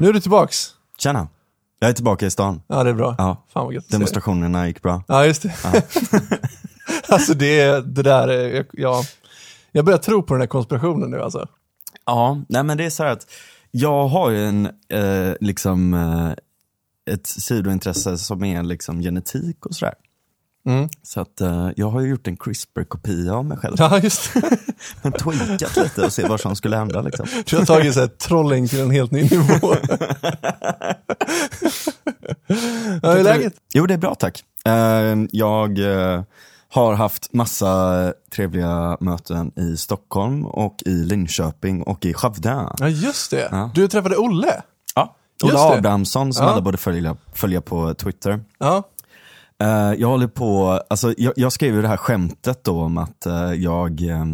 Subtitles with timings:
[0.00, 0.70] Nu är du tillbaks.
[0.98, 1.28] Tjena.
[1.78, 2.62] Jag är tillbaka i stan.
[2.66, 3.14] Ja, det är bra.
[3.18, 3.46] Ja.
[3.52, 3.90] Fan vad gött.
[3.90, 5.02] Demonstrationerna gick bra.
[5.08, 5.54] Ja, just det.
[7.08, 9.02] alltså det, det där, är, ja.
[9.72, 11.48] Jag börjar tro på den här konspirationen nu alltså.
[12.06, 13.26] Ja, nej men det är så här att
[13.70, 19.94] jag har ju en, eh, liksom, eh, ett sidointresse som är liksom genetik och sådär.
[20.68, 20.88] Mm.
[21.02, 23.76] Så att eh, jag har gjort en CRISPR-kopia av mig själv.
[23.78, 24.30] Ja, just.
[25.02, 27.26] Men tweakat lite och se vad som skulle hända liksom.
[27.46, 29.46] Du har tagit så här, trolling till en helt ny nivå.
[33.02, 33.52] ja, hur är läget?
[33.74, 34.44] Jo, det är bra tack.
[34.64, 36.22] Eh, jag eh,
[36.68, 42.66] har haft massa trevliga möten i Stockholm och i Linköping och i Skövde.
[42.78, 43.48] Ja, just det.
[43.50, 43.70] Ja.
[43.74, 44.62] Du träffade Olle.
[44.94, 45.14] Ja.
[45.42, 45.58] Det.
[45.58, 46.52] Abrahamsson som Ja.
[46.52, 48.40] alla borde följa, följa på Twitter.
[48.58, 48.82] Ja,
[49.62, 53.26] Eh, jag håller på, alltså jag, jag skrev ju det här skämtet då om att
[53.26, 54.24] eh, jag, eh,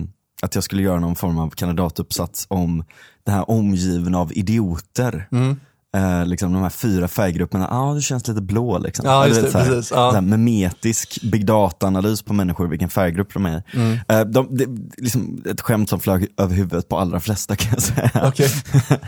[0.42, 2.84] att jag skulle göra någon form av kandidatuppsats om
[3.24, 5.28] det här omgiven av idioter.
[5.32, 5.56] Mm.
[5.96, 9.06] Eh, liksom de här fyra färggrupperna, ja ah, du känns lite blå liksom.
[9.06, 10.10] Ja, just det, så här, precis, ja.
[10.10, 13.62] så här memetisk big data-analys på människor, vilken färggrupp de är.
[13.74, 13.98] Mm.
[14.08, 14.66] Eh, de, det,
[15.02, 18.10] liksom ett skämt som flög över huvudet på allra flesta kan jag säga.
[18.24, 18.48] okej.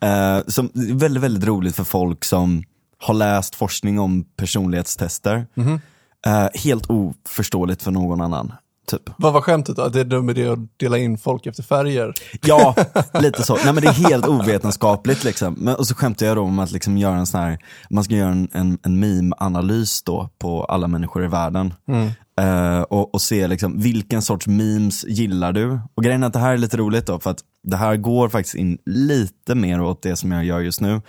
[0.00, 2.64] Eh, som, väldigt, väldigt roligt för folk som
[2.98, 5.46] har läst forskning om personlighetstester.
[5.54, 5.80] Mhm.
[6.26, 8.52] Eh, helt oförståeligt för någon annan.
[8.86, 9.02] Typ.
[9.18, 9.82] Vad var skämtet då?
[9.82, 12.14] Att det är dum idé att dela in folk efter färger?
[12.42, 12.74] Ja,
[13.20, 13.54] lite så.
[13.54, 15.54] Nej men det är helt ovetenskapligt liksom.
[15.54, 17.58] Men, och så skämtar jag då om att liksom göra en sån här,
[17.90, 21.74] man ska göra en, en, en meme-analys då på alla människor i världen.
[22.40, 25.80] Eh, och, och se liksom, vilken sorts memes gillar du?
[25.94, 28.28] Och grejen är att det här är lite roligt då, för att det här går
[28.28, 31.00] faktiskt in lite mer åt det som jag gör just nu.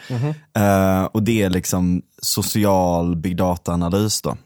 [0.54, 4.38] Eh, och det är liksom social big data-analys då.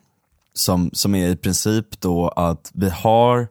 [0.53, 3.47] Som, som är i princip då att vi har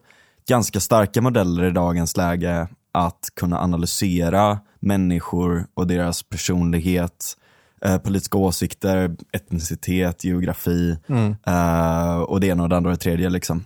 [0.47, 7.37] ganska starka modeller i dagens läge att kunna analysera människor och deras personlighet,
[7.85, 10.97] eh, politiska åsikter, etnicitet, geografi
[11.45, 13.29] eh, och det ena och det andra och det tredje.
[13.29, 13.63] Liksom.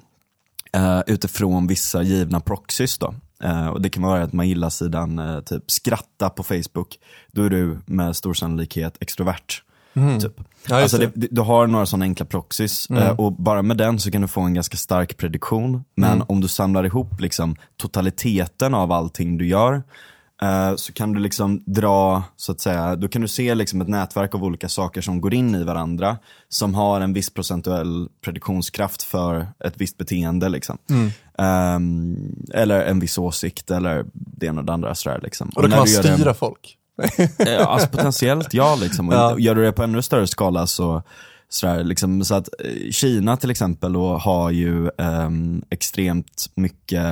[0.73, 3.13] Eh, utifrån vissa givna proxys då.
[3.43, 6.99] Eh, och det kan vara att man gillar sidan eh, typ skratta på Facebook,
[7.31, 9.61] då är du med stor sannolikhet extrovert.
[10.21, 10.41] Typ.
[10.67, 11.11] Ja, alltså det.
[11.15, 14.27] det, du har några sådana enkla proxys eh, och bara med den så kan du
[14.27, 15.83] få en ganska stark prediktion.
[15.95, 19.83] Men om du samlar ihop liksom totaliteten av allting du gör
[20.75, 24.35] så kan du liksom dra, så att säga, då kan du se liksom ett nätverk
[24.35, 26.17] av olika saker som går in i varandra
[26.49, 30.49] som har en viss procentuell prediktionskraft för ett visst beteende.
[30.49, 30.77] Liksom.
[31.37, 34.95] Ehm, eller en viss åsikt eller det ena och det andra.
[34.95, 35.49] Sådär, liksom.
[35.55, 36.77] Och då kan man styra folk?
[37.39, 39.09] Eh, alltså potentiellt ja, liksom.
[39.09, 39.39] Och Ja.
[39.39, 41.03] Gör du det på ännu större skala så,
[41.49, 47.05] sådär, liksom, så att eh, Kina till exempel då, har ju ehm, extremt mycket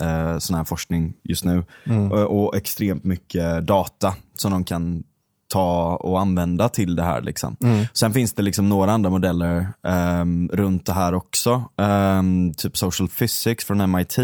[0.00, 1.64] eh, sån här forskning just nu
[2.10, 5.04] och, och extremt mycket data som de kan
[5.48, 7.22] ta och använda till det här.
[7.22, 7.56] Liksom.
[7.92, 11.64] Sen finns det liksom några andra modeller ehm, runt det här också.
[11.76, 14.18] Ehm, typ social physics från MIT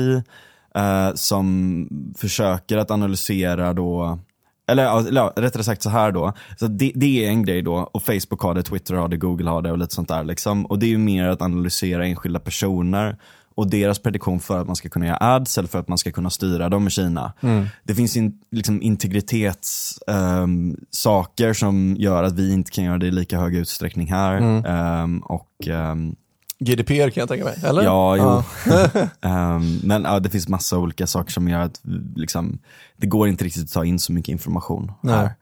[0.74, 4.18] eh, som försöker att analysera då
[4.66, 6.32] eller eller rättare sagt så här då.
[6.58, 9.50] Så det, det är en grej då och Facebook har det, Twitter har det, Google
[9.50, 10.24] har det och lite sånt där.
[10.24, 10.66] Liksom.
[10.66, 13.18] Och det är ju mer att analysera enskilda personer
[13.54, 16.12] och deras prediktion för att man ska kunna göra ads eller för att man ska
[16.12, 17.32] kunna styra dem i Kina.
[17.82, 23.38] Det finns in, liksom integritetssaker som gör att vi inte kan göra det i lika
[23.38, 24.62] hög utsträckning här.
[24.66, 26.16] Ehm, och ehm,
[26.58, 27.82] GDPR kan jag tänka mig, eller?
[27.82, 28.42] Ja, jo.
[29.20, 31.80] Ehm, men ja, det finns massa olika saker som gör att
[32.16, 32.58] liksom,
[32.96, 35.14] det går inte riktigt att ta in så mycket information Nej.
[35.14, 35.34] här.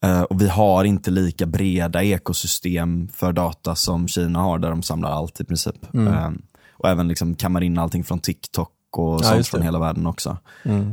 [0.00, 4.82] Eh, och vi har inte lika breda ekosystem för data som Kina har där de
[4.82, 5.94] samlar allt i princip.
[5.94, 6.42] Ehm,
[6.78, 9.56] och även liksom kammar in allting från TikTok och sånt just det.
[9.56, 10.38] från hela världen också.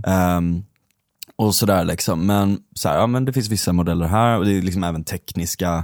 [0.06, 0.64] Ehm,
[1.36, 2.26] och sådär liksom.
[2.26, 5.04] Men, så här, ja, men det finns vissa modeller här och det är liksom även
[5.04, 5.84] tekniska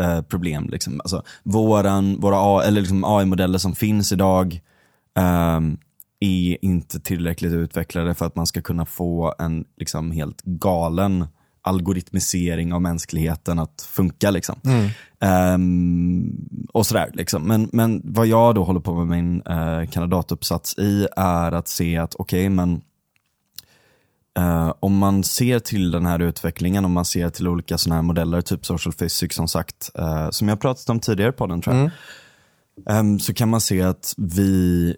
[0.00, 0.68] eh, problem.
[0.70, 1.00] Liksom.
[1.00, 4.60] Alltså, våran, våra eller liksom AI-modeller som finns idag
[5.18, 5.78] ehm,
[6.20, 11.26] är inte tillräckligt utvecklade för att man ska kunna få en liksom, helt galen
[11.62, 14.30] algoritmisering av mänskligheten att funka.
[14.30, 14.60] Liksom.
[15.20, 17.10] Ehm, och sådär.
[17.14, 17.42] Liksom.
[17.42, 21.96] Men, men vad jag då håller på med min eh, kandidatuppsats i är att se
[21.96, 22.82] att okej, men
[24.38, 28.02] Eh, om man ser till den här utvecklingen, om man ser till olika sådana här
[28.02, 31.76] modeller, typ social physics som sagt, eh, som jag pratat om tidigare i podden tror
[31.76, 31.90] jag,
[32.86, 34.96] Ehm, så kan man se att vi,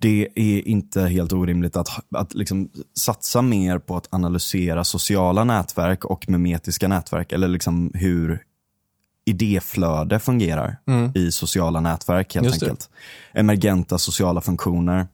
[0.00, 6.04] det är inte helt orimligt att, att liksom satsa mer på att analysera sociala nätverk
[6.04, 8.42] och memetiska nätverk, eller liksom hur
[9.24, 10.76] idéflöde fungerar
[11.14, 12.66] i sociala nätverk helt Just det.
[12.66, 12.90] enkelt.
[13.32, 15.06] Emergenta sociala funktioner.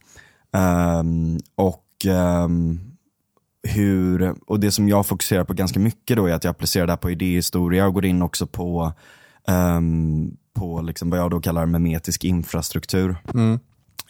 [0.53, 2.81] Ehm, och ehm,
[3.63, 6.93] hur, och det som jag fokuserar på ganska mycket då är att jag applicerar det
[6.93, 8.93] här på idéhistoria och går in också på,
[9.49, 13.17] ehm, på liksom vad jag då kallar memetisk infrastruktur.
[13.35, 13.59] Mm.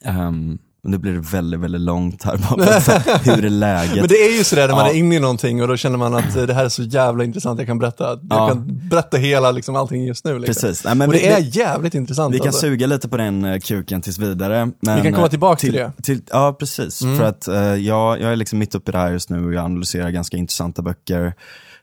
[0.05, 3.97] Ehm, men nu blir det väldigt, väldigt långt här bara hur är läget?
[3.97, 4.93] Men det är ju sådär när man Ja.
[4.93, 7.25] är inne i någonting och då känner man att eh, det här är så jävla
[7.25, 8.49] intressant, jag kan berätta, jag Ja.
[8.49, 10.39] kan berätta hela liksom, allting just nu.
[10.39, 10.55] Liksom.
[10.69, 10.85] Precis.
[10.85, 12.35] Nej, men och det vi- är jävligt intressant.
[12.35, 12.61] Vi kan alltså.
[12.61, 14.71] suga lite på den eh, kuken tills vidare.
[14.81, 15.93] Men, Vi kan komma eh, tillbaka till det.
[16.03, 17.03] Till, ja, precis.
[17.03, 17.19] Mm.
[17.19, 19.55] För att eh, jag, jag är liksom mitt uppe i det här just nu och
[19.55, 21.35] jag analyserar ganska intressanta böcker.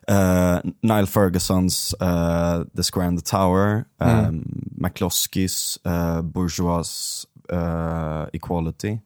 [0.07, 4.43] Eh, Niall Fergusons eh, The Square and the Tower, uh, Mm.
[4.77, 8.99] McCloskeys uh, Bourgeois eh, Equality,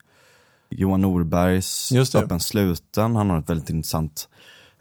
[0.70, 1.92] Johan Norbergs.
[2.24, 4.30] Öppen sluten, han har ett väldigt intressant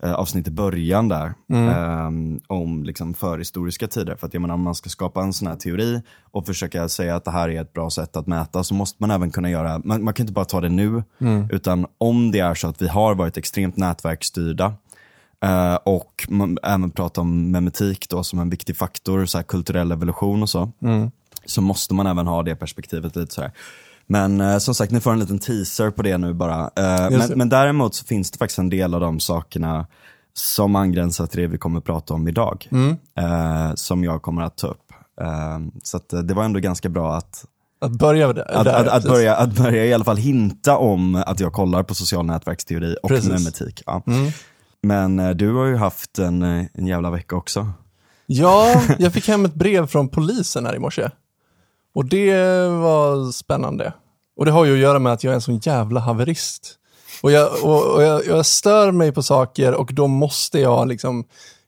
[0.02, 1.69] eh, avsnitt i början där Mm.
[1.69, 4.16] eh, om liksom förhistoriska tider.
[4.16, 7.16] För att jag menar, om man ska skapa en sån här teori och försöka säga
[7.16, 9.81] att det här är ett bra sätt att mäta så måste man även kunna göra,
[9.84, 11.49] man, man kan inte bara ta det nu, Mm.
[11.52, 14.75] utan om det är så att vi har varit extremt nätverksstyrda
[15.44, 19.93] eh, och man även prata om memetik då som en viktig faktor, så här kulturell
[19.93, 21.11] evolution och så, Mm.
[21.46, 23.52] Så måste man även ha det perspektivet lite så här.
[24.06, 26.70] Men eh, som sagt, ni får en liten teaser på det nu bara.
[26.76, 29.87] Eh, men, men däremot så finns det faktiskt en del av de sakerna
[30.35, 32.69] som angränsar till det vi kommer att prata om idag.
[32.73, 32.96] Mm.
[33.19, 34.93] Eh, som jag kommer att ta upp.
[35.20, 37.44] Eh, så eh, det var ändå ganska bra att,
[37.81, 38.56] Att börja där.
[38.56, 41.94] att, att, att, börja, att börja i alla fall hinta om att jag kollar på
[41.94, 43.31] social nätverksteori och Precis.
[43.31, 43.82] memetik.
[43.87, 44.02] Ja.
[44.06, 44.32] Mm.
[44.82, 47.73] Men eh, du har ju haft en, en jävla vecka också.
[48.26, 51.11] Ja, jag fick hem ett brev från polisen här i morse.
[51.94, 53.93] Och det var spännande.
[54.37, 56.79] Och det har ju att göra med att jag är en sån jävla haverist.
[57.23, 61.25] Och jag, och, och jag, jag stör mig på saker och då måste jag liksom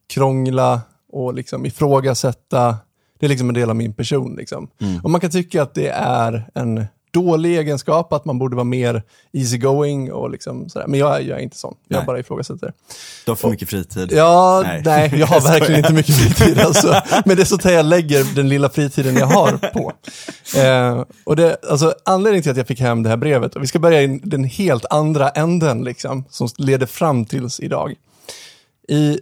[0.08, 0.80] krångla
[1.12, 2.76] och liksom ifrågasätta.
[3.18, 4.36] Det är liksom en del av min person.
[4.36, 4.68] Liksom.
[5.02, 6.86] Och man kan tycka att det är en
[7.20, 9.02] dålig egenskap, att man borde vara mer
[9.32, 10.86] easygoing och liksom sådär.
[10.86, 11.74] Men jag, är- jag är inte sån.
[11.88, 12.06] Jag Nej.
[12.06, 12.72] bara ifrågasätter.
[13.24, 14.12] Du har för mycket fritid.
[14.12, 15.14] Ja, nej, Nej.
[15.20, 16.94] jag har verkligen inte mycket fritid alltså.
[17.24, 19.92] Men det är så att jag lägger den lilla fritiden jag har på.
[20.60, 23.66] Eh, och det, alltså, anledningen till att jag fick hem det här brevet, och vi
[23.66, 27.94] ska börja i den helt andra änden liksom, som leder fram tills idag.
[28.88, 29.18] I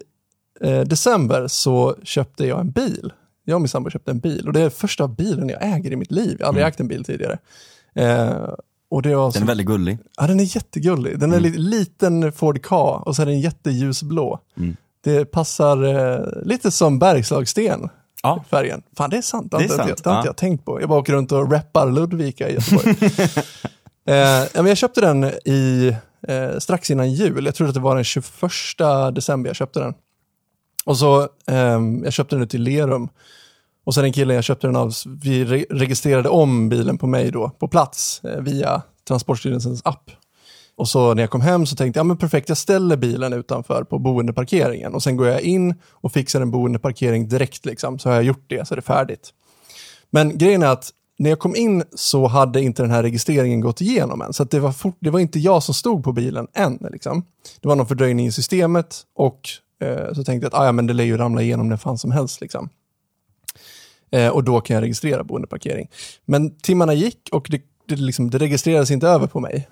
[0.61, 3.13] eh, december så köpte jag en bil.
[3.47, 5.97] Jag och min sambo köpte en bil och det är första bilen jag äger i
[5.97, 6.37] mitt liv.
[6.39, 7.39] Jag har aldrig ägt en bil tidigare.
[7.95, 8.49] Eh,
[8.91, 9.99] och det var så Den är väldigt gullig.
[10.17, 11.19] Ja, den är jättegullig.
[11.19, 11.53] Den är Mm.
[11.53, 14.39] li- liten Ford Ka och så är den jätteljusblå.
[14.57, 14.77] Mm.
[15.05, 17.89] Det passar eh, lite som Bergslagssten,
[18.23, 18.45] Ja.
[18.51, 18.83] färgen.
[18.97, 19.51] Fan, det är sant.
[19.51, 20.31] Det, är inte sant, Jag, det har inte ja.
[20.31, 20.81] jag tänkt på.
[20.81, 22.89] Jag bara åker runt och rappar Ludvika i Göteborg.
[24.07, 25.97] eh, men jag köpte den i,
[26.29, 27.45] eh, strax innan jul.
[27.47, 29.95] Jag tror att det var den 21 december jag köpte den.
[30.85, 33.09] Och så, ehm, jag köpte den ute i Lerum.
[33.85, 34.93] Och sen den killen jag köpte den av,
[35.23, 40.11] vi re registrerade om bilen på mig då, på plats, eh, via Transportstyrelsens app.
[40.77, 43.33] Och så när jag kom hem så tänkte jag, ja men perfekt, jag ställer bilen
[43.33, 48.09] utanför på boendeparkeringen och sen går jag in och fixar en boendeparkering direkt liksom, så
[48.09, 49.31] har jag gjort det, så är det färdigt.
[50.11, 53.81] Men grejen är att när jag kom in så hade inte den här registreringen gått
[53.81, 56.47] igenom än, så att det, var fort, det var inte jag som stod på bilen
[56.55, 56.79] än.
[56.93, 57.25] Liksom.
[57.61, 59.41] Det var någon fördröjning i systemet och
[59.83, 61.99] eh, så tänkte jag att ah, ja, men det lär ju ramla igenom när fan
[61.99, 62.41] som helst.
[62.41, 62.69] Liksom.
[64.15, 65.91] Eh, och då kan jag registrera boendeparkering.
[66.25, 69.69] Men timmarna gick och det, det, liksom, det registrerades inte över på mig.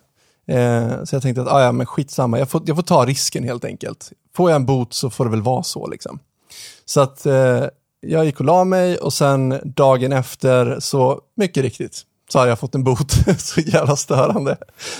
[0.46, 3.44] Eh, så jag tänkte att ah, ja, men skitsamma, jag får, jag får ta risken
[3.44, 4.12] helt enkelt.
[4.36, 5.86] Får jag en bot så får det väl vara så.
[5.86, 6.18] Liksom.
[6.84, 7.64] Så att eh,
[8.00, 12.58] jag gick och la mig och sen dagen efter så, mycket riktigt, så har jag
[12.58, 13.12] fått en bot.
[13.38, 14.56] så jävla störande.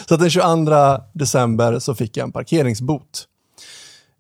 [0.09, 3.27] Så att den 22 december så fick jag en parkeringsbot.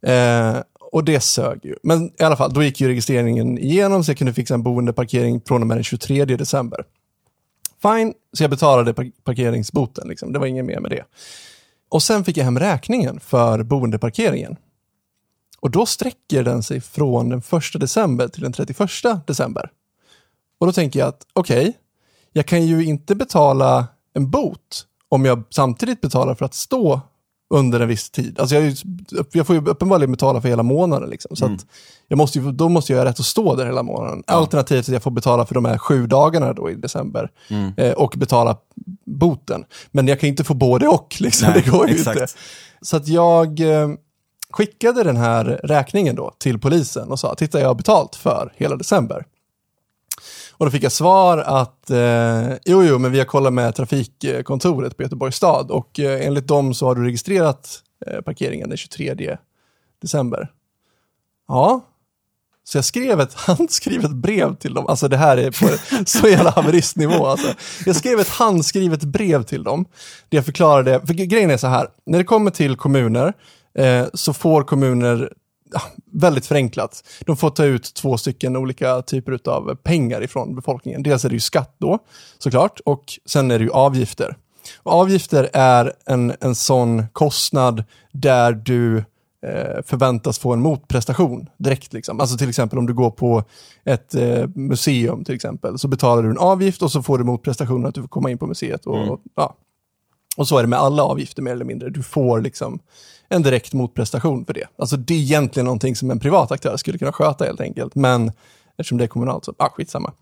[0.06, 0.56] Eh,
[0.92, 1.76] och det sög ju.
[1.82, 5.40] Men i alla fall, då gick ju registreringen igenom så jag kunde fixa en boendeparkering
[5.46, 6.84] från och med den 23 december.
[7.82, 8.94] Fine, så jag betalade
[9.24, 10.32] parkeringsboten, liksom.
[10.32, 11.04] det var inget mer med det.
[11.88, 14.56] Och sen fick jag hem räkningen för boendeparkeringen.
[15.60, 19.70] Och då sträcker den sig från den 1 december till den 31 december.
[20.58, 21.72] Och då tänker jag att okej,
[22.32, 27.00] jag kan ju inte betala en bot om jag samtidigt betalar för att stå
[27.52, 28.40] under en viss tid.
[28.40, 28.74] Alltså jag, ju-
[29.32, 31.10] jag får ju uppenbarligen betala för hela månaden.
[31.10, 31.36] Liksom.
[31.36, 31.66] Så att
[32.08, 34.22] jag måste ju, då måste jag ha rätt att stå där hela månaden.
[34.26, 37.30] Alternativt att jag får betala för de här sju dagarna då i december
[37.76, 38.56] eh, och betala
[39.06, 39.64] boten.
[39.90, 41.48] Men jag kan inte få både och, liksom.
[41.50, 42.20] Nej, det går ju exakt.
[42.20, 42.32] inte.
[42.82, 43.88] Så att jag eh,
[44.50, 48.76] skickade den här räkningen då till polisen och sa, titta jag har betalt för hela
[48.76, 49.24] december.
[50.62, 54.96] Och då fick jag svar att eh, jo, jo, men vi har kollat med trafikkontoret
[54.96, 59.36] på Göteborgs stad och eh, enligt dem så har du registrerat eh, parkeringen den 23
[60.02, 60.50] december.
[61.48, 61.80] Ja,
[62.64, 64.86] så jag skrev ett handskrivet brev till dem.
[64.86, 67.26] Alltså det här är på så jävla haveristnivå.
[67.26, 67.54] Alltså.
[67.86, 69.84] Jag skrev ett handskrivet brev till dem.
[70.28, 73.32] Där jag förklarade, för grejen är så här, när det kommer till kommuner
[73.78, 75.32] eh, så får kommuner
[76.12, 77.04] väldigt förenklat.
[77.26, 81.02] De får ta ut två stycken olika typer av pengar ifrån befolkningen.
[81.02, 81.98] Dels är det ju skatt då,
[82.38, 84.36] såklart, och sen är det ju avgifter.
[84.82, 88.96] Och avgifter är en, en sån kostnad där du
[89.46, 91.92] eh, förväntas få en motprestation direkt.
[91.92, 92.20] Liksom.
[92.20, 93.44] Alltså till exempel om du går på
[93.84, 97.86] ett eh, museum till exempel, så betalar du en avgift och så får du motprestationen
[97.86, 98.86] att du får komma in på museet.
[98.86, 99.16] Och, Mm.
[99.34, 99.56] ja.
[100.36, 101.90] och så är det med alla avgifter mer eller mindre.
[101.90, 102.78] Du får liksom
[103.32, 104.66] en direkt motprestation för det.
[104.78, 108.32] Alltså det är egentligen någonting som en privat aktör skulle kunna sköta helt enkelt, men
[108.76, 110.12] eftersom det är kommunalt så, ah, skitsamma.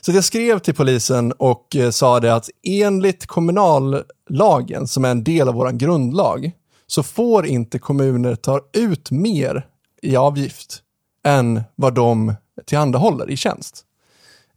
[0.00, 5.24] Så jag skrev till polisen och eh, sa det att enligt kommunallagen, som är en
[5.24, 6.52] del av vår grundlag,
[6.86, 9.66] så får inte kommuner ta ut mer
[10.02, 10.82] i avgift
[11.24, 12.34] än vad de
[12.66, 13.84] tillhandahåller i tjänst.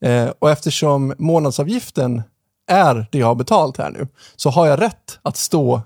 [0.02, 2.22] Eh, och eftersom månadsavgiften
[2.68, 5.82] är det jag har betalt här nu, så har jag rätt att stå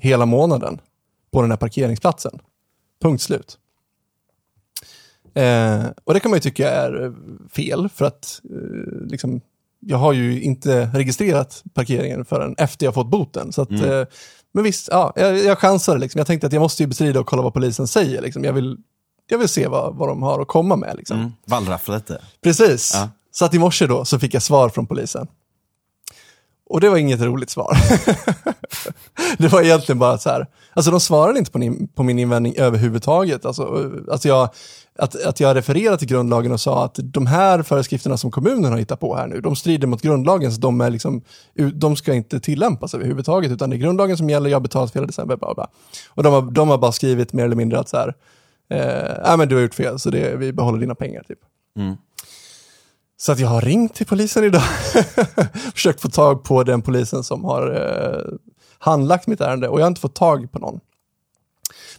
[0.00, 0.80] hela månaden
[1.32, 2.38] på den här parkeringsplatsen.
[3.02, 3.58] Punkt slut.
[5.34, 7.12] Eh, och det kan man ju tycka är eh,
[7.52, 9.40] fel, för att eh, liksom,
[9.80, 13.52] jag har ju inte registrerat parkeringen förrän efter jag fått boten.
[13.52, 14.04] Så att, eh,
[14.52, 16.00] men visst, ja, jag, jag chansade.
[16.00, 16.18] Liksom.
[16.18, 18.22] Jag tänkte att jag måste ju bestrida och kolla vad polisen säger.
[18.22, 18.44] Liksom.
[18.44, 18.78] Jag, vill,
[19.28, 20.96] jag vill se vad, vad de har att komma med.
[20.96, 21.18] Liksom.
[21.18, 21.32] Mm.
[21.46, 22.20] Wallraffla lite.
[22.42, 22.92] Precis.
[22.94, 23.08] Ja.
[23.30, 25.26] Så att i morse då så fick jag svar från polisen.
[26.72, 27.76] Och det var inget roligt svar.
[29.38, 32.54] det var egentligen bara så här, alltså de svarade inte på, min- på min invändning
[32.56, 33.46] överhuvudtaget.
[33.46, 34.48] Alltså, att, jag,
[34.98, 38.78] att, att jag refererade till grundlagen och sa att de här föreskrifterna som kommunen har
[38.78, 41.22] hittat på här nu, de strider mot grundlagen, så de, är liksom,
[41.74, 44.98] de ska inte tillämpas överhuvudtaget, utan det är grundlagen som gäller, jag har betalat för
[44.98, 45.66] hela december, bla, bla.
[46.14, 48.14] Och de har, de har bara skrivit mer eller mindre att så här,
[48.70, 51.38] eh, men du har gjort fel, så det, vi behåller dina pengar typ.
[51.78, 51.96] Mm.
[53.22, 54.62] Så att jag har ringt till polisen idag.
[55.74, 58.38] Försökt få tag på den polisen som har eh,
[58.78, 60.80] handlagt mitt ärende och jag har inte fått tag på någon.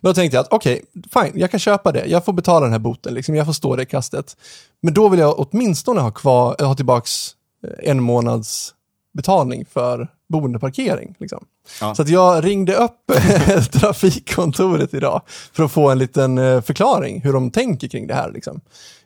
[0.02, 2.06] Men då tänkte jag att okej, fine, jag kan köpa det.
[2.06, 3.36] Jag får betala den här boten, liksom.
[3.36, 4.38] jag får stå det kastet.
[4.82, 8.74] Men då vill jag åtminstone ha, kvar, ha tillbaks eh, en månads
[9.14, 11.16] betalning för boendeparkering.
[11.20, 11.46] Liksom.
[11.82, 11.96] Ja.
[11.96, 13.12] Så att jag ringde upp
[13.72, 15.22] trafikkontoret idag
[15.54, 18.32] för att få en liten eh, förklaring hur de tänker kring det här.
[18.32, 18.62] Liksom.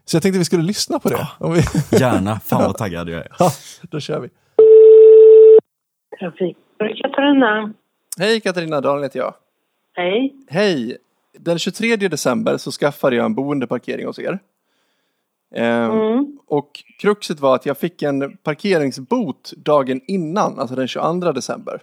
[0.10, 1.28] Så jag tänkte vi skulle lyssna på det.
[1.40, 1.60] Om vi...
[2.00, 3.28] Gärna, fan vad taggad jag är.
[3.40, 4.30] Ja, då kör vi.
[6.20, 6.58] Trafik.
[7.02, 7.74] Katarina.
[8.20, 9.34] Hej Katarina, Daniel heter jag.
[9.94, 10.36] Hej.
[10.48, 10.98] Hej!
[11.40, 14.40] Den 23 december så skaffade jag en boendeparkering hos er.
[15.56, 16.38] Ehm, Mm.
[16.48, 21.82] Och kruxet var att jag fick en parkeringsbot dagen innan, alltså den 22 december.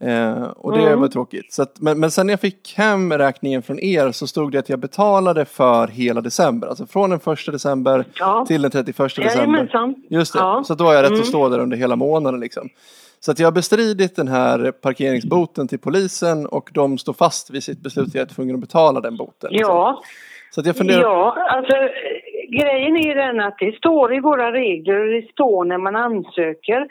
[0.00, 1.00] Eh, och det Mm.
[1.00, 1.52] var tråkigt.
[1.52, 4.58] Så att, men, men sen när jag fick hem räkningen från er så stod det
[4.58, 6.68] att jag betalade för hela december.
[6.68, 8.44] Alltså från den 1 december Ja.
[8.48, 9.36] till den 31 december.
[9.36, 9.94] Jajamensan.
[10.10, 10.62] Just det, Ja.
[10.66, 11.20] så då har jag rätt Mm.
[11.20, 12.68] att stå där under hela månaden liksom.
[13.20, 17.62] Så att jag har bestridit den här parkeringsboten till polisen och de står fast vid
[17.62, 19.50] sitt beslut att jag är tvungen att betala den boten.
[19.52, 19.74] liksom.
[19.74, 20.02] Ja.
[20.50, 21.76] Så att jag funderar, ja, alltså
[22.50, 26.86] grejen är den att det står i våra regler och det står när man ansöker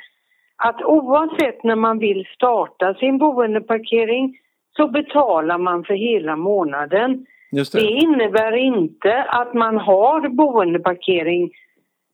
[0.56, 4.38] att oavsett när man vill starta sin boendeparkering
[4.76, 7.26] så betalar man för hela månaden.
[7.52, 7.82] Det det.
[7.82, 11.52] innebär inte att man har boendeparkering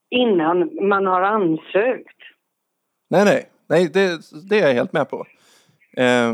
[0.09, 2.17] innan man har ansökt.
[3.09, 5.25] Nej, nej, nej det, det är jag helt med på.
[5.97, 6.33] Eh,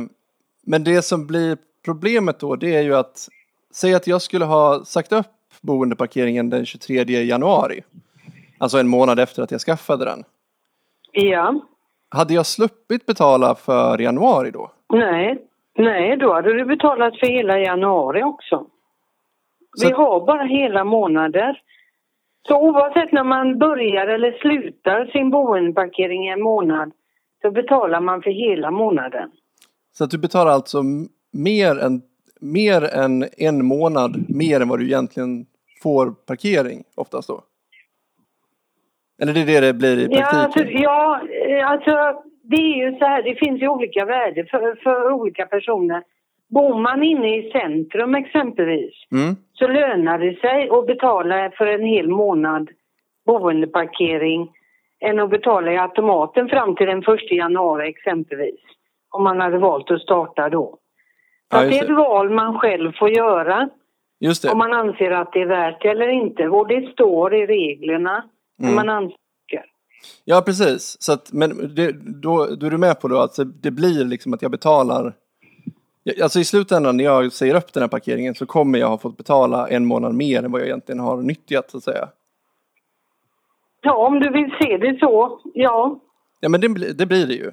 [0.66, 3.28] men det som blir problemet då, det är ju att,
[3.74, 5.26] säg att jag skulle ha sagt upp
[5.62, 7.84] boendeparkeringen den 23 januari.
[8.58, 10.24] Alltså en månad efter att jag skaffade den.
[11.12, 11.62] Ja.
[12.10, 14.72] Hade jag sluppit betala för januari då?
[14.94, 15.38] Nej,
[15.78, 18.66] nej, då hade du betalat för hela januari också.
[19.78, 21.62] Så- Vi har bara hela månader.
[22.48, 26.92] Så oavsett när man börjar eller slutar sin boendeparkering i en månad
[27.42, 29.32] så betalar man för hela månaden.
[29.98, 30.82] Så att du betalar alltså
[31.34, 32.02] mer än,
[32.42, 35.46] mer än en månad mer än vad du egentligen
[35.84, 37.42] får parkering oftast då?
[39.22, 40.82] Eller det är det det blir i Ja, alltså, praktiken?
[40.82, 41.22] ja,
[41.66, 46.04] alltså det är ju så här, det finns ju olika värden för, för olika personer.
[46.50, 51.84] Bor man inne i centrum exempelvis Mm, så lönar det sig att betala för en
[51.84, 52.70] hel månad
[53.26, 54.52] boendeparkering
[55.00, 58.60] än att betala i automaten fram till den 1 januari exempelvis.
[59.10, 60.78] Om man hade valt att starta då.
[61.52, 63.70] Så Ja, det är ett val man själv får göra
[64.52, 66.48] om man anser att det är värt det eller inte.
[66.48, 68.24] Och det står i reglerna
[68.62, 68.76] Mm.
[68.76, 69.18] man ansöker.
[70.26, 70.98] Ja, precis.
[71.02, 74.34] Så att, men det, då, då är du med på då att det blir liksom
[74.34, 75.14] att jag betalar
[76.24, 79.18] Alltså i slutändan när jag säger upp den här parkeringen så kommer jag ha fått
[79.18, 82.10] betala en månad mer än vad jag egentligen har nyttjat så att säga.
[83.82, 86.00] Ja, om du vill se det så, ja.
[86.40, 87.52] Ja men det, blir- det blir det ju.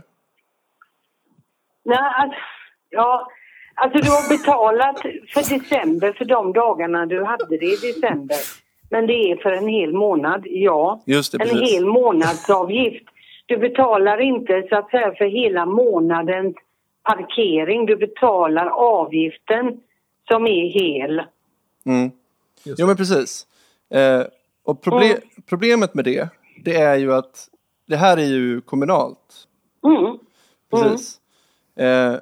[1.85, 2.39] Nej, alltså,
[2.91, 3.29] ja,
[3.77, 5.01] Alltså du har betalat
[5.35, 8.37] för december för de dagarna du hade det i december.
[8.95, 11.03] Men det är för en hel månad, ja.
[11.07, 11.73] Just det, en precis.
[11.73, 13.05] hel månadsavgift.
[13.47, 16.57] Du betalar inte så att säga för hela månadens
[17.03, 17.87] parkering.
[17.87, 19.81] Du betalar avgiften
[20.29, 21.23] som är hel.
[21.87, 22.11] Mm.
[22.65, 23.47] Jo men precis.
[23.91, 24.23] Eh,
[24.65, 26.29] och proble- problemet med det,
[26.65, 27.49] det är ju att
[27.87, 29.47] det här är ju kommunalt.
[29.87, 30.19] Mm.
[30.71, 31.21] Precis.
[31.77, 32.15] Eh,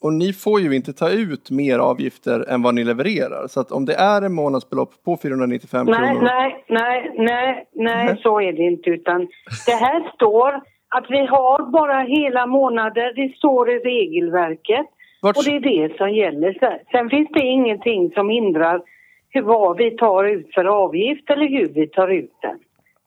[0.00, 3.46] och ni får ju inte ta ut mer avgifter än vad ni levererar.
[3.48, 6.22] Så att om det är en månadsbelopp på 495 Nej, kronor.
[6.22, 8.90] nej, nej, nej, nej, så är det inte.
[8.90, 9.20] Utan
[9.66, 10.52] det här står
[10.88, 13.12] att vi har bara hela månader.
[13.16, 14.86] Det står i regelverket.
[15.22, 16.80] Vart- Och det är det som gäller.
[16.92, 18.82] Sen- finns det ingenting som hindrar
[19.28, 22.58] hur, vad vi tar ut för avgift eller hur vi tar ut den.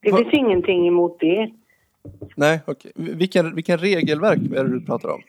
[0.02, 1.50] Det Va- finns ingenting emot det.
[2.36, 2.92] Nej, okej.
[2.96, 5.22] Vilken, vilken regelverk är det du pratar om?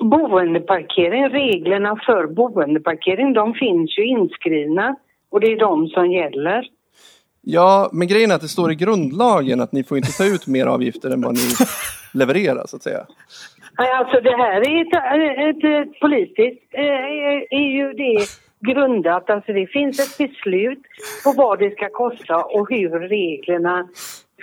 [0.00, 4.96] Boendeparkering, reglerna för boendeparkering, de finns ju inskrivna.
[5.30, 6.68] Och det är de som gäller.
[7.48, 10.46] Ja, men grejen är att det står i grundlagen att ni får inte ta ut
[10.46, 11.40] mer avgifter än vad ni
[12.14, 13.06] levererar så att säga.
[13.78, 18.26] Nej, Alltså det här är ett, ett, ett politiskt eh, är, ju det
[18.72, 19.30] grundat.
[19.30, 20.82] Alltså det finns ett beslut
[21.24, 23.88] på vad det ska kosta och hur reglerna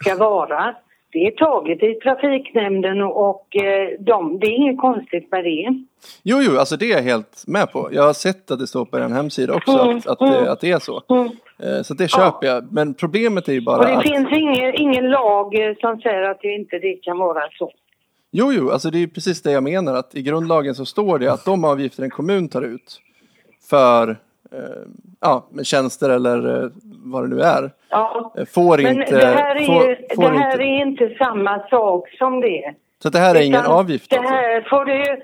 [0.02, 0.76] ska vara.
[1.14, 5.84] Det är taget i trafiknämnden och, och eh, de, det är inget konstigt med det.
[6.24, 7.90] Jo, jo, alltså det är jag helt med på.
[7.92, 10.34] Jag har sett att det står på er hemsida också Mm, att, att, mm.
[10.34, 11.02] det, att det är så.
[11.10, 11.26] Mm.
[11.60, 12.72] Eh, Så det köper jag.
[12.74, 14.04] Men problemet är ju Och bara det att...
[14.04, 17.72] finns ingen, ingen lag eh, som säger att det inte det kan vara så.
[18.32, 19.96] Jo, jo, alltså det är precis det jag menar.
[19.96, 23.00] Att i grundlagen så står det att de avgifter en kommun tar ut
[23.70, 24.16] för eh,
[25.20, 26.70] ja, med tjänster eller eh,
[27.06, 28.34] vad det nu är, Ja.
[28.38, 29.20] eh, får Men inte...
[29.20, 30.64] det här, är, får, får det här inte.
[30.64, 32.74] är inte samma sak som det.
[33.04, 34.34] Så det här är ingen avgift Det alltså?
[34.34, 35.22] här får du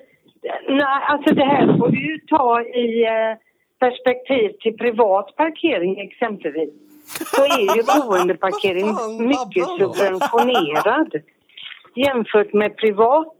[0.69, 3.38] Nej, alltså det här får du ta i eh,
[3.80, 6.69] perspektiv till privat parkering exempelvis.
[7.36, 8.88] Så är ju boendeparkering
[9.27, 11.12] mycket subventionerad
[11.95, 13.36] jämfört med privat.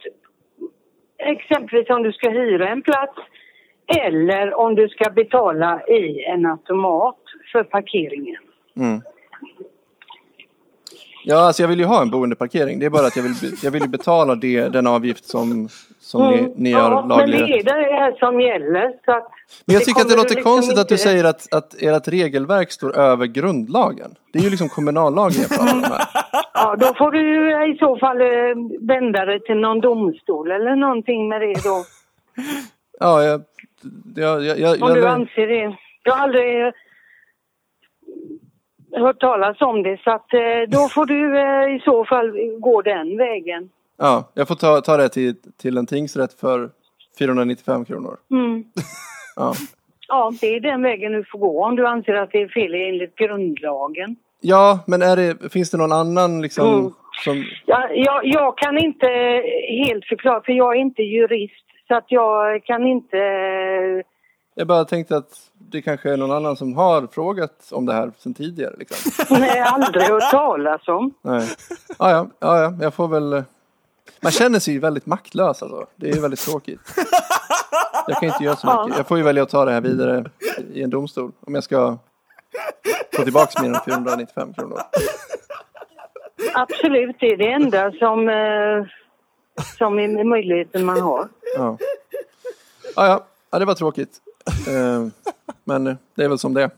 [1.18, 3.18] Exempelvis om du ska hyra en plats
[3.90, 7.16] eller om du ska betala i en automat
[7.52, 8.42] för parkeringen.
[8.78, 9.02] Mm.
[11.26, 12.80] Ja, alltså jag vill ju ha en boendeparkering.
[12.80, 16.54] Det är bara att jag vill, jag vill betala det, den avgift som, som ni,
[16.56, 16.94] ni har Mm.
[16.94, 18.94] ja, men laglig det är det här som gäller.
[19.06, 19.12] Så
[19.66, 22.08] Men jag tycker att det låter liksom konstigt att du inte- säger att, att ert
[22.08, 24.12] regelverk står över grundlagen.
[24.34, 26.02] Det är ju liksom kommunallagen jag pratar om här.
[26.54, 28.28] Ja, då får du i så fall eh,
[28.88, 31.84] vända dig till någon domstol eller någonting med det då.
[33.00, 33.42] Ja, jag...
[34.16, 35.78] jag, jag, jag, Om du anser det.
[36.04, 36.72] Jag har aldrig eh,
[39.00, 42.82] hört talas om det så att eh, då får du eh, i så fall gå
[42.82, 43.70] den vägen.
[43.98, 46.70] ja, jag får ta, ta det till, till en tingsrätt för
[47.20, 48.18] 495 kronor.
[48.32, 48.64] Mm.
[49.36, 49.54] Ja.
[50.08, 52.74] Ja, det är den vägen du får gå om du anser att det är fel
[52.74, 54.16] enligt grundlagen.
[54.42, 56.92] ja, men är det, finns det någon annan liksom Mm.
[57.24, 57.44] som...
[57.66, 59.08] Ja, jag, jag kan inte
[59.86, 61.66] helt förklara, för jag är inte jurist.
[61.90, 63.18] Så att jag kan inte...
[64.56, 68.12] Jag bara tänkte att det kanske är någon annan som har frågat om det här
[68.18, 68.76] sedan tidigare.
[68.78, 69.12] Liksom.
[69.40, 71.14] Nej, aldrig hört talas om.
[71.22, 71.48] Nej.
[72.00, 73.44] Ja, ja, ja, ja, jag får väl...
[74.22, 75.86] Man känner sig ju väldigt maktlös alltså.
[75.96, 76.80] Det är ju väldigt tråkigt.
[78.08, 78.98] Jag kan inte göra så mycket.
[78.98, 80.26] Jag får ju välja att ta det här vidare
[80.74, 81.32] i en domstol.
[81.40, 81.98] Om jag ska
[83.16, 84.80] få tillbaka mer än 495 kronor.
[86.54, 88.86] Absolut, det är det enda som, eh,
[89.78, 91.28] som är möjligheten man har.
[91.56, 91.78] Ja.
[92.96, 94.18] Ja, ja, ja det var tråkigt.
[94.68, 95.08] Eh,
[95.64, 95.84] Men
[96.16, 96.72] det är väl som det är.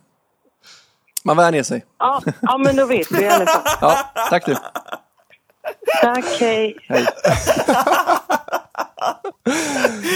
[1.24, 1.86] Man vänjer sig.
[2.00, 3.62] Ja, ja, men då vet vi i alla fall.
[3.82, 4.56] Ja, tack du.
[6.02, 6.78] Tack, hej.
[6.90, 7.08] Hej.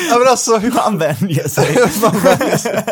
[0.09, 1.75] Ja men alltså, hur Han vänjer sig.
[2.01, 2.83] man vänjer sig.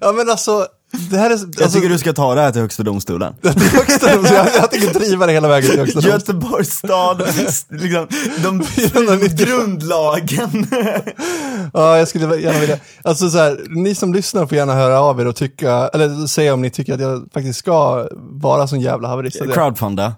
[0.00, 0.66] Ja men alltså,
[1.10, 1.32] det här är...
[1.32, 3.34] Alltså, Jag tycker du ska ta det här till högsta domstolen.
[3.42, 4.46] är högsta domstolen.
[4.46, 6.18] jag, jag tänker driva det hela vägen till högsta domstolen.
[6.20, 7.22] Göteborgs stad,
[7.68, 8.06] liksom,
[8.42, 9.36] de, 495.
[9.46, 10.66] grundlagen.
[11.72, 12.78] Ja, jag skulle gärna vilja.
[13.02, 16.54] Alltså så här, ni som lyssnar får gärna höra av er och tycka, eller säga
[16.54, 19.38] om ni tycker att jag faktiskt ska vara sån jävla haverist.
[19.54, 20.14] Crowdfunda.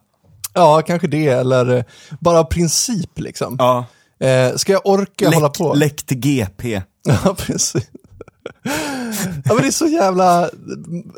[0.54, 1.85] Ja, kanske det, eller
[2.20, 3.56] bara av princip liksom.
[3.59, 3.85] Ja.
[4.26, 5.74] Eh, ska jag orka hålla på?
[5.74, 6.83] Läck till GP.
[7.24, 7.87] Ja, precis.
[9.44, 10.51] Ja, men det är så jävla,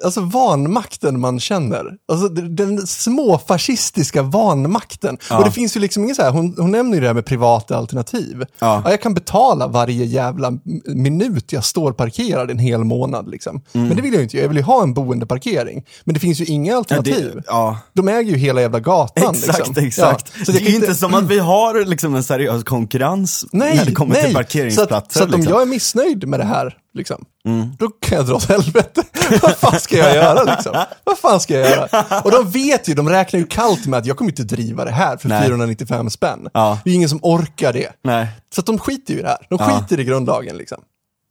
[0.05, 1.85] alltså vanmakten man känner.
[2.13, 5.19] Alltså den småfascistiska vanmakten.
[5.31, 5.39] Ja.
[5.39, 7.25] Och det finns ju liksom ingen så här, hon, hon nämner ju det här med
[7.27, 8.45] privata alternativ.
[8.59, 8.83] Ja.
[8.91, 10.53] jag kan betala varje jävla
[10.87, 13.63] minut jag står parkerad en hel månad liksom.
[13.73, 15.85] Men det vill jag ju inte, jag vill ju ha en boendeparkering.
[16.05, 17.31] Men det finns ju inga alternativ.
[17.35, 17.79] det- ja.
[17.93, 19.35] De äger ju hela jävla gatan.
[19.35, 19.87] Exakt, liksom.
[19.87, 20.33] exakt.
[20.39, 23.77] Ja, så det är ju inte som att vi har liksom en seriös konkurrens Nej,
[23.77, 24.25] när det kommer nej.
[24.25, 24.89] till parkeringsplatser.
[24.91, 25.53] Så att, så att om liksom.
[25.53, 27.77] jag är missnöjd med det här, liksom, Mm.
[27.79, 29.03] då kan jag dra åt helvete.
[29.43, 30.85] Vad fan ska jag göra liksom?
[31.05, 32.21] Vad fan ska jag göra?
[32.25, 34.91] Och de vet ju, de räknar ju kallt med att jag kommer inte driva det
[34.91, 35.43] här för Nej.
[35.47, 36.49] 495 spänn.
[36.55, 36.79] Ja.
[36.85, 37.89] Det är ingen som orkar det.
[38.05, 38.27] Nej.
[38.55, 39.47] Så att de skiter ju i det här.
[39.51, 39.67] De Ja.
[39.81, 40.79] skiter i grundlagen liksom.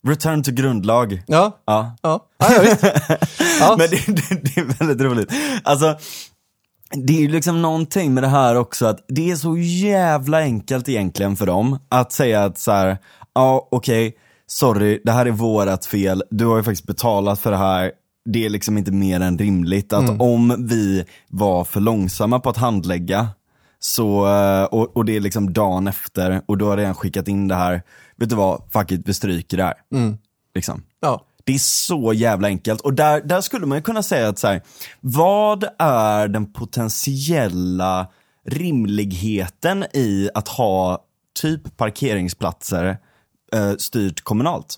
[0.08, 1.24] Return to grundlag.
[1.28, 1.95] Ja, Ja.
[2.02, 2.84] ja, ja, ja visst.
[3.60, 3.76] Ja.
[3.78, 5.32] Men det, det, det är väldigt roligt.
[5.63, 5.97] Alltså,
[6.93, 10.89] det är ju liksom någonting med det här också att det är så jävla enkelt
[10.89, 12.97] egentligen för dem att säga att så här,
[13.36, 14.15] ja okej,
[14.52, 17.92] sorry, det här är vårat fel, du har ju faktiskt betalat för det här,
[18.26, 22.58] det är liksom inte mer än rimligt att om vi var för långsamma på att
[22.58, 23.28] handlägga
[23.80, 27.48] så, eh, och, och det är liksom dagen efter och du har redan skickat in
[27.48, 27.82] det här,
[28.16, 29.76] vet du vad, fuck it, vi stryker det här.
[30.56, 30.84] Liksom.
[31.00, 31.26] ja.
[31.44, 32.82] Det är så jävla enkelt.
[32.82, 34.62] Och där, där skulle man ju kunna säga att så här,
[35.00, 38.08] vad är den potentiella
[38.46, 41.04] rimligheten i att ha
[41.42, 42.98] typ parkeringsplatser
[43.56, 44.78] eh, styrt kommunalt?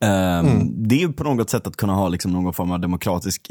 [0.00, 3.50] Ehm, Det är ju på något sätt att kunna ha liksom någon form av demokratisk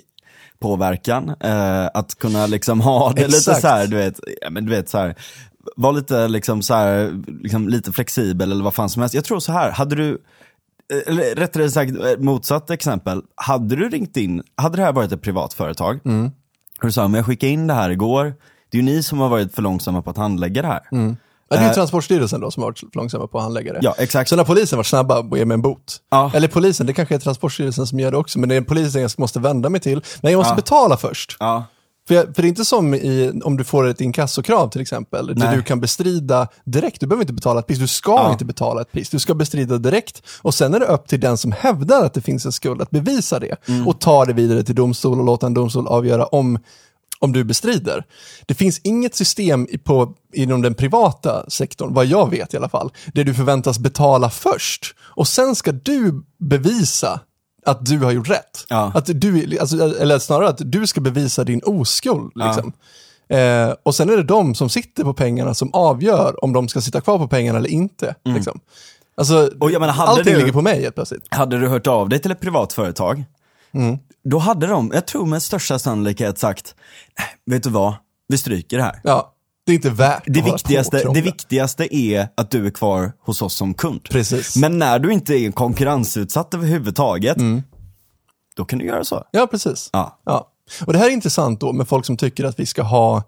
[0.60, 1.30] påverkan.
[1.40, 3.62] eh, att kunna liksom ha det lite Exakt.
[3.62, 5.16] så här, du vet, ja, men du vet så här,
[5.76, 9.16] var lite liksom så här, liksom lite flexibel eller vad fan som helst.
[9.16, 10.22] Jag tror så här, hade du
[11.08, 15.22] eller rättare sagt eh, motsatt exempel, hade du ringt in, hade det här varit ett
[15.22, 16.26] privat företag, Mm.
[16.82, 18.24] och du sa, men jag skickade in det här igår,
[18.70, 21.16] det är ju ni som har varit för långsamma på att handlägga det här.
[21.56, 23.80] Ja, det är ju Eh, Transportstyrelsen då som har varit långsamma på att handlägga det.
[23.82, 24.30] Ja, exakt.
[24.30, 25.98] Så när polisen var snabba och ger mig en bot.
[26.12, 26.32] Ja.
[26.34, 29.12] Eller polisen, det kanske är Transportstyrelsen som gör det också, men det är polisen jag
[29.18, 30.02] måste vända mig till.
[30.22, 30.56] Men jag måste Ja.
[30.56, 31.38] betala först.
[31.40, 31.66] Ja,
[32.08, 35.28] För, jag, för det är inte som i, om du får ett inkassokrav till exempel,
[35.28, 35.56] där Nej.
[35.56, 37.00] du kan bestrida direkt.
[37.00, 38.32] Du behöver inte betala ett pris, du ska Ja.
[38.32, 39.10] inte betala ett pris.
[39.10, 42.22] Du ska bestrida direkt och sen är det upp till den som hävdar att det
[42.22, 43.88] finns en skuld att bevisa det Mm.
[43.88, 46.60] och ta det vidare till domstol och låta en domstol avgöra om
[47.24, 48.04] om du bestrider.
[48.46, 52.70] Det finns inget system i- på, inom den privata sektorn, vad jag vet i alla
[52.70, 57.20] fall, där du förväntas betala först och sen ska du bevisa
[57.66, 58.66] att du har gjort rätt.
[58.70, 58.92] Ja.
[58.96, 62.32] Att du, alltså, eller snarare att du ska bevisa din oskuld.
[62.36, 62.74] Liksom.
[63.30, 66.82] Eh, och sen är det de som sitter på pengarna som avgör om de ska
[66.82, 68.16] sitta kvar på pengarna eller inte.
[68.26, 68.60] Liksom.
[69.18, 69.58] Alltså, Mm.
[69.60, 71.28] Och jag menar, allting du- ligger på mig helt plötsligt.
[71.30, 73.24] hade du hört av dig till ett privat företag,
[73.74, 73.98] Mm.
[74.30, 76.76] Då hade de, jag tror med största sannolikhet sagt,
[77.20, 77.96] "Nej, vet du vad,
[78.28, 79.02] vi stryker det här.
[79.04, 79.34] Ja,
[79.66, 83.42] det är inte värt Det att viktigaste, det viktigaste är att du är kvar hos
[83.42, 84.04] oss som kund.
[84.12, 84.56] Precis.
[84.56, 87.64] Men när du inte är konkurrensutsatt överhuvudtaget, Mm.
[88.56, 89.24] då kan du göra så.
[89.32, 89.90] Ja, precis.
[89.94, 90.22] Ja.
[90.26, 90.50] Ja.
[90.86, 93.24] Och det här är intressant då med folk som tycker att vi ska ha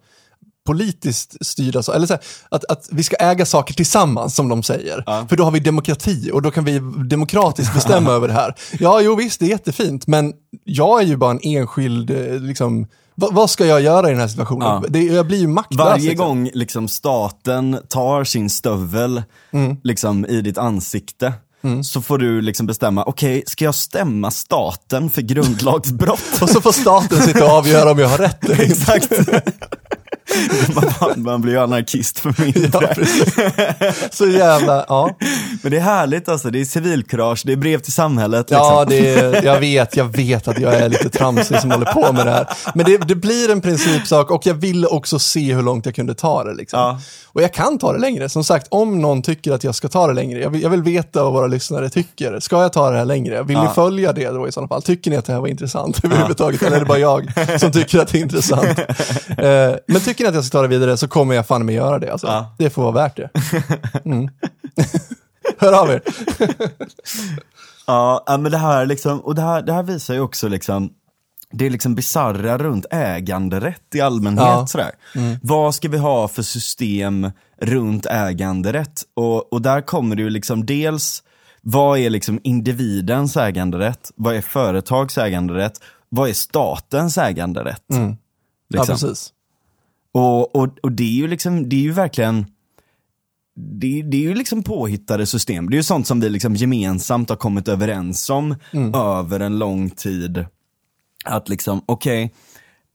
[0.65, 4.63] politiskt styrda, så- eller så här, att, att vi ska äga saker tillsammans som de
[4.63, 5.03] säger.
[5.05, 5.25] Ja.
[5.29, 8.53] För då har vi demokrati och då kan vi demokratiskt bestämma över det här.
[8.79, 12.87] Ja, jo visst, det är jättefint, men jag är ju bara en enskild, eh, liksom,
[13.15, 14.67] vad, vad ska jag göra i den här situationen?
[14.67, 14.83] Ja.
[14.89, 15.79] Det, jag blir ju maktlös.
[15.79, 16.27] Varje liksom.
[16.27, 19.23] gång liksom staten tar sin stövel
[19.53, 19.77] Mm.
[19.83, 21.33] liksom i ditt ansikte,
[21.83, 26.21] så får du liksom bestämma, okej, ska jag stämma staten för grundlagsbrott?
[26.41, 28.93] Och så får staten sitta och avgöra om jag har rätt eller inte.
[28.93, 29.11] Exakt.
[31.01, 32.95] man, man blir ju anarkist för mindre.
[33.79, 33.91] Ja.
[34.11, 35.09] Så jävla, ja.
[35.61, 38.47] Men det är härligt alltså, det är civilkurage, det är brev till samhället.
[38.49, 39.05] Ja, liksom.
[39.05, 42.25] det är, jag vet, jag vet att jag är lite tramsig som håller på med
[42.25, 42.47] det här.
[42.75, 46.15] Men det, det blir en principsak och jag ville också se hur långt jag kunde
[46.15, 46.53] ta det.
[46.53, 46.79] Liksom.
[46.79, 46.99] Ja.
[47.25, 48.29] Och jag kan ta det längre.
[48.29, 50.81] Som sagt, om någon tycker att jag ska ta det längre, jag vill, jag vill
[50.81, 52.39] veta vad våra lyssnare tycker.
[52.39, 53.43] Ska jag ta det här längre?
[53.43, 53.73] Vill ni Ja.
[53.73, 54.81] följa det då i sådana fall?
[54.81, 56.61] Tycker ni att det här var intressant överhuvudtaget?
[56.63, 58.79] Eller är det bara jag som tycker att det är intressant?
[59.37, 61.75] Eh, men tycker ni att jag ska ta det vidare så kommer jag fan med
[61.75, 62.09] göra det.
[62.11, 62.27] Alltså.
[62.27, 62.55] Ja.
[62.57, 63.29] Det får vara värt det.
[64.05, 64.29] Mm.
[65.57, 66.01] Hör av er.
[67.87, 70.89] Ja, ja, men det här liksom, och det här, det här visar ju också liksom,
[71.51, 74.45] det är liksom bizarra runt äganderätt i allmänhet.
[74.45, 74.67] Ja.
[74.67, 74.91] Sådär.
[75.41, 79.03] Vad ska vi ha för system runt äganderätt?
[79.13, 81.23] Och, och där kommer det ju liksom dels,
[81.61, 84.11] vad är liksom individens äganderätt?
[84.15, 85.81] Vad är företags äganderätt?
[86.09, 87.83] Vad är statens äganderätt?
[87.87, 88.15] Ja,
[88.69, 88.87] Liksom.
[88.95, 89.29] precis.
[90.17, 92.45] Och, och, och det är ju liksom, det är ju verkligen
[93.55, 95.69] det, det är ju liksom påhittade system.
[95.69, 98.55] Det är ju sånt som vi liksom gemensamt har kommit överens om
[98.93, 100.45] över en lång tid.
[101.25, 102.33] Att liksom, okej,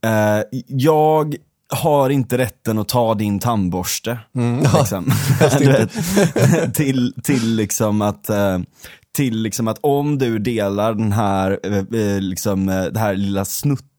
[0.05, 1.35] eh, jag
[1.69, 4.19] har inte rätten att ta din tandborste.
[4.79, 5.11] Liksom.
[5.59, 5.93] du vet,
[6.75, 8.59] till, till liksom att, eh,
[9.15, 13.45] till liksom att om du delar den här, eh, eh, liksom, eh, det här lilla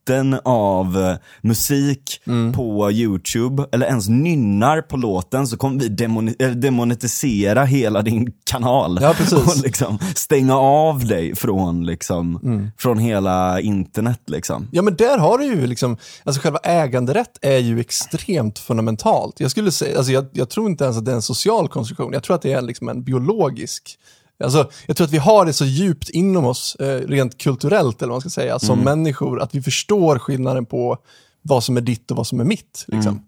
[0.07, 2.53] snutten av eh, musik Mm.
[2.53, 8.99] på YouTube, eller ens nynnar på låten, så kommer vi demoni- demonetisera hela din kanal.
[9.01, 9.09] Ja.
[9.35, 12.71] Och liksom stänga av dig från, liksom, Mm.
[12.77, 14.19] från hela internet.
[14.27, 14.67] Liksom.
[14.71, 19.39] Ja men där har du ju liksom, alltså själva äganderätt är ju extremt fundamentalt.
[19.39, 22.13] Jag skulle säga, alltså jag, jag tror inte ens att det är en social konstruktion,
[22.13, 23.97] jag tror att det är liksom en biologisk
[24.43, 28.09] Alltså, jag tror att vi har det så djupt inom oss, eh, rent kulturellt eller
[28.09, 30.97] vad man ska säga, som människor, att vi förstår skillnaden på
[31.41, 32.85] vad som är ditt och vad som är mitt.
[32.87, 33.25] Liksom.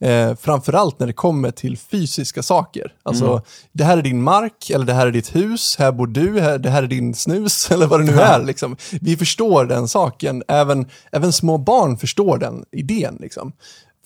[0.00, 2.92] Eh, framförallt när det kommer till fysiska saker.
[3.02, 6.40] Alltså, det här är din mark, eller det här är ditt hus, här bor du,
[6.40, 8.44] här, det här är din snus, eller vad det nu är.
[8.44, 8.76] Liksom.
[9.00, 13.18] Vi förstår den saken, även, även små barn förstår den idén.
[13.20, 13.52] Liksom.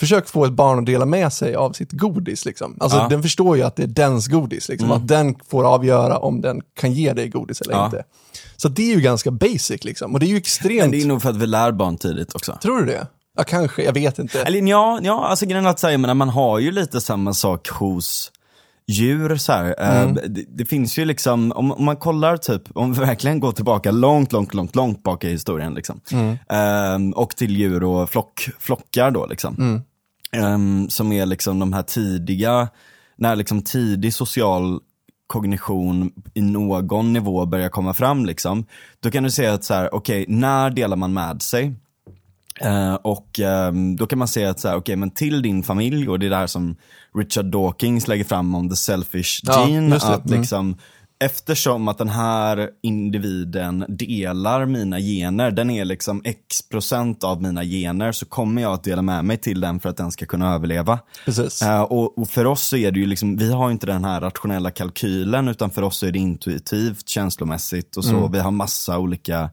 [0.02, 2.44] Försök få ett barn att dela med sig av sitt godis.
[2.44, 2.76] Liksom.
[2.80, 3.08] Alltså, Ja.
[3.08, 4.92] Den förstår ju att det är dens godis, liksom.
[4.92, 7.84] att den får avgöra om den kan ge dig godis eller Ja.
[7.84, 8.04] inte.
[8.56, 10.12] Så det är ju ganska basic, liksom.
[10.14, 10.80] och det är ju extremt...
[10.80, 12.58] Men det är nog för att vi lär barn tidigt också.
[12.62, 13.06] Tror du det?
[13.36, 14.42] Ja, kanske, jag vet inte.
[14.42, 18.32] Eller ja, ja alltså grejen att säga, man har ju lite samma sak hos
[18.86, 19.52] djur så.
[19.52, 20.14] Eh, Mm.
[20.14, 23.90] Det, det finns ju liksom, om, om man kollar typ, om vi verkligen går tillbaka
[23.90, 26.00] långt, långt, långt, långt bak i historien liksom.
[26.12, 26.30] Mm.
[27.10, 29.54] Eh, och till djur och flock, flockar då liksom.
[29.58, 29.82] Mm.
[30.36, 32.68] Eh, som är liksom de här tidiga,
[33.16, 34.80] när liksom tidig social
[35.26, 38.64] kognition i någon nivå börjar komma fram liksom.
[39.00, 41.74] Då kan du säga att så här, okej, när delar man med sig?
[42.60, 46.08] Eh, och ehm, då kan man säga att så här, okej men till din familj,
[46.08, 46.76] och det är det här som
[47.14, 50.02] Richard Dawkins lägger fram om the selfish Ja, gene, det.
[50.04, 50.40] att Mm.
[50.40, 50.76] liksom
[51.24, 57.64] Eftersom att den här individen delar mina gener, den är liksom x procent av mina
[57.64, 60.54] gener, så kommer jag att dela med mig till den för att den ska kunna
[60.54, 60.98] överleva.
[61.24, 61.62] Precis.
[61.62, 64.04] Eh, och, och för oss så är det ju liksom, vi har ju inte den
[64.04, 68.28] här rationella kalkylen utan för oss så är det intuitivt, känslomässigt och så.
[68.28, 69.50] Vi har massa olika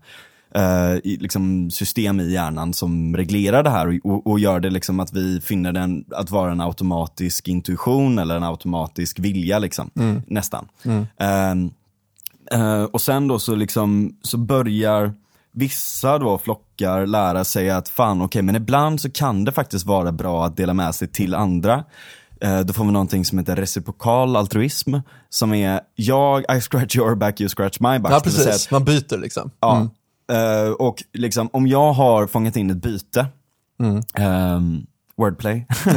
[0.55, 5.13] eh, liksom system i hjärnan som reglerar det här och, och, gör det liksom att
[5.13, 9.91] vi finner den att vara en automatisk intuition eller en automatisk vilja liksom,
[10.27, 10.67] nästan.
[11.19, 11.71] Ehm,
[12.51, 15.13] Eh, och sen då så liksom, så börjar
[15.51, 20.11] vissa då flockar lära sig att fan okej, men ibland så kan det faktiskt vara
[20.11, 21.83] bra att dela med sig till andra.
[22.41, 24.95] Eh, då får vi någonting som heter reciprokal altruism,
[25.29, 28.11] som är jag, I scratch your back, you scratch my back.
[28.11, 28.71] Ja, precis.
[28.71, 29.51] Man byter liksom.
[29.59, 29.89] Ja.
[30.29, 33.25] Eh, och liksom, om jag har fångat in ett byte,
[34.13, 34.85] ehm,
[35.17, 35.67] wordplay.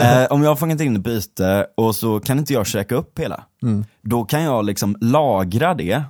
[0.00, 3.18] Eh, om jag har fångat in ett byte och så kan inte jag käka upp
[3.18, 3.44] hela,
[4.02, 6.02] då kan jag liksom lagra det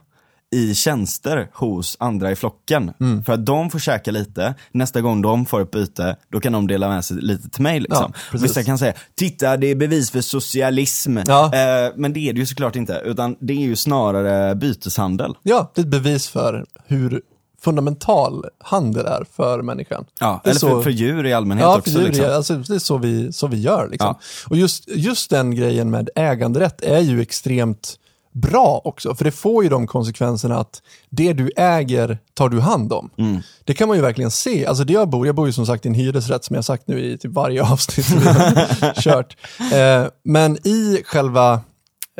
[0.54, 2.92] i tjänster hos andra i flocken.
[3.26, 6.66] För att de får käka lite, nästa gång de får ett byte, då kan de
[6.66, 7.80] dela med sig lite till mig.
[7.80, 8.12] Liksom.
[8.32, 8.38] Ja.
[8.38, 11.18] Vissa kan säga, titta det är bevis för socialism.
[11.26, 11.44] Ja.
[11.44, 15.34] Eh, men det är det ju såklart inte, utan det är ju snarare byteshandel.
[15.42, 17.22] Ja, det är ett bevis för hur
[17.60, 20.04] fundamental handel är för människan.
[20.20, 21.90] Ja, eller så- för, för djur i allmänhet Ja, också.
[21.90, 22.30] för djur, liksom.
[22.30, 23.88] alltså, det är så vi, så vi gör.
[23.90, 24.06] Liksom.
[24.06, 24.20] Ja.
[24.50, 27.94] Och just, just den grejen med äganderätt är ju extremt
[28.32, 32.92] bra också, för det får ju de konsekvenserna att det du äger tar du hand
[32.92, 33.10] om.
[33.18, 33.40] Mm.
[33.64, 34.66] Det kan man ju verkligen se.
[34.66, 36.88] Alltså det jag bor, jag bor ju som sagt i en hyresrätt som jag sagt
[36.88, 39.36] nu i typ varje avsnitt som vi har kört.
[39.72, 41.60] Eh, men i själva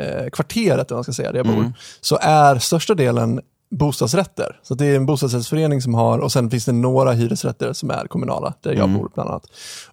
[0.01, 4.59] eh, kvarteret, om man ska säga, där jag bor, så är största delen bostadsrätter.
[4.63, 8.07] Så det är en bostadsrättsförening som har, och sen finns det några hyresrätter som är
[8.07, 9.43] kommunala, där jag bor bland annat.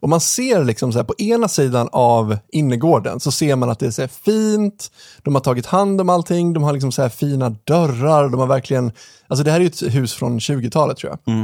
[0.01, 3.79] Och man ser liksom så här, på ena sidan av innergården så ser man att
[3.79, 4.91] det är så fint,
[5.23, 8.47] de har tagit hand om allting, de har liksom så här fina dörrar, de har
[8.47, 8.93] verkligen,
[9.29, 11.35] alltså det här är ju ett hus från 20-talet tror jag.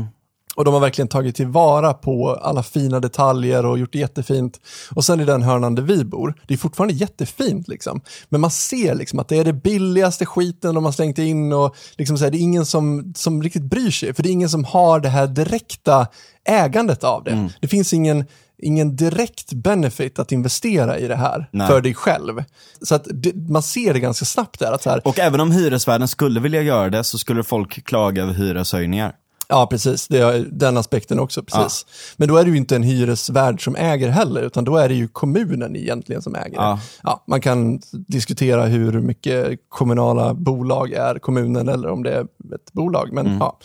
[0.56, 4.60] Och de har verkligen tagit tillvara på alla fina detaljer och gjort det jättefint.
[4.94, 8.00] Och sen i den hörnan där vi bor, det är fortfarande jättefint liksom.
[8.28, 11.76] Men man ser liksom att det är det billigaste skiten de har slängt in och
[11.98, 14.14] liksom så här, det är ingen som, som riktigt bryr sig.
[14.14, 16.06] För det är ingen som har det här direkta
[16.44, 17.50] ägandet av det.
[17.60, 18.24] Det finns ingen,
[18.58, 21.68] ingen direkt benefit att investera i det här Nej.
[21.68, 22.44] för dig själv.
[22.82, 24.72] Så att det, man ser det ganska snabbt där.
[24.72, 28.22] Att så här, Och även om hyresvärden skulle vilja göra det så skulle folk klaga
[28.22, 29.12] över hyreshöjningar.
[29.50, 30.08] Ja, precis.
[30.08, 31.42] Det är den aspekten också.
[31.42, 31.86] precis.
[32.16, 34.94] Men då är det ju inte en hyresvärd som äger heller, utan då är det
[34.94, 36.56] ju kommunen egentligen som äger.
[36.56, 36.80] Ja.
[37.02, 42.20] Ja, man kan diskutera hur mycket kommunala bolag är kommunen eller om det är
[42.54, 43.58] ett bolag, men ja,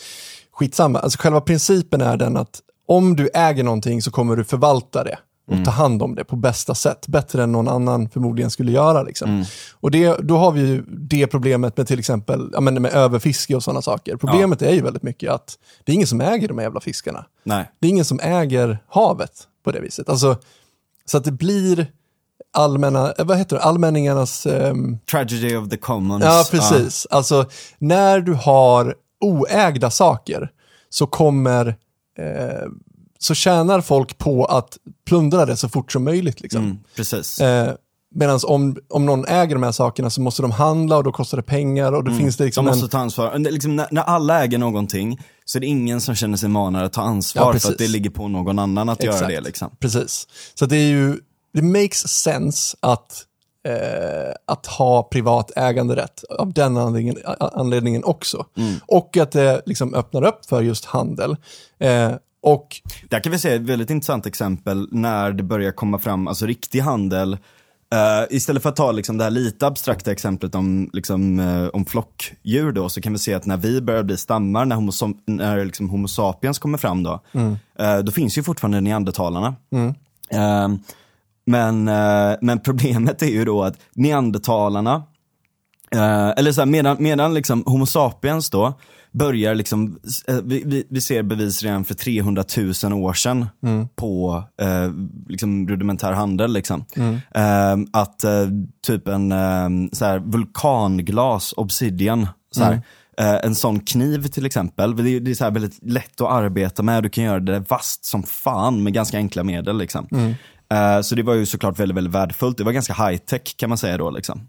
[0.52, 1.00] skitsamma.
[1.00, 5.18] Alltså själva principen är den att om du äger någonting så kommer du förvalta det
[5.48, 9.04] och ta hand om det på bästa sätt, bättre än någon annan förmodligen skulle göra.
[9.04, 9.46] Liksom.
[9.74, 13.56] Och det, då har vi ju det problemet med till exempel ja, men med överfiske
[13.56, 14.16] och sådana saker.
[14.16, 17.26] Problemet är ju väldigt mycket att det är ingen som äger de här jävla fiskarna.
[17.44, 17.72] Nej.
[17.80, 19.32] Det är ingen som äger havet
[19.64, 20.10] på det viset.
[20.10, 20.38] Alltså,
[21.06, 21.88] så att det blir,
[22.54, 24.46] allmänna, eh, vad heter det, allmänningarnas...
[24.46, 26.24] ehm, Tragedy of the commons.
[26.24, 27.08] Ja, precis.
[27.10, 27.46] Alltså,
[27.78, 30.52] när du har oägda saker
[30.90, 31.68] så kommer,
[32.20, 32.68] eh,
[33.26, 36.42] så tjänar folk på att plundra det så fort som möjligt.
[36.42, 36.64] Liksom.
[36.64, 37.42] Mm, precis.
[37.42, 37.74] Eh,
[38.18, 41.38] Medan om, om någon äger de här sakerna så måste de handla och då kostar
[41.38, 42.90] det pengar och då finns det De liksom måste en...
[42.90, 43.38] ta ansvar.
[43.40, 46.94] Liksom, när, när alla äger någonting så är det ingen som känner sig manad att
[46.94, 47.70] ta Ja, ansvar för precis.
[47.70, 49.32] att det ligger på någon annan att göra Exakt.
[49.32, 49.42] det.
[49.42, 49.70] Liksom.
[49.80, 50.28] Precis.
[50.54, 51.20] Så det är ju,
[51.54, 53.24] det makes sense att,
[53.68, 58.46] eh, att ha privat äganderätt av den anledningen, anledningen också.
[58.88, 61.36] Och att det liksom öppnar upp för just handel.
[61.80, 62.12] Eh,
[62.46, 66.46] och Där kan vi se ett väldigt intressant exempel när det börjar komma fram, alltså
[66.46, 67.34] riktig handel.
[67.94, 71.86] Eh, istället för att ta liksom det här lite abstrakta exemplet om, liksom, eh, om
[71.86, 74.92] flockdjur då, så kan vi se att när vi börjar bli stammar, när Homo,
[75.26, 77.20] när liksom homo sapiens kommer fram då,
[77.80, 79.56] eh, då finns ju fortfarande neandertalarna.
[80.30, 80.70] Eh,
[81.46, 81.84] men,
[82.42, 85.04] men problemet är ju då att neandertalarna,
[86.38, 88.74] eller så här, medan, medan liksom Homo sapiens då
[89.18, 92.44] börjar liksom, eh, vi, vi, ser bevis redan för 300
[92.84, 93.48] 000 år sedan
[93.96, 94.92] på eh,
[95.28, 96.54] liksom rudimentär handel.
[96.54, 96.86] Liksom.
[97.36, 98.48] Eh, att eh,
[98.88, 102.82] typ en eh, så här, vulkanglas, obsidian, så här,
[103.18, 106.84] eh, en sån kniv till exempel, det är, det är så väldigt lätt att arbeta
[106.84, 109.78] med, du kan göra det vasst som fan med ganska enkla medel.
[109.78, 110.08] Liksom.
[110.72, 113.70] Eh, så det var ju såklart väldigt, väldigt värdefullt, det var ganska high tech kan
[113.70, 114.10] man säga då.
[114.10, 114.48] Liksom.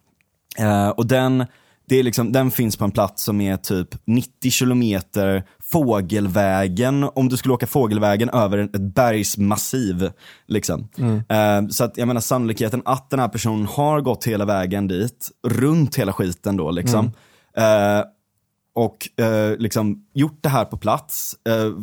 [0.58, 1.46] Eh, och den,
[1.88, 7.28] det är liksom, den finns på en plats som är typ 90 kilometer fågelvägen, om
[7.28, 10.10] du skulle åka fågelvägen över ett bergsmassiv.
[10.46, 10.88] Liksom.
[11.28, 15.30] Eh, så att jag menar sannolikheten att den här personen har gått hela vägen dit,
[15.48, 17.12] runt hela skiten då liksom.
[17.56, 18.04] Eh,
[18.74, 21.36] och eh, liksom gjort det här på plats,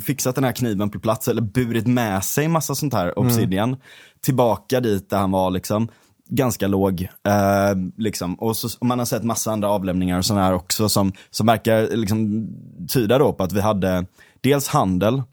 [0.06, 3.78] fixat den här kniven på plats eller burit med sig massa sånt här obsidian
[4.22, 5.88] tillbaka dit där han var liksom.
[6.30, 7.02] Ganska låg.
[7.28, 8.36] Eh, liksom.
[8.36, 11.46] Och, så, och man har sett massa andra avlämningar och sådana här också som, som
[11.48, 12.48] verkar liksom,
[12.90, 14.06] tyda då på att vi hade
[14.42, 15.24] dels handel,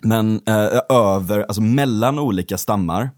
[0.00, 3.10] men eh, över, alltså mellan olika stammar.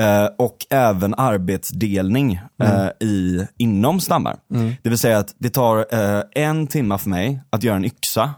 [0.00, 4.36] Eh, och även arbetsdelning eh, i, inom stammar.
[4.82, 8.34] Det vill säga att det tar eh, en timma för mig att göra en yxa.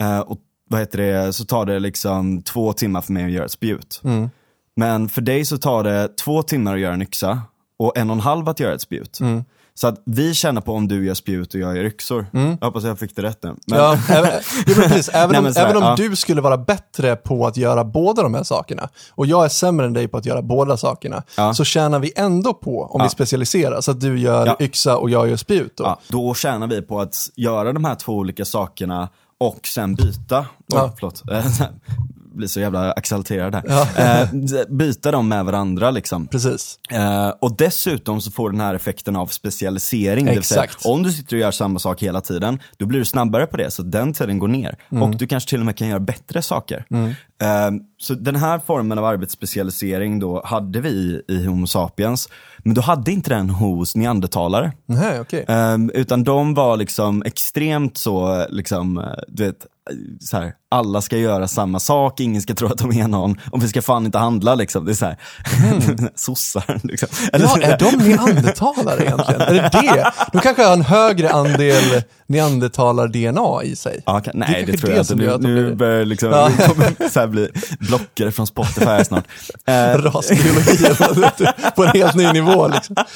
[0.00, 0.38] Eh, och
[0.70, 4.00] vad heter det, så tar det liksom två timmar för mig att göra ett spjut.
[4.76, 7.42] Men för dig så tar det två timmar att göra en yxa
[7.78, 9.18] och en och en halv att göra ett spjut.
[9.76, 12.26] Så att vi känner på om du gör spjut och jag gör yxor.
[12.32, 13.54] Jag hoppas jag fick det rätt nu.
[13.66, 14.30] Men, Ja, även,
[14.66, 15.94] men precis, även Nej, om, här, även om ja.
[15.96, 19.86] du skulle vara bättre på att göra båda de här sakerna och jag är sämre
[19.86, 21.54] än dig på att göra båda sakerna Ja.
[21.54, 23.04] så tjänar vi ändå på om Ja.
[23.04, 24.56] vi specialiserar så att du gör Ja.
[24.60, 25.76] yxa och jag gör spjut.
[25.76, 25.84] Då.
[25.84, 29.08] Ja, då tjänar vi på att göra de här två olika sakerna
[29.40, 30.38] och sen byta.
[30.38, 30.92] Oj, Ja.
[30.98, 31.22] förlåt.
[32.34, 33.62] Blir så jävla exalterad här.
[33.66, 33.86] Ja.
[33.96, 34.28] Eh,
[34.68, 36.26] byta dem med varandra liksom.
[36.26, 36.78] Precis.
[36.90, 40.26] Eh, och dessutom så får den här effekten av specialisering.
[40.26, 40.86] Vill säga, Exakt.
[40.86, 43.70] om du sitter och gör samma sak hela tiden, då blir du snabbare på det,
[43.70, 44.76] så den tiden går ner.
[44.90, 45.02] Mm.
[45.02, 46.84] Och du kanske till och med kan göra bättre saker.
[47.42, 52.28] Eh, så den här formen av arbetsspecialisering då hade vi i Homo sapiens,
[52.64, 54.72] men då hade inte den hos neandertalare.
[54.86, 55.44] Nej, okej.
[55.48, 59.56] Ehm, utan de var liksom extremt så, liksom, eh, du vet,
[60.20, 63.62] så här, alla ska göra samma sak, ingen ska tro att de är någon, och
[63.64, 64.84] vi ska fan inte handla liksom.
[64.84, 65.16] Det är så här,
[66.14, 67.08] sossar liksom.
[67.32, 69.40] Eller Ja, är de neandertalare egentligen?
[69.40, 70.12] Är det det?
[70.32, 74.02] De kanske har en högre andel neandertalar-DNA i sig.
[74.06, 75.14] Ja, kan, nej, kanske det, tror det jag inte.
[75.14, 76.50] Nu, nu blir- börjar liksom, Ja.
[76.58, 77.48] det kommer så här bli
[77.80, 79.24] blockare från Spotify snart.
[79.66, 80.94] Eh, Rasbiologi
[81.76, 82.53] på en helt ny nivå.
[82.74, 82.96] Liksom.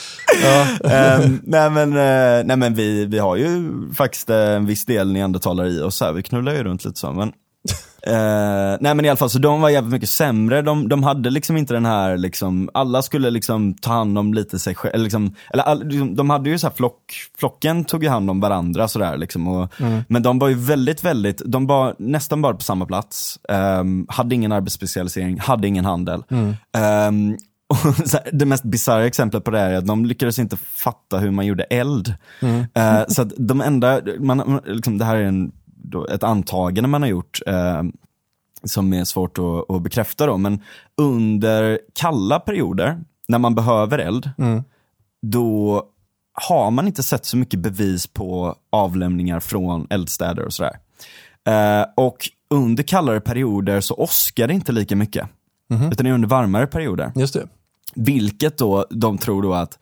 [0.43, 0.91] Ja.
[0.91, 5.13] Ehm, nej men, eh, nej men vi, vi har ju faktiskt eh, en viss del
[5.13, 7.13] neandertalare i oss här, vi knullar ju runt lite så.
[7.13, 7.29] Men,
[8.07, 11.31] eh, nej men i alla fall, så de var jävligt mycket sämre, de, de hade
[11.31, 15.05] liksom inte den här, liksom, alla skulle liksom ta hand om lite sig själv, eller,
[15.05, 17.01] liksom, eller all, liksom, de hade ju så här flock,
[17.39, 19.49] flocken tog ju hand om varandra sådär liksom.
[19.49, 19.73] Och,
[20.09, 24.35] Men de var ju väldigt, väldigt, de var nästan bara på samma plats, ehm, hade
[24.35, 26.23] ingen arbetsspecialisering, hade ingen handel.
[26.23, 27.39] Och så
[28.13, 31.31] här, det mest bisarra exemplet på det här är att de lyckades inte fatta hur
[31.31, 32.15] man gjorde eld.
[32.75, 37.03] Eh, så att de enda, man, liksom, det här är en, då, ett antagande man
[37.03, 37.83] har gjort eh,
[38.65, 40.63] som är svårt att, att bekräfta då, men
[40.97, 44.31] under kalla perioder, när man behöver eld,
[45.23, 45.83] då
[46.33, 50.79] har man inte sett så mycket bevis på avlämningar från eldstäder och sådär.
[51.47, 55.29] Eh, och under kallare perioder så åskar det inte lika mycket.
[55.93, 57.13] Utan det är under varmare perioder.
[57.15, 57.49] Just det.
[57.99, 59.79] Vilket då de tror då att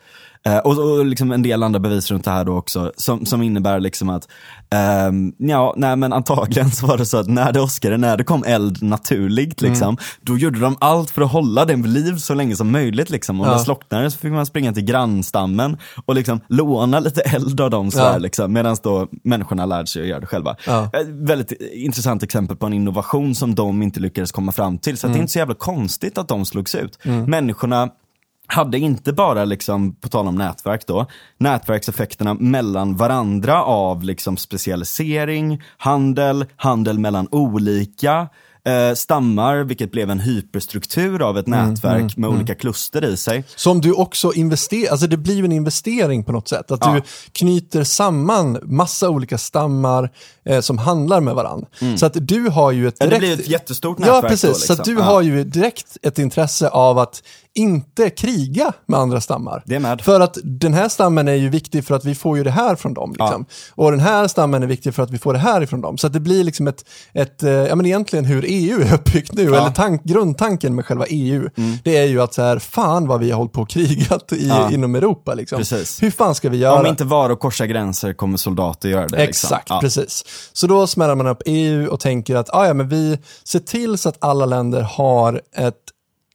[0.46, 3.42] Eh, och, och liksom en del andra bevis runt det här då också, som, som
[3.42, 4.28] innebär liksom att,
[4.70, 8.24] ehm, ja, nej men antagligen så var det så att när det åskade, när det
[8.24, 9.96] kom eld naturligt liksom, Mm.
[10.20, 13.40] då gjorde de allt för att hålla den vid liv så länge som möjligt liksom.
[13.40, 13.50] Och Ja.
[13.50, 17.90] när slocknade så fick man springa till grannstammen och liksom låna lite eld av dem
[17.90, 18.18] sådär Ja.
[18.18, 20.56] liksom, medan då människorna lärde sig att göra det själva.
[20.66, 20.84] Ja.
[20.92, 24.96] Ett väldigt intressant exempel på en innovation som de inte lyckades komma fram till.
[24.98, 26.98] Så att det är inte så jävla konstigt att de slogs ut.
[27.26, 27.88] Människorna
[28.46, 31.06] hade inte bara, liksom, på tal om nätverk då,
[31.38, 38.28] nätverkseffekterna mellan varandra av liksom specialisering, handel, handel mellan olika
[38.66, 43.44] eh, stammar, vilket blev en hyperstruktur av ett nätverk med olika kluster i sig.
[43.56, 46.70] Som du också investerar, alltså det blir en investering på något sätt.
[46.70, 46.92] Att Ja.
[46.94, 47.02] du
[47.32, 50.10] knyter samman massa olika stammar
[50.44, 51.66] eh, som handlar med varandra.
[51.96, 53.20] Så att du har ju ett Ja, direkt...
[53.22, 54.48] det blir ett jättestort Ja, nätverk precis.
[54.50, 54.94] då, Så att liksom.
[54.94, 55.04] du Ja.
[55.06, 57.22] har ju direkt ett intresse av att
[57.54, 59.62] inte kriga med andra stammar.
[59.66, 60.00] Det med.
[60.00, 62.76] För att den här stammen är ju viktig för att vi får ju det här
[62.76, 63.10] från dem.
[63.18, 63.46] Liksom.
[63.74, 65.98] Och den här stammen är viktig för att vi får det här ifrån dem.
[65.98, 69.32] Så att det blir liksom ett, ett eh, ja men egentligen hur EU är uppbyggt
[69.32, 71.48] nu, eller tank, grundtanken med själva EU,
[71.84, 74.48] det är ju att så här, fan vad vi har hållit på och krigat i,
[74.48, 74.70] Ja.
[74.72, 75.34] inom Europa.
[75.34, 75.58] Liksom.
[75.58, 76.02] Precis.
[76.02, 76.80] Hur fan ska vi göra?
[76.80, 79.26] Om inte varor korsar gränser kommer soldater göra det.
[79.26, 79.46] liksom.
[79.48, 79.80] Exakt, Ja.
[79.80, 80.24] precis.
[80.52, 83.98] Så då smäller man upp EU och tänker att ah, ja, men vi ser till
[83.98, 85.74] så att alla länder har ett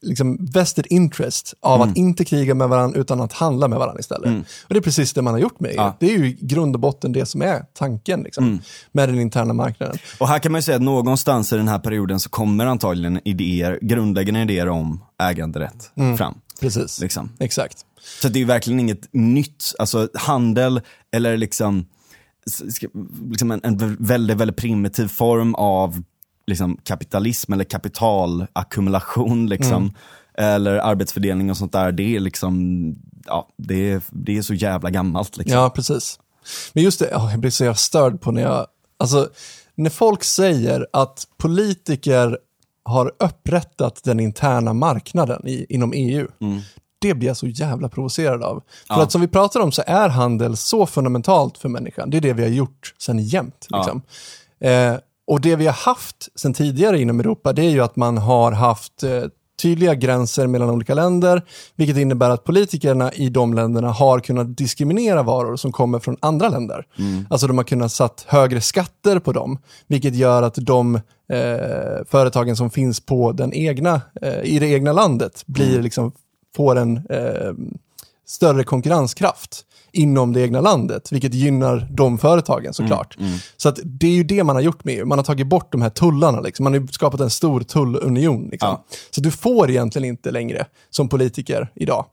[0.02, 1.90] liksom vested interest av Mm.
[1.90, 4.28] att inte kriga med varandra utan att handla med varandra istället.
[4.62, 5.76] Och det är precis det man har gjort med EU.
[5.76, 5.82] Ja.
[5.82, 5.94] Mm.
[6.00, 8.60] Det är ju i grund och botten det som är tanken liksom,
[8.92, 9.96] med den interna marknaden.
[10.20, 13.20] Och här kan man ju säga att någonstans i den här perioden så kommer antagligen
[13.24, 16.34] idéer, grundläggande idéer om äganderätt fram.
[16.60, 17.30] Precis, Liksom.
[17.38, 17.78] exakt.
[18.22, 20.80] Så det är verkligen inget nytt, alltså handel
[21.12, 21.86] eller liksom,
[23.30, 26.02] liksom en, en väldigt, väldigt primitiv form av
[26.52, 29.94] liksom kapitalism eller kapitalackumulation liksom.
[30.38, 32.94] Eller arbetsfördelning och sånt där, det är liksom,
[33.26, 35.58] ja, det är, det är så jävla gammalt liksom.
[35.58, 36.18] Ja, precis.
[36.72, 38.66] Men just det, ja, jag blir så störd på när jag,
[38.98, 39.28] alltså
[39.74, 42.38] när folk säger att politiker
[42.84, 46.26] har upprättat den interna marknaden i, inom EU,
[46.98, 48.62] det blir jag så jävla provocerad av.
[48.86, 49.02] För Ja.
[49.02, 52.10] att som vi pratar om så är handel så fundamentalt för människan.
[52.10, 53.66] Det är det vi har gjort sedan jämt.
[53.70, 54.02] Liksom.
[54.60, 54.94] Eh,
[55.26, 58.52] och det vi har haft sedan tidigare inom Europa, det är ju att man har
[58.52, 59.24] haft eh,
[59.62, 61.42] tydliga gränser mellan olika länder,
[61.76, 66.48] vilket innebär att politikerna i de länderna har kunnat diskriminera varor som kommer från andra
[66.48, 66.86] länder.
[67.30, 70.94] Alltså de har kunnat satt högre skatter på dem, vilket gör att de
[71.32, 76.12] eh, företagen som finns på den egna, eh, i det egna landet blir liksom,
[76.56, 77.52] får en eh,
[78.26, 83.16] större konkurrenskraft inom det egna landet, vilket gynnar de företagen såklart.
[83.56, 85.06] Så att det är ju det man har gjort med EU.
[85.06, 86.64] Man har tagit bort de här tullarna, liksom.
[86.64, 88.48] man har skapat en stor tullunion.
[88.50, 88.68] Liksom.
[88.68, 88.84] Ja.
[89.10, 92.06] Så du får egentligen inte längre som politiker idag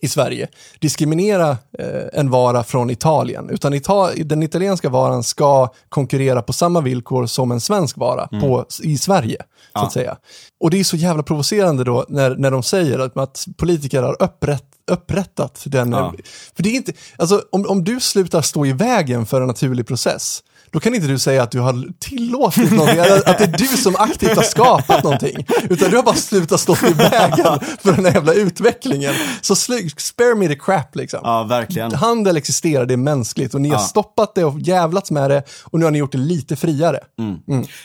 [0.00, 6.42] i Sverige diskriminera eh, en vara från Italien, utan Ita- den italienska varan ska konkurrera
[6.42, 9.36] på samma villkor som en svensk vara på, i Sverige.
[9.72, 10.16] Så att säga.
[10.60, 14.22] Och det är så jävla provocerande då när, när de säger att, att politiker har
[14.22, 15.92] upprätt, upprättat den.
[15.92, 16.14] Ja.
[16.56, 19.86] För det är inte, alltså om, om du slutar stå i vägen för en naturlig
[19.86, 20.42] process,
[20.74, 23.96] då kan inte du säga att du har tillåtit någonting, att det är du som
[23.98, 25.46] aktivt har skapat någonting.
[25.70, 29.14] Utan du har bara slutat stå i vägen för den här jävla utvecklingen.
[29.40, 31.20] Så spare me the crap liksom.
[31.22, 31.92] Ja, verkligen.
[31.92, 33.80] Handel existerar, det är mänskligt och ni har Ja.
[33.80, 36.98] stoppat det och jävlats med det och nu har ni gjort det lite friare.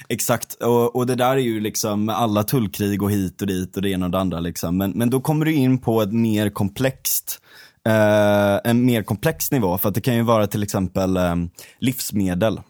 [0.09, 3.81] Exakt, och, och det där är ju liksom alla tullkrig och hit och dit och
[3.81, 4.77] det ena och det andra liksom.
[4.77, 7.39] Men, men då kommer du in på ett mer komplext
[7.87, 11.35] eh, en mer komplex nivå, för att det kan ju vara till exempel eh,
[11.79, 12.61] livsmedel.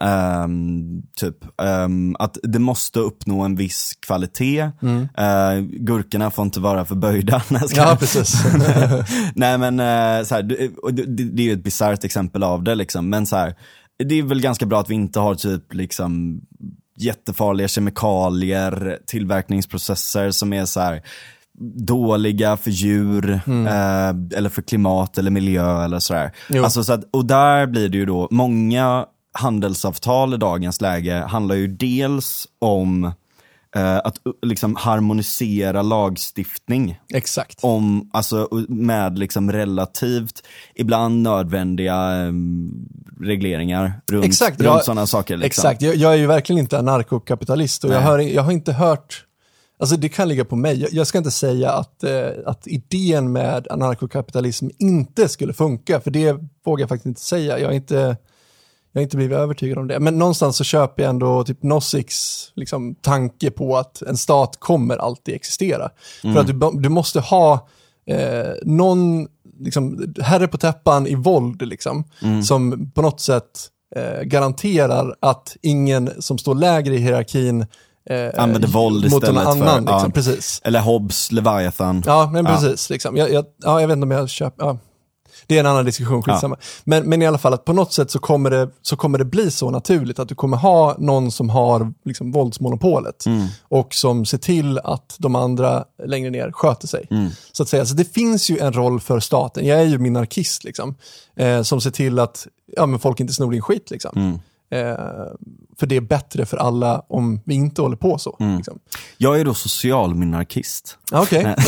[0.00, 4.60] Ehm, typ, ehm, att det måste uppnå en viss kvalitet.
[5.16, 6.84] Eh, gurkorna får inte vara
[7.60, 7.88] jag skojar.
[7.88, 8.44] Ja, precis.
[9.34, 12.74] Nej men eh, så här, det, det, det är ju ett bisarrt exempel av det
[12.74, 13.54] liksom, men så här,
[14.04, 16.40] det är väl ganska bra att vi inte har typ liksom
[16.96, 21.02] jättefarliga kemikalier, tillverkningsprocesser som är så här
[21.86, 26.32] dåliga för djur, eh, eller för klimat eller miljö eller sådär.
[26.48, 26.64] Jo.
[26.64, 31.54] Alltså, så att, och där blir det ju då, många handelsavtal i dagens läge handlar
[31.54, 33.04] ju dels om
[33.76, 37.58] eh, att uh, liksom harmonisera lagstiftning Exakt.
[37.62, 42.70] om, alltså med liksom relativt, ibland nödvändiga em,
[43.20, 45.36] regleringar runt, Exakt, runt sådana saker.
[45.36, 45.46] Liksom.
[45.46, 49.24] Exakt, jag, jag är ju verkligen inte anarkokapitalist och jag, hör, jag har inte hört,
[49.78, 53.68] alltså det kan ligga på mig, jag, ska inte säga att, eh, att idén med
[53.70, 57.58] anarkokapitalism inte skulle funka, för det vågar jag faktiskt inte säga.
[57.58, 58.16] Jag har inte,
[58.92, 60.00] jag har inte blivit övertygad om det.
[60.00, 64.96] Men någonstans så köper jag ändå typ Noziks liksom, tanke på att en stat kommer
[64.96, 65.90] alltid existera.
[66.22, 67.68] För att du, du måste ha
[68.06, 69.28] eh, någon
[69.60, 72.42] liksom, herre på täppan i våld, liksom, Mm.
[72.42, 77.66] som på något sätt eh, garanterar att ingen som står lägre i hierarkin
[78.10, 79.84] eh, Använder våld mot någon istället för- annan.
[79.86, 79.92] ja.
[79.94, 80.60] Liksom, precis.
[80.64, 82.02] Eller Hobbes, Leviathan.
[82.06, 82.52] Ja, men Ja.
[82.52, 82.90] precis.
[82.90, 83.16] Liksom.
[83.16, 84.64] Jag, jag, ja, jag vet inte om jag köper...
[84.66, 84.78] Ja.
[85.46, 86.56] Det är en annan diskussion, skitsamma.
[86.84, 89.24] Men, men i alla fall att på något sätt så kommer, det, så kommer det
[89.24, 93.46] bli så naturligt att du kommer ha någon som har liksom, våldsmonopolet Mm.
[93.62, 97.06] och som ser till att de andra längre ner sköter sig.
[97.10, 97.28] Mm.
[97.52, 97.86] Så att säga.
[97.86, 100.94] Så det finns ju en roll för staten, jag är ju minarkist, liksom,
[101.36, 102.46] eh, som ser till att
[102.76, 103.90] ja, men folk inte snor din skit.
[103.90, 104.10] Liksom.
[104.16, 104.38] Mm.
[104.70, 104.94] Eh,
[105.78, 108.36] för det är bättre för alla om vi inte håller på så.
[108.40, 108.56] Mm.
[108.56, 108.78] Liksom.
[109.16, 110.98] Jag är då socialminarkist.
[111.12, 111.56] Okej, Nej.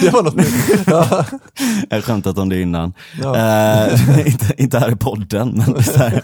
[0.00, 0.86] det var något nytt.
[0.86, 1.24] Ja.
[1.90, 2.92] Jag har skämtat om det innan.
[3.22, 3.36] Ja.
[3.36, 6.22] Eh, inte, inte här i podden, men det, här,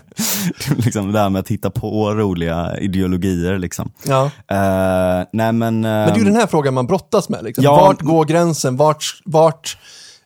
[0.76, 3.59] liksom det här med att hitta på roliga ideologier.
[3.59, 3.92] Liksom.
[4.03, 4.24] Ja.
[4.24, 7.44] Eh, nej men, Men det är ju ehm, den här frågan man brottas med.
[7.44, 7.64] Liksom.
[7.64, 7.76] Ja.
[7.76, 8.76] Vart går gränsen?
[8.76, 9.78] Vart, vart,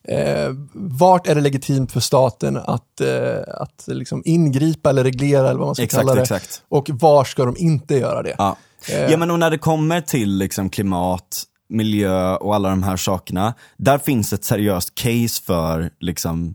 [0.04, 5.58] eh, vart är det legitimt för staten att, eh, att liksom ingripa eller reglera eller
[5.58, 6.22] vad man ska Exakt, kalla det?
[6.22, 6.62] exakt.
[6.68, 8.34] Och var ska de inte göra det?
[8.38, 8.56] Ja.
[8.88, 9.10] Eh.
[9.10, 13.54] ja men och när det kommer till liksom klimat, miljö och alla de här sakerna,
[13.76, 16.54] där finns ett seriöst case för liksom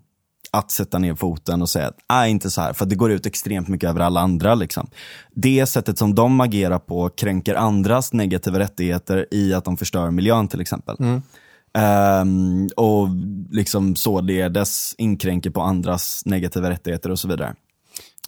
[0.52, 3.26] att sätta ner foten och säga att nej inte så här, för det går ut
[3.26, 4.56] extremt mycket över alla andra.
[4.56, 4.90] Liksom.
[5.36, 10.48] Det sättet som de agerar på kränker andras negativa rättigheter i att de förstör miljön
[10.48, 10.96] till exempel.
[11.00, 11.22] Mm.
[11.78, 13.10] Um, och
[13.52, 17.56] liksom således inkränker på andras negativa rättigheter och så vidare.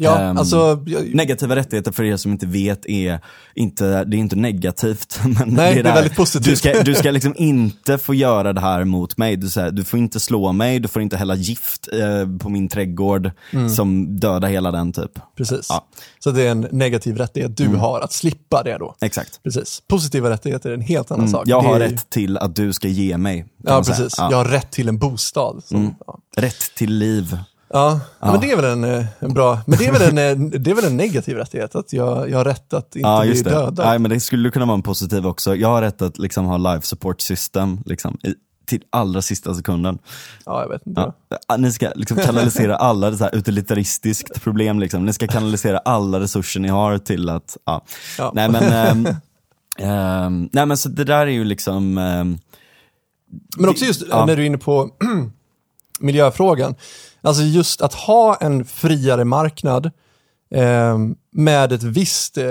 [0.02, 3.20] Ja, Ehm, alltså, jag, Negativa rättigheter för er som inte vet är
[3.56, 5.20] inte, det är inte negativt.
[5.24, 6.46] Men Nej, det är där, väldigt positivt.
[6.50, 9.36] Du ska, du ska liksom inte få göra det här mot mig.
[9.36, 12.68] Du, säger, du får inte slå mig, du får inte hälla gift eh, på min
[12.70, 13.32] trädgård
[13.76, 15.12] som dödar hela den typ.
[15.38, 15.66] precis.
[15.70, 15.86] Ja.
[16.20, 18.96] Så det är en negativ rättighet du har att slippa det då.
[19.02, 19.44] Exakt.
[19.44, 19.82] Precis.
[19.88, 21.48] Positiva rättigheter är en helt annan sak.
[21.48, 21.50] Mm.
[21.50, 23.46] Jag Det har är rätt till att du ska ge mig.
[23.64, 24.14] Ja, precis.
[24.18, 24.28] Ja.
[24.32, 25.64] Jag har rätt till en bostad.
[25.66, 25.94] Som, Mm.
[26.08, 26.20] ja.
[26.38, 27.38] Rätt till liv.
[27.74, 28.32] Ja, Ja.
[28.32, 30.72] men det är väl en, eh, en bra, men det är väl en, eh, det
[30.72, 33.50] är väl en negativ rättighet, att jag, jag har rätt att inte Ja, bli det.
[33.50, 33.86] dödad.
[33.86, 35.56] Nej, men det skulle kunna vara en positiv också.
[35.56, 38.34] Jag har rätt att liksom ha life support system liksom, i,
[38.66, 40.00] till allra sista sekunden.
[40.46, 41.14] Ja, jag vet inte.
[41.48, 41.58] Ja.
[41.58, 45.06] Ni ska liksom kanalisera alla, det så här utilitaristiskt problem liksom.
[45.06, 47.82] Ni ska kanalisera alla resurser ni har till att, ja.
[48.18, 48.32] Ja.
[48.36, 49.08] Nej men, ehm,
[49.80, 52.38] ehm, nej men så det där är ju liksom, ehm,
[53.58, 54.26] Men också just Ja.
[54.26, 54.90] när du är inne på
[56.00, 56.76] miljöfrågan.
[57.22, 59.92] Alltså just att ha en friare marknad
[60.56, 60.98] eh,
[61.32, 62.46] med ett visst, eh,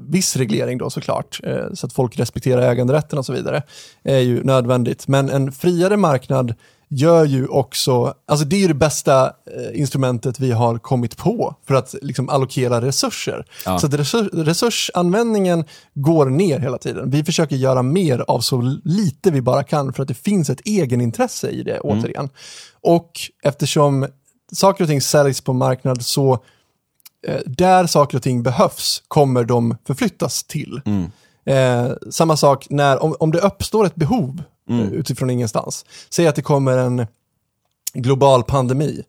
[0.00, 3.62] viss reglering då såklart, eh, så att folk respekterar äganderätten och så vidare,
[4.04, 5.08] är ju nödvändigt.
[5.08, 6.54] Men en friare marknad
[6.90, 11.74] gör ju också, alltså det är det bästa eh, instrumentet vi har kommit på för
[11.74, 13.44] att liksom allokera resurser.
[13.64, 13.78] Ja.
[13.78, 15.64] Så att resurs, resursanvändningen
[15.94, 17.10] går ner hela tiden.
[17.10, 20.60] Vi försöker göra mer av så lite vi bara kan för att det finns ett
[20.64, 22.28] egenintresse i det återigen.
[22.88, 24.06] Och eftersom
[24.52, 26.32] saker och ting säljs på marknad så
[27.26, 30.80] eh, där saker och ting behövs kommer de förflyttas till.
[31.46, 35.84] Eh, samma sak när, om, om det uppstår ett behov eh, utifrån ingenstans.
[36.10, 37.06] Säg att det kommer en
[38.02, 39.02] global pandemi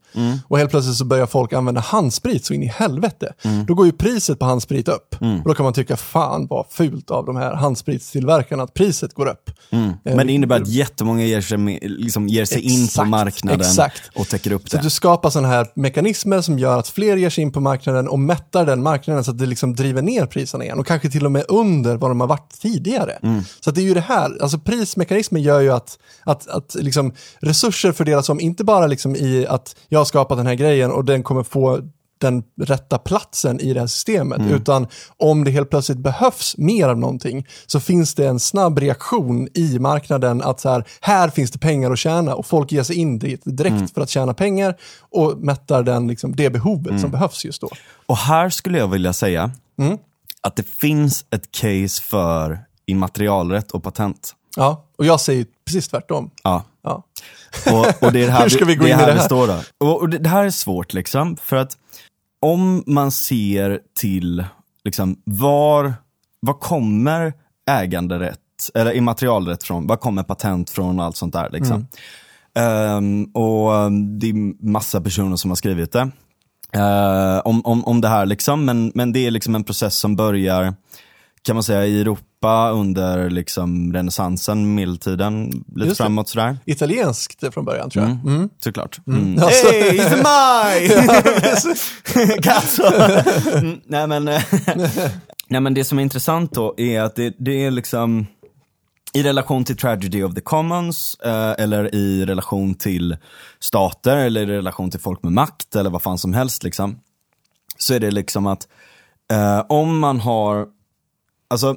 [0.48, 3.34] och helt plötsligt så börjar folk använda handsprit så in i helvete.
[3.68, 5.16] Då går ju priset på handsprit upp.
[5.20, 9.26] Och då kan man tycka, fan vad fult av de här handspritstillverkarna att priset går
[9.28, 9.50] upp.
[9.72, 13.60] Eh, men det innebär att jättemånga ger sig, liksom ger sig in på Exakt, marknaden
[13.62, 14.02] exakt.
[14.16, 14.78] och täcker upp Så det.
[14.78, 18.08] att du skapar sådana här mekanismer som gör att fler ger sig in på marknaden
[18.08, 21.26] och mättar den marknaden så att det liksom driver ner priserna igen och kanske till
[21.26, 23.12] och med under vad de har varit tidigare.
[23.24, 23.42] Mm.
[23.60, 27.92] Så det är ju det här, alltså prismekanismen gör ju att, att, att liksom resurser
[27.92, 31.24] fördelas om, inte bara liksom i att jag har skapat den här grejen och den
[31.24, 31.80] kommer få
[32.22, 34.54] den rätta platsen i det här systemet, Mm.
[34.54, 39.48] utan om det helt plötsligt behövs mer av någonting så finns det en snabb reaktion
[39.54, 42.96] i marknaden att så här, här finns det pengar att tjäna och folk ger sig
[42.96, 43.88] in dit direkt Mm.
[43.88, 44.76] för att tjäna pengar
[45.10, 47.02] och mättar den, liksom, det behovet Mm.
[47.02, 47.70] som behövs just då.
[48.06, 49.98] Och här skulle jag vilja säga Mm.
[50.42, 54.36] att det finns ett case för immaterialrätt och patent.
[54.56, 56.32] Ja, och jag säger precis tvärtom.
[56.44, 56.64] Ja.
[56.84, 57.04] Ja.
[57.72, 59.26] Och, och det är här, Hur ska vi gå in i här det vi här?
[59.26, 59.60] står då.
[59.78, 61.78] Och, och det, det här är svårt liksom, för att
[62.42, 64.46] om man ser till
[64.86, 65.94] liksom, var,
[66.40, 67.34] var kommer
[67.70, 68.40] äganderätt,
[68.74, 71.50] eller immaterialrätt från, var kommer patent från och allt sånt där.
[71.52, 71.88] Liksom.
[72.56, 76.10] Ehm, och um, det är massa personer som har skrivit det.
[76.74, 80.16] eh, om, om, om det här liksom, men, men det är liksom en process som
[80.16, 80.74] börjar
[81.46, 85.96] kan man säga i Europa under liksom renässansen, medeltiden, lite Just det.
[86.04, 86.58] framåt sådär.
[86.66, 88.12] Italienskt från början tror jag.
[88.12, 88.36] Mm.
[88.36, 88.50] Mm.
[88.60, 89.00] Såklart.
[89.08, 89.44] Mm.
[89.44, 90.90] Alltså- Hey, it's maj!
[92.42, 92.84] Cazzo!
[93.58, 94.42] Mm, nej, men, eh,
[95.48, 98.28] nej men det som är intressant då är att det, det är liksom
[99.14, 103.18] i relation till tragedy of the commons eh, eller i relation till
[103.60, 107.00] stater eller i relation till folk med makt eller vad fan som helst liksom.
[107.78, 108.68] Så är det liksom att
[109.32, 110.66] eh, om man har,
[111.50, 111.76] alltså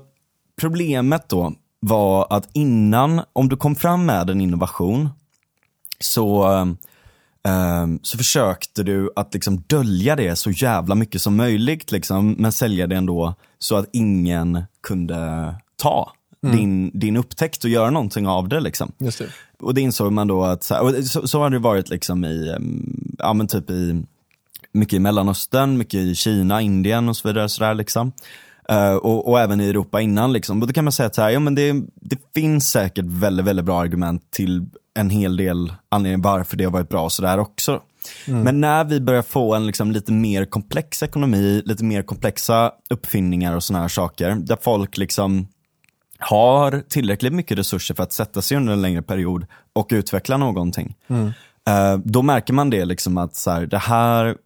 [0.60, 5.08] problemet då var att innan, om du kom fram med en innovation
[6.00, 6.46] så,
[7.44, 12.52] eh, så försökte du att liksom dölja det så jävla mycket som möjligt liksom, men
[12.52, 16.12] sälja det ändå så att ingen kunde ta
[16.46, 16.56] Mm.
[16.56, 18.60] din, din upptäckt och göra någonting av det.
[18.60, 18.92] Liksom.
[18.98, 19.20] Det.
[19.60, 23.32] Och det insåg man då att, så, så, har det varit liksom i, em, ja
[23.32, 24.04] men typ i,
[24.72, 27.48] mycket i Mellanöstern, mycket i Kina, Indien och så vidare.
[27.48, 28.12] Så där, liksom.
[28.72, 30.32] Eh, och, och även i Europa innan.
[30.32, 30.60] Liksom.
[30.62, 33.46] Och då kan man säga att så här, ja, men det, det finns säkert väldigt,
[33.46, 37.80] väldigt bra argument till en hel del anledningar varför det har varit bra sådär också.
[38.26, 43.56] Men när vi börjar få en liksom lite mer komplex ekonomi, lite mer komplexa uppfinningar
[43.56, 45.48] och sådana här saker, där folk liksom
[46.18, 50.94] har tillräckligt mycket resurser för att sätta sig under en längre period och utveckla någonting.
[51.68, 54.36] Eh, då märker man det liksom att så här, det här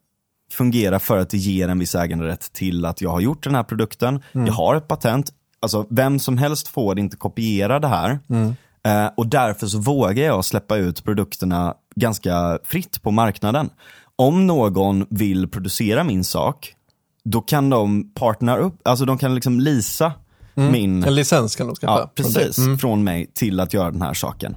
[0.53, 3.63] fungerar för att det ger en viss äganderätt till att jag har gjort den här
[3.63, 8.19] produkten, jag har ett patent, alltså vem som helst får inte kopiera det här.
[8.87, 13.71] Eh, och därför så vågar jag släppa ut produkterna ganska fritt på marknaden.
[14.17, 16.75] Om någon vill producera min sak,
[17.25, 20.13] då kan de partner upp, alltså de kan liksom lisa
[20.55, 21.93] min En licens kan de skaffa.
[21.93, 22.45] Ja, från dig.
[22.45, 22.81] precis.
[22.81, 24.55] Från mig till att göra den här saken.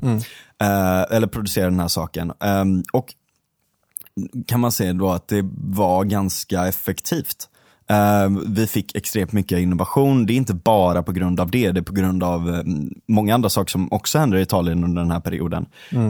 [0.61, 2.31] Eh, eller producera den här saken.
[2.39, 3.13] Ehm, och
[4.47, 7.49] kan man säga då att det var ganska effektivt.
[7.89, 10.25] Ehm, vi fick extremt mycket innovation.
[10.25, 12.63] Det är inte bara på grund av det, det är på grund av eh,
[13.07, 15.65] många andra saker som också händer i Italien under den här perioden.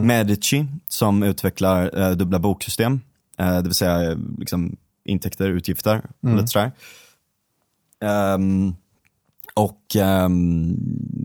[0.06, 3.00] Medici som utvecklar eh, dubbla boksystem,
[3.38, 6.02] eh, det vill säga liksom, intäkter, utgifter.
[6.36, 6.72] Lite sådär.
[8.04, 8.74] Ehm,
[9.54, 10.76] och ehm,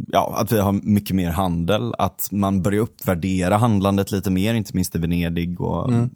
[0.08, 4.72] ja, att vi har mycket mer handel, att man börjar uppvärdera handlandet lite mer, inte
[4.76, 6.10] minst i Venedig och det.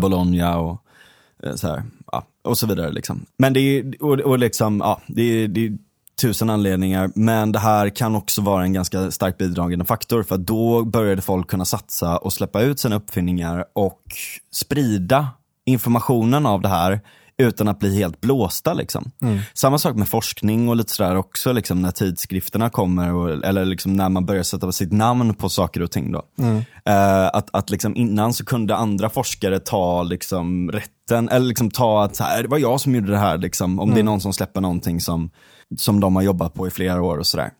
[0.00, 0.84] Bologna och
[1.42, 2.92] eh, så här, ja, och så vidare.
[2.92, 3.26] Liksom.
[3.38, 5.78] Men det är, och, och liksom, ja, det är, det är
[6.20, 10.84] tusen anledningar, men det här kan också vara en ganska starkt bidragande faktor, för då
[10.84, 14.02] började folk kunna satsa och släppa ut sina uppfinningar och
[14.52, 15.28] sprida
[15.64, 17.00] informationen av det här
[17.38, 18.74] utan att bli helt blåsta.
[18.74, 19.10] Liksom.
[19.54, 23.96] Samma sak med forskning och lite sådär också, liksom, när tidskrifterna kommer, och, eller liksom
[23.96, 26.12] när man börjar sätta sitt namn på saker och ting.
[26.12, 26.22] Då.
[26.84, 32.04] Eh, att att liksom innan så kunde andra forskare ta liksom, rätten, eller liksom ta
[32.04, 34.32] att här, det var jag som gjorde det här, liksom, om det är någon som
[34.32, 35.30] släpper någonting som,
[35.76, 37.50] som de har jobbat på i flera år och sådär.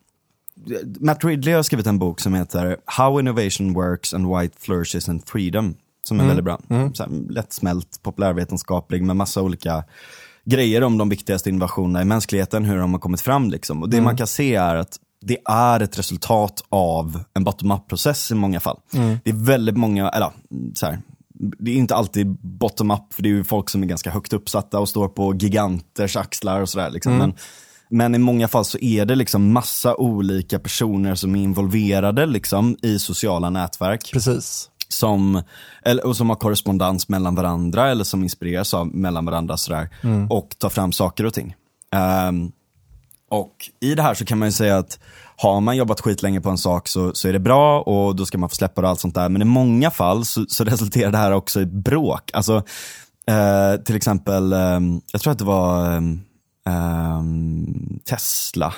[1.01, 5.09] Matt Ridley har skrivit en bok som heter How Innovation Works and Why It Flourishes
[5.09, 5.75] in Freedom.
[6.05, 6.61] Som är väldigt bra.
[6.95, 9.85] Så här, lättsmält, populärvetenskaplig med massa olika
[10.45, 13.51] grejer om de viktigaste innovationerna i mänskligheten, hur de har kommit fram.
[13.51, 13.83] Liksom.
[13.83, 18.35] Och Det man kan se är att det är ett resultat av en bottom-up-process i
[18.35, 18.79] många fall.
[19.25, 20.31] Det är väldigt många, eller
[20.75, 20.99] så här,
[21.59, 24.79] det är inte alltid bottom-up, för det är ju folk som är ganska högt uppsatta
[24.79, 26.91] och står på giganters axlar och sådär.
[26.91, 27.19] Liksom.
[27.19, 27.35] Men,
[27.89, 32.77] men i många fall så är det liksom massa olika personer som är involverade liksom,
[32.83, 34.71] i sociala nätverk Precis.
[34.93, 35.43] Som,
[35.83, 39.89] eller, och som har korrespondens mellan varandra eller som inspireras av mellan varandra sådär,
[40.31, 41.55] och tar fram saker och ting.
[41.93, 42.53] Ehm,
[43.31, 44.99] och i det här så kan man ju säga att
[45.37, 48.39] har man jobbat skitlänge på en sak så, så är det bra och då ska
[48.39, 49.29] man få släppa det och allt sånt där.
[49.29, 52.31] Men i många fall så, så resulterar det här också i bråk.
[52.33, 52.57] Alltså
[53.27, 55.87] eh, till exempel, ehm, jag tror att det var
[56.67, 58.75] ehm, Tesla.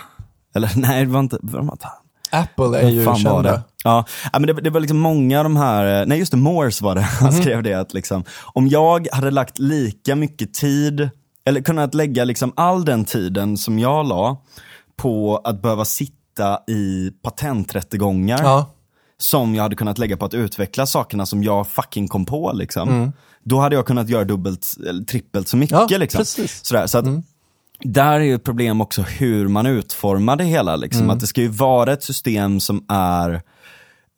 [0.55, 1.89] Eller nej, det var inte, det var inte
[2.35, 3.43] Apple är ju fan var kända.
[3.43, 3.63] det?
[3.85, 6.85] Ja, men det, det var liksom många av de här, eh, nej just det, Morse
[6.85, 8.25] var det, han skrev det att liksom,
[8.55, 11.09] om jag hade lagt lika mycket tid,
[11.45, 14.43] eller kunnat lägga liksom all den tiden som jag la
[14.97, 18.67] på att behöva sitta i patenträttegångar, Ja.
[19.19, 22.53] som jag hade kunnat lägga på att utveckla sakerna som jag fucking kom på.
[22.55, 23.13] Liksom.
[23.45, 25.91] Då hade jag kunnat göra dubbelt eller trippelt så mycket.
[25.91, 26.19] Ja, liksom.
[26.19, 26.65] precis.
[26.65, 27.05] Sådär, så att,
[27.85, 30.77] Där är ju ett problem också hur man utformar det hela.
[30.77, 31.11] Liksom.
[31.11, 33.43] Att det ska ju vara ett system som är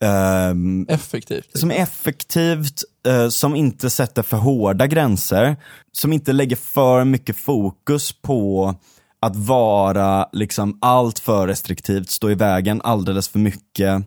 [0.05, 1.59] ehm, Effektivt.
[1.59, 5.57] som är effektivt, eh, som inte sätter för hårda gränser,
[5.93, 8.75] som inte lägger för mycket fokus på
[9.21, 14.03] att vara liksom allt för restriktivt, stå i vägen alldeles för mycket.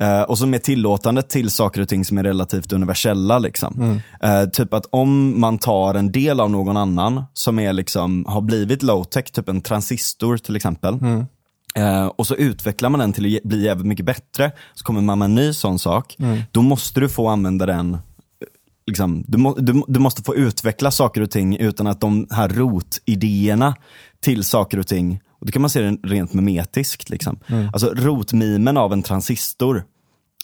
[0.00, 3.38] Eh, och som är tillåtande till saker och ting som är relativt universella.
[3.38, 4.00] Liksom.
[4.22, 8.40] Eh, typ att om man tar en del av någon annan som är liksom, har
[8.40, 10.94] blivit low-tech, typ en transistor till exempel.
[11.74, 15.18] Eh, och så utvecklar man den till att bli jävligt mycket bättre, så kommer man
[15.18, 16.16] med en ny sån sak.
[16.52, 17.98] Då måste du få använda den
[18.88, 22.48] Liksom, du, må, du, du måste få utveckla saker och ting utan att de här
[22.48, 23.74] rotidéerna
[24.22, 27.10] till saker och ting Och då kan man se det rent memetiskt.
[27.10, 27.38] Liksom.
[27.72, 29.84] Alltså rotmimen av en transistor,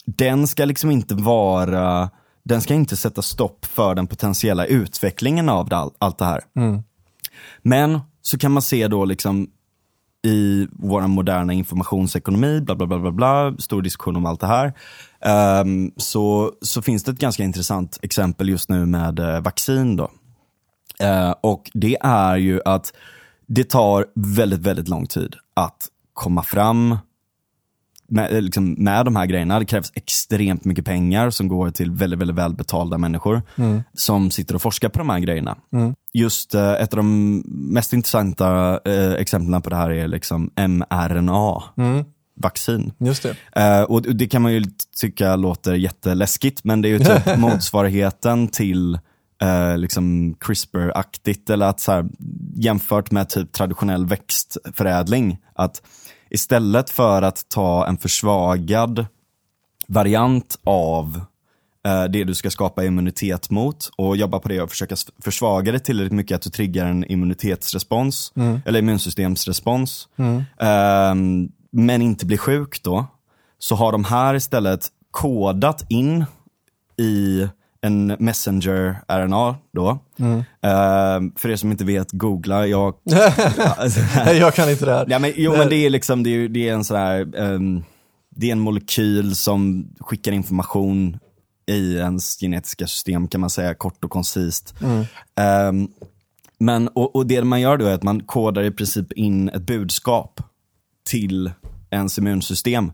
[0.05, 2.09] den ska liksom inte vara,
[2.43, 6.41] den ska inte sätta stopp för den potentiella utvecklingen av all- allt det här.
[7.61, 9.47] Men så kan man se då liksom
[10.27, 14.73] i vår moderna informationsekonomi, bla bla bla bla, bla stor diskussion om allt det här.
[15.21, 19.95] Ehm, så, så finns det ett ganska intressant exempel just nu med eh, vaccin.
[19.95, 20.11] Då.
[20.99, 22.93] Eh, och det är ju att
[23.47, 26.97] det tar väldigt, väldigt lång tid att komma fram
[28.07, 29.59] med, eh, liksom, med de här grejerna.
[29.59, 33.41] Det krävs extremt mycket pengar som går till väldigt, väldigt välbetalda människor
[33.93, 35.57] som sitter och forskar på de här grejerna.
[36.13, 41.71] Just eh, ett av de mest intressanta eh, exemplen på det här är liksom mRNA-vaccin.
[42.97, 43.35] Just det.
[43.61, 44.63] Eh, och det kan man ju
[44.97, 48.99] tycka låter jätteläskigt, men det är ju typ motsvarigheten till
[49.45, 52.05] eh, liksom CRISPR-aktigt, eller att så här,
[52.55, 55.81] jämfört med typ traditionell växtförädling, att
[56.29, 59.05] istället för att ta en försvagad
[59.87, 61.21] variant av
[61.85, 65.79] eh, det du ska skapa immunitet mot och jobba på det och försöka försvaga det
[65.79, 68.33] tillräckligt mycket att du triggar en immunitetsrespons,
[68.65, 70.07] eller immunsystemsrespons,
[70.59, 73.05] ehm, men inte blir sjuk då,
[73.59, 76.25] så har de här istället kodat in
[76.97, 77.47] i
[77.85, 79.99] en messenger-RNA då.
[80.61, 82.67] Ehm, för er som inte vet, googla.
[82.67, 82.95] Jag,
[84.15, 85.05] Nej, jag kan inte det här.
[85.09, 87.83] Ja, men, jo men det är liksom, det är, det är en sån här, ehm,
[88.35, 91.17] det är en molekyl som skickar information
[91.67, 94.75] i ens genetiska system kan man säga, kort och koncist.
[95.35, 95.87] Ehm,
[96.59, 99.61] men, och, och det man gör då är att man kodar i princip in ett
[99.61, 100.41] budskap
[101.09, 101.51] till
[101.89, 102.91] ens immunsystem.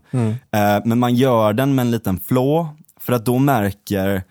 [0.50, 2.68] Eh, men man gör den med en liten flå,
[3.00, 4.22] för att då märker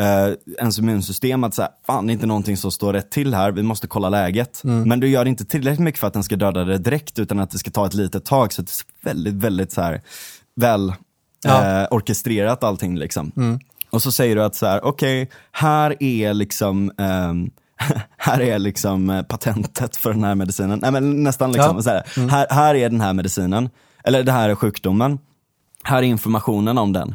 [0.00, 3.34] eh, ens immunsystem att så här, fan det är inte någonting som står rätt till
[3.34, 4.60] här, vi måste kolla läget.
[4.64, 7.50] Men du gör inte tillräckligt mycket för att den ska döda det direkt, utan att
[7.50, 8.52] det ska ta ett litet tag.
[8.52, 10.00] Så det är väldigt, väldigt så här,
[10.56, 10.92] väl
[11.44, 11.80] Ja.
[11.82, 13.32] eh, orkestrerat allting liksom.
[13.90, 17.50] Och så säger du att så här, okej, här är liksom ehm,
[18.16, 20.78] här är liksom eh, patentet för den här medicinen.
[20.82, 21.82] Nej, men nästan liksom, Ja.
[21.82, 23.70] så här, här, här är den här medicinen,
[24.04, 25.18] eller det här är sjukdomen.
[25.84, 27.14] Här är informationen om den.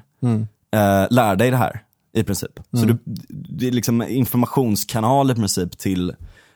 [0.76, 1.82] Eh, lär dig det här,
[2.14, 2.60] i princip.
[2.74, 2.98] Så du,
[3.28, 6.16] det är liksom informationskanal i princip till,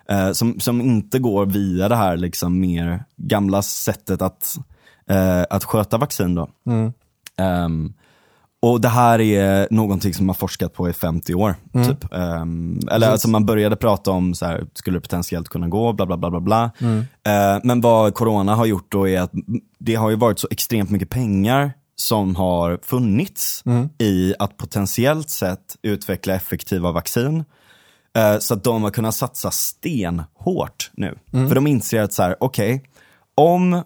[0.10, 4.58] eh, som, som inte går via det här liksom mer gamla sättet att,
[5.10, 6.36] eh, att sköta vaccin.
[6.36, 6.50] Då.
[7.38, 7.94] Ehm,
[8.60, 11.56] och det här är någonting som man forskat på i 50 år.
[11.88, 12.14] Typ.
[12.14, 16.06] Ehm, eller alltså man började prata om, så här, skulle det potentiellt kunna gå, bla
[16.06, 16.40] bla bla bla.
[16.40, 16.72] bla.
[17.26, 19.32] Eh, men vad corona har gjort då är att
[19.80, 23.64] det har ju varit så extremt mycket pengar som har funnits
[23.98, 27.44] i att potentiellt sett utveckla effektiva vaccin.
[28.18, 31.18] Eh, Så att de har kunnat satsa stenhårt nu.
[31.48, 32.84] För de inser att så här, okej,
[33.36, 33.84] om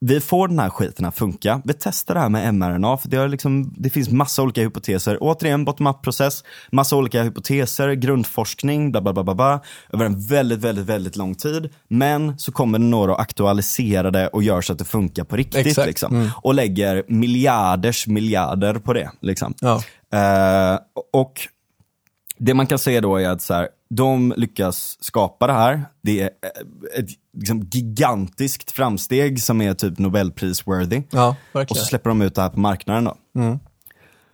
[0.00, 1.62] vi får den här skiten att funka.
[1.64, 5.18] Vi testar det här med mRNA, för det, liksom, det finns massa olika hypoteser.
[5.20, 9.60] Återigen, bottom-up-process, massa olika hypoteser, grundforskning, bla bla bla bla bla,
[9.92, 11.70] över en väldigt, väldigt, väldigt lång tid.
[11.88, 15.36] Men så kommer det några och aktualisera det och gör så att det funkar på
[15.36, 15.66] riktigt.
[15.66, 15.88] Exakt.
[15.88, 16.30] Liksom.
[16.42, 19.10] Och lägger miljarders miljarder på det.
[19.20, 19.54] Liksom.
[19.60, 19.82] Ja.
[20.12, 20.78] Eh,
[21.12, 21.48] och
[22.38, 25.84] det man kan säga då är att så här, de lyckas skapa det här.
[26.02, 31.02] Det är eh, ett liksom, gigantiskt framsteg som är typ Nobelpris-worthy.
[31.10, 31.36] Ja,
[31.70, 33.16] Och så släpper de ut det här på marknaden då.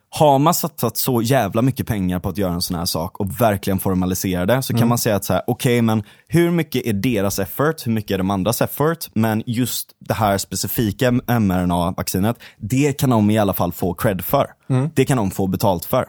[0.08, 3.40] Har man satsat så jävla mycket pengar på att göra en sån här sak och
[3.40, 6.92] verkligen formalisera det, så kan man säga att så här, okej men hur mycket är
[6.92, 12.92] deras effort, hur mycket är de andras effort, men just det här specifika mRNA-vaccinet, det
[12.98, 14.46] kan de i alla fall få cred för.
[14.94, 16.06] Det kan de få betalt för.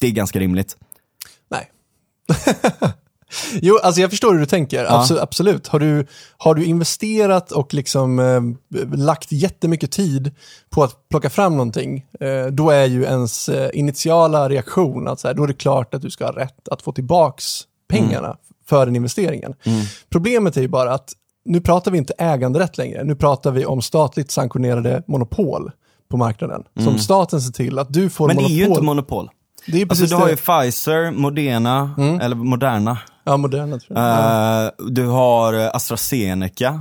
[0.00, 0.76] Det är ganska rimligt.
[3.62, 4.84] Jo, alltså jag förstår hur du tänker.
[4.86, 5.68] Abso- absolut.
[5.68, 6.06] Har du,
[6.36, 8.40] har du investerat och liksom eh,
[8.98, 10.34] lagt jättemycket tid
[10.70, 15.28] på att plocka fram någonting, eh, då är ju ens eh, initiala reaktion att så
[15.28, 17.44] här, då är det klart att du ska ha rätt att få tillbaks
[17.88, 18.36] pengarna
[18.68, 19.54] för den investeringen.
[20.10, 21.12] Problemet är ju bara att
[21.44, 23.04] nu pratar vi inte äganderätt längre.
[23.04, 25.70] Nu pratar vi om statligt sanktionerade monopol
[26.10, 26.62] på marknaden.
[26.84, 28.54] Som staten ser till att du får Men det monopol.
[28.56, 29.28] är ju inte monopol.
[29.66, 30.30] Det är Alltså precis du har det.
[30.30, 31.90] ju Pfizer, Moderna,
[32.22, 32.98] eller Moderna.
[33.24, 34.64] Ja, moderna tror jag.
[34.64, 36.80] Eh, du har eh, AstraZeneca.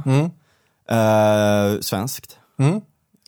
[0.90, 2.38] Eh, svenskt.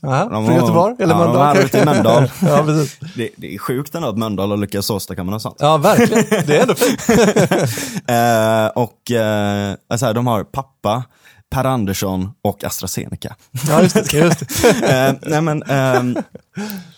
[0.02, 0.96] Ja, De från Göteborg?
[1.00, 1.56] Eller ja, de Mölndal?
[1.58, 2.32] har ute i Mölndal.
[2.42, 3.00] ja, precis.
[3.16, 5.56] Det, det är sjukt ändå att Mölndal har lyckats åstadkomma något sånt.
[5.60, 6.26] Ja, verkligen.
[6.48, 7.02] Det är ändå fint.
[8.10, 11.04] Eh, och eh, alltså här, de har pappa,
[11.50, 13.36] Per Andersson och AstraZeneca.
[13.68, 14.14] Ja, just det.
[14.14, 14.68] Just det.
[14.88, 16.18] Eh, nej men, ehm,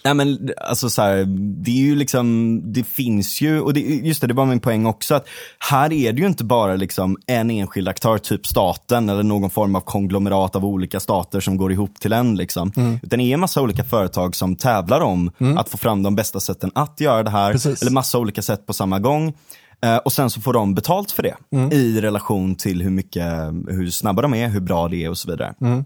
[0.03, 1.25] nej men alltså så här,
[1.63, 4.85] det är ju liksom, det finns ju, och det, just det, det var min poäng
[4.85, 5.27] också, att
[5.69, 9.75] här är det ju inte bara liksom en enskild aktör, typ staten eller någon form
[9.75, 12.35] av konglomerat av olika stater som går ihop till en.
[12.35, 12.71] Liksom.
[12.75, 12.99] Mm.
[13.03, 16.39] Utan det är en massa olika företag som tävlar om att få fram de bästa
[16.39, 17.81] sätten att göra det här, Precis.
[17.81, 19.33] eller massa olika sätt på samma gång.
[19.81, 21.71] Eh, och sen så får de betalt för det Mm.
[21.71, 23.33] i relation till hur mycket,
[23.67, 25.53] hur snabba de är, hur bra det är och så vidare.
[25.61, 25.85] Mm.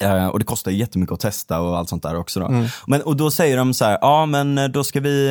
[0.00, 2.40] Eh, och det kostar ju jättemycket att testa och allt sånt där också.
[2.40, 2.66] Då.
[2.86, 5.28] Men, och då säger de så här, ja men eh, då ska vi,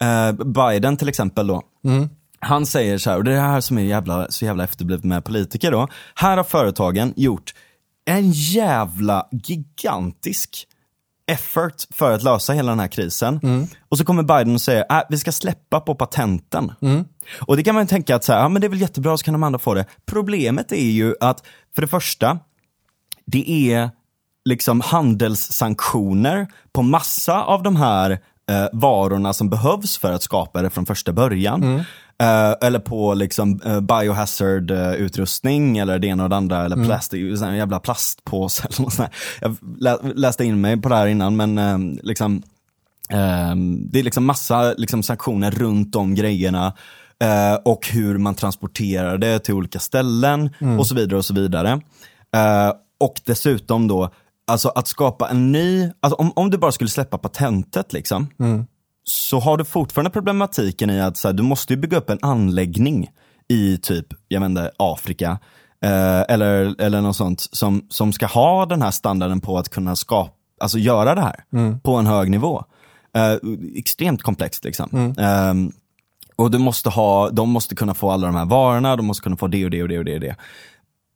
[0.00, 1.62] eh, Biden till exempel då.
[2.40, 5.04] Han säger så här, och det är det här som är jävla, så jävla efterblivet
[5.04, 5.88] med politiker då.
[6.14, 7.54] Här har företagen gjort
[8.04, 10.66] en jävla gigantisk
[11.26, 13.40] effort för att lösa hela den här krisen.
[13.88, 16.72] Och så kommer Biden och säger, äh, vi ska släppa på patenten.
[17.40, 19.24] Och det kan man tänka att så här, ja, men det är väl jättebra, så
[19.24, 19.84] kan de andra få det.
[20.06, 22.38] Problemet är ju att, för det första,
[23.26, 23.90] det är
[24.44, 28.10] liksom handelssanktioner på massa av de här
[28.50, 31.62] eh, varorna som behövs för att skapa det från första början.
[32.18, 37.36] Eh, eller på liksom eh, biohazard eh, utrustning eller det ena och det andra eller
[37.36, 39.10] sån här jävla plastpåse eller något sånt.
[39.40, 42.42] Jag lä läste in mig på det här innan men eh, liksom
[43.10, 43.54] eh,
[43.90, 46.72] det är liksom massa liksom, sanktioner runt de grejerna
[47.22, 51.80] eh, och hur man transporterar det till olika ställen och så vidare och så vidare.
[52.34, 54.10] Eh, och dessutom då,
[54.46, 58.26] alltså att skapa en ny, alltså om, om du bara skulle släppa patentet liksom,
[59.04, 62.18] så har du fortfarande problematiken i att så här, du måste ju bygga upp en
[62.22, 63.10] anläggning
[63.48, 65.38] i typ, jag inte, Afrika.
[65.84, 69.96] Eh, eller, eller något sånt som, som ska ha den här standarden på att kunna
[69.96, 71.44] skapa, alltså göra det här
[71.82, 72.64] på en hög nivå.
[73.16, 73.36] Eh,
[73.76, 75.14] extremt komplext liksom.
[75.18, 75.72] Ehm,
[76.36, 79.36] och du måste ha, de måste kunna få alla de här varorna, de måste kunna
[79.36, 80.14] få det och det och det och det.
[80.14, 80.36] Och det.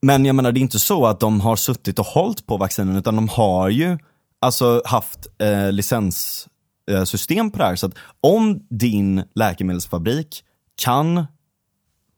[0.03, 2.97] Men jag menar det är inte så att de har suttit och hållit på vaccinen
[2.97, 3.99] utan de har ju
[4.41, 7.77] alltså haft eh, licenssystem på det här.
[7.77, 10.45] Så att om din läkemedelsfabrik
[10.83, 11.27] kan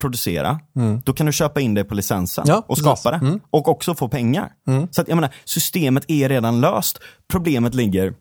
[0.01, 0.61] producera,
[1.05, 2.85] då kan du köpa in det på licensen Ja, och precis.
[2.85, 3.39] skapa det.
[3.51, 4.53] Och också få pengar.
[4.91, 6.99] Så att jag menar, systemet är redan löst.
[7.29, 8.15] Problemet ligger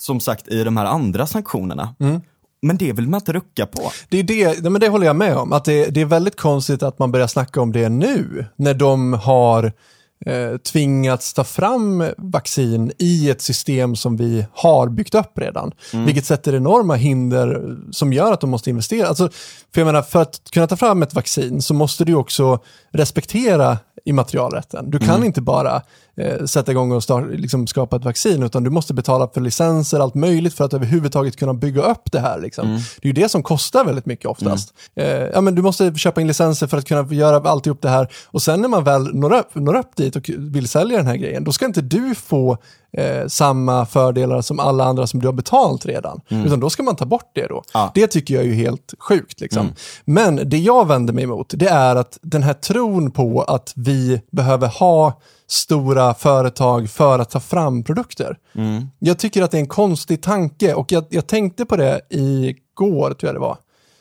[0.00, 1.94] som sagt i de här andra sanktionerna.
[2.62, 3.90] Men det vill man inte rucka på.
[4.08, 6.36] Det, är det, nej, men det håller jag med om, att det, det är väldigt
[6.36, 9.72] konstigt att man börjar snacka om det nu, när de har
[10.26, 15.72] eh, tvingats ta fram vaccin i ett system som vi har byggt upp redan.
[15.92, 19.08] Vilket sätter enorma hinder som gör att de måste investera.
[19.08, 19.28] Alltså,
[19.74, 22.58] för jag menar, för att kunna ta fram ett vaccin så måste du också
[22.92, 23.78] respektera
[24.08, 24.90] immaterialrätten.
[24.90, 25.82] Du kan inte bara
[26.16, 30.00] eh, sätta igång och start, liksom skapa ett vaccin, utan du måste betala för licenser,
[30.00, 32.40] allt möjligt för att överhuvudtaget kunna bygga upp det här.
[32.40, 32.66] Liksom.
[33.00, 34.74] Det är ju det som kostar väldigt mycket oftast.
[34.96, 38.08] Eh, ja, men du måste köpa in licenser för att kunna göra alltihop det här
[38.26, 41.16] och sen när man väl når upp, når upp dit och vill sälja den här
[41.16, 42.58] grejen, då ska inte du få
[42.92, 46.20] eh, samma fördelar som alla andra som du har betalt redan.
[46.28, 47.62] Utan då ska man ta bort det då.
[47.72, 47.90] Ja.
[47.94, 49.40] Det tycker jag är ju helt sjukt.
[49.40, 49.72] Liksom.
[50.04, 54.20] Men det jag vänder mig emot, det är att den här tron på att vi
[54.30, 55.20] behöver ha
[55.50, 58.36] stora företag för att ta fram produkter.
[58.98, 63.14] Jag tycker att det är en konstig tanke och jag, jag tänkte på det igår,
[63.14, 63.56] tror jag det var,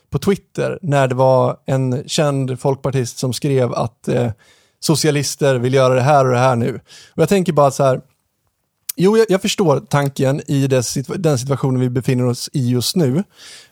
[0.10, 4.32] på Twitter, när det var en känd folkpartist som skrev att eh,
[4.80, 6.76] socialister vill göra det här och det här nu.
[7.16, 8.02] Och jag tänker bara så här,
[8.98, 10.84] Jo, jag, jag förstår tanken i det,
[11.18, 13.24] den situationen vi befinner oss i just nu.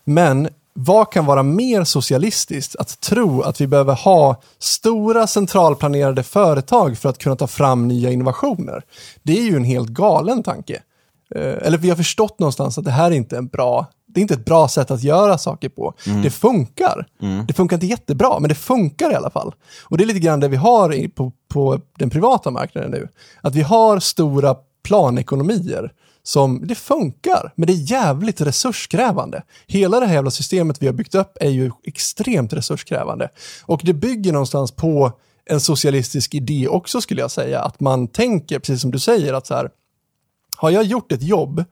[0.04, 6.98] Men vad kan vara mer socialistiskt att tro att vi behöver ha stora centralplanerade företag
[6.98, 8.82] för att kunna ta fram nya innovationer?
[9.22, 10.82] Det är ju en helt galen tanke.
[11.34, 14.22] Eh, Eller vi har förstått någonstans att det här är inte en bra det är
[14.22, 15.94] inte ett bra sätt att göra saker på.
[16.22, 17.06] Det funkar.
[17.46, 19.54] Det funkar inte jättebra, men det funkar i alla fall.
[19.82, 23.08] Och det är lite grann det vi har på, på den privata marknaden nu.
[23.40, 24.56] Att vi har stora
[24.86, 29.42] planekonomier som, det funkar, men det är jävligt resurskrävande.
[29.66, 33.28] Hela det här jävla systemet vi har byggt upp är ju extremt resurskrävande.
[33.62, 35.12] Och det bygger någonstans på
[35.50, 37.60] en socialistisk idé också skulle jag säga.
[37.60, 39.70] Att man tänker, precis som du säger, att så här,
[40.56, 41.64] har jag gjort ett jobb,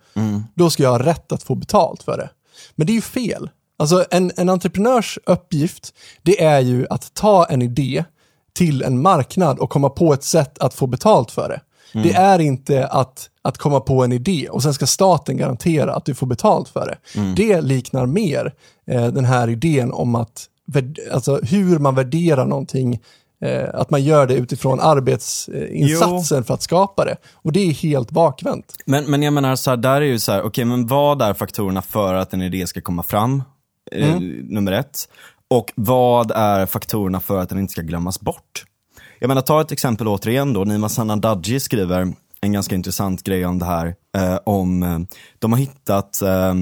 [0.54, 2.30] då ska jag ha rätt att få betalt för det.
[2.74, 3.50] Men det är ju fel.
[3.76, 8.04] Alltså en, en entreprenörs uppgift, det är ju att ta en idé
[8.52, 11.60] till en marknad och komma på ett sätt att få betalt för det.
[12.02, 16.04] Det är inte att, att komma på en idé och sen ska staten garantera att
[16.04, 17.20] du får betalt för det.
[17.36, 18.54] Det liknar mer
[18.86, 20.46] eh, den här idén om att,
[21.12, 23.00] alltså hur man värderar någonting
[23.44, 27.16] eh, att man gör det utifrån arbetsinsatsen för att skapa det.
[27.34, 28.74] Och det är helt bakvänt.
[28.86, 31.34] Men, men jag menar, så här, där är ju så här, okej men vad är
[31.34, 33.42] faktorerna för att en idé ska komma fram?
[33.92, 35.08] Eh, nummer ett.
[35.50, 38.64] Och vad är faktorerna för att den inte ska glömmas bort?
[39.18, 43.58] Jag menar ta ett exempel återigen då, Nima Sanandaji skriver en ganska intressant grej om
[43.58, 44.98] det här, eh, om, eh,
[45.38, 46.54] de har hittat eh,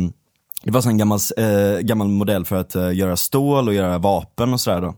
[0.64, 4.52] det var en gammal, eh, gammal modell för att eh, göra stål och göra vapen
[4.52, 4.94] och sådär då.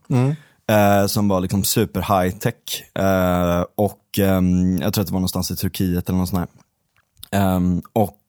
[0.74, 2.84] Eh, som var liksom super high tech.
[3.74, 6.50] Och ehm, jag tror att det var någonstans i Turkiet eller något sånt
[7.30, 7.40] här.
[7.40, 8.20] Ehm, och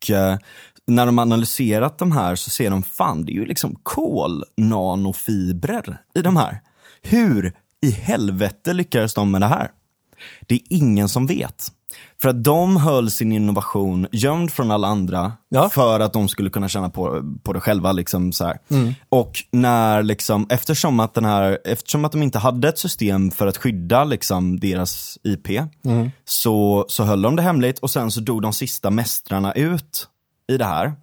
[0.88, 6.21] när de analyserat de här så ser de, fan det är ju liksom kolnanofibrer i
[6.21, 6.61] de här.
[7.01, 7.53] Hur
[7.86, 9.71] i helvete lyckades de med det här?
[10.47, 11.71] Det är ingen som vet.
[12.21, 15.69] För att de höll sin innovation gömd från alla andra Ja.
[15.69, 17.91] för att de skulle kunna tjäna på, på det själva.
[17.91, 18.57] Liksom, så här.
[19.09, 23.47] Och när, liksom, eftersom, att den här, eftersom att de inte hade ett system för
[23.47, 25.47] att skydda liksom, deras IP,
[26.25, 30.07] så, så höll de det hemligt och sen så dog de sista mästrarna ut
[30.51, 30.93] i det här.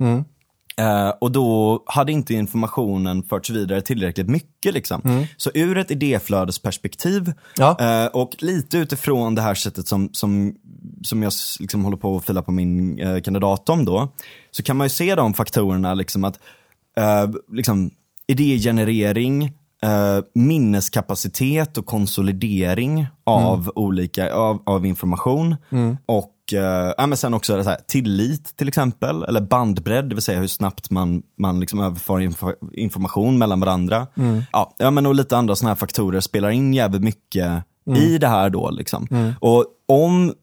[0.76, 4.74] Eh, och då hade inte informationen förts vidare tillräckligt mycket.
[4.74, 5.26] Liksom.
[5.36, 7.76] Så ur ett idéflödesperspektiv Ja.
[7.80, 10.54] eh, och lite utifrån det här sättet som, som,
[11.02, 14.12] som jag liksom håller på att fylla på min eh, kandidat om då,
[14.50, 16.38] så kan man ju se de faktorerna, liksom att
[17.52, 17.90] liksom,
[18.26, 19.52] idégenerering,
[20.34, 25.56] minneskapacitet och konsolidering av olika, av, av information.
[26.06, 30.14] Och eh, ja, men sen också det så här, tillit till exempel, eller bandbredd, det
[30.14, 34.06] vill säga hur snabbt man, man liksom överför info, information mellan varandra.
[34.52, 37.64] Ja, ja, men och lite andra sådana här faktorer spelar in jävligt mycket
[37.96, 38.70] i det här då.
[38.70, 39.34] Liksom.
[39.40, 40.34] Och om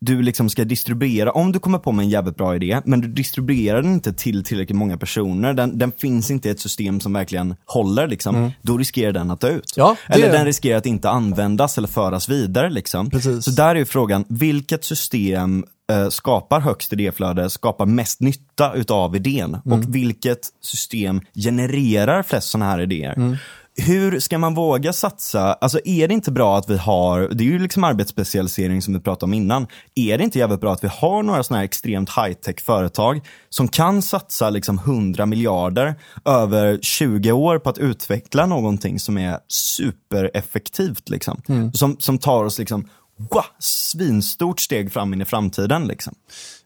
[0.00, 3.08] du liksom ska distribuera, om du kommer på med en jävligt bra idé, men du
[3.08, 7.12] distribuerar den inte till tillräckligt många personer, den, den finns inte i ett system som
[7.12, 9.72] verkligen håller, liksom, då riskerar den att dö ut.
[9.76, 12.70] Ja, det- Eller den riskerar att inte användas eller föras vidare.
[12.70, 13.10] Liksom.
[13.10, 13.44] Precis.
[13.44, 19.16] Så där är ju frågan, vilket system eh, skapar högst idéflöde, skapar mest nytta utav
[19.16, 19.54] idén?
[19.54, 23.38] Och vilket system genererar flest sådana här idéer?
[23.76, 25.52] Hur ska man våga satsa?
[25.52, 29.00] Alltså är det inte bra att vi har, det är ju liksom arbetsspecialisering som vi
[29.00, 29.66] pratade om innan.
[29.94, 33.68] Är det inte jävligt bra att vi har några sådana här extremt high-tech företag som
[33.68, 35.94] kan satsa liksom 100 miljarder
[36.24, 41.42] över 20 år på att utveckla någonting som är supereffektivt liksom.
[41.74, 46.14] Som, som tar oss liksom, wow, svinstort steg fram in i framtiden liksom.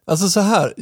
[0.06, 0.72] Alltså så här,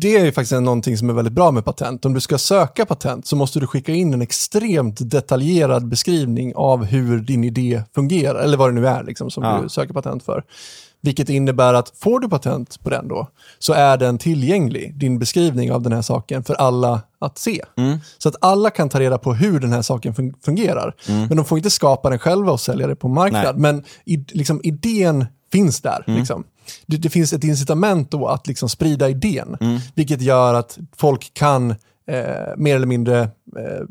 [0.00, 2.04] det är ju faktiskt någonting som är väldigt bra med patent.
[2.04, 6.84] Om du ska söka patent så måste du skicka in en extremt detaljerad beskrivning av
[6.84, 9.60] hur din idé fungerar, eller vad det nu är liksom, som Ja.
[9.62, 10.42] du söker patent för.
[11.00, 13.28] Vilket innebär att får du patent på den då,
[13.58, 17.62] så är den tillgänglig, din beskrivning av den här saken, för alla att se.
[18.18, 20.94] Så att alla kan ta reda på hur den här saken fun- fungerar.
[21.06, 23.58] Men de får inte skapa den själva och sälja det på marknad.
[23.58, 23.72] Nej.
[23.72, 26.04] Men i, liksom, idén finns där.
[26.06, 26.44] Liksom.
[26.86, 29.56] Det, det finns ett incitament då att liksom, sprida idén,
[29.94, 31.70] vilket gör att folk kan
[32.06, 32.16] eh,
[32.56, 33.20] mer eller mindre
[33.56, 33.84] eh,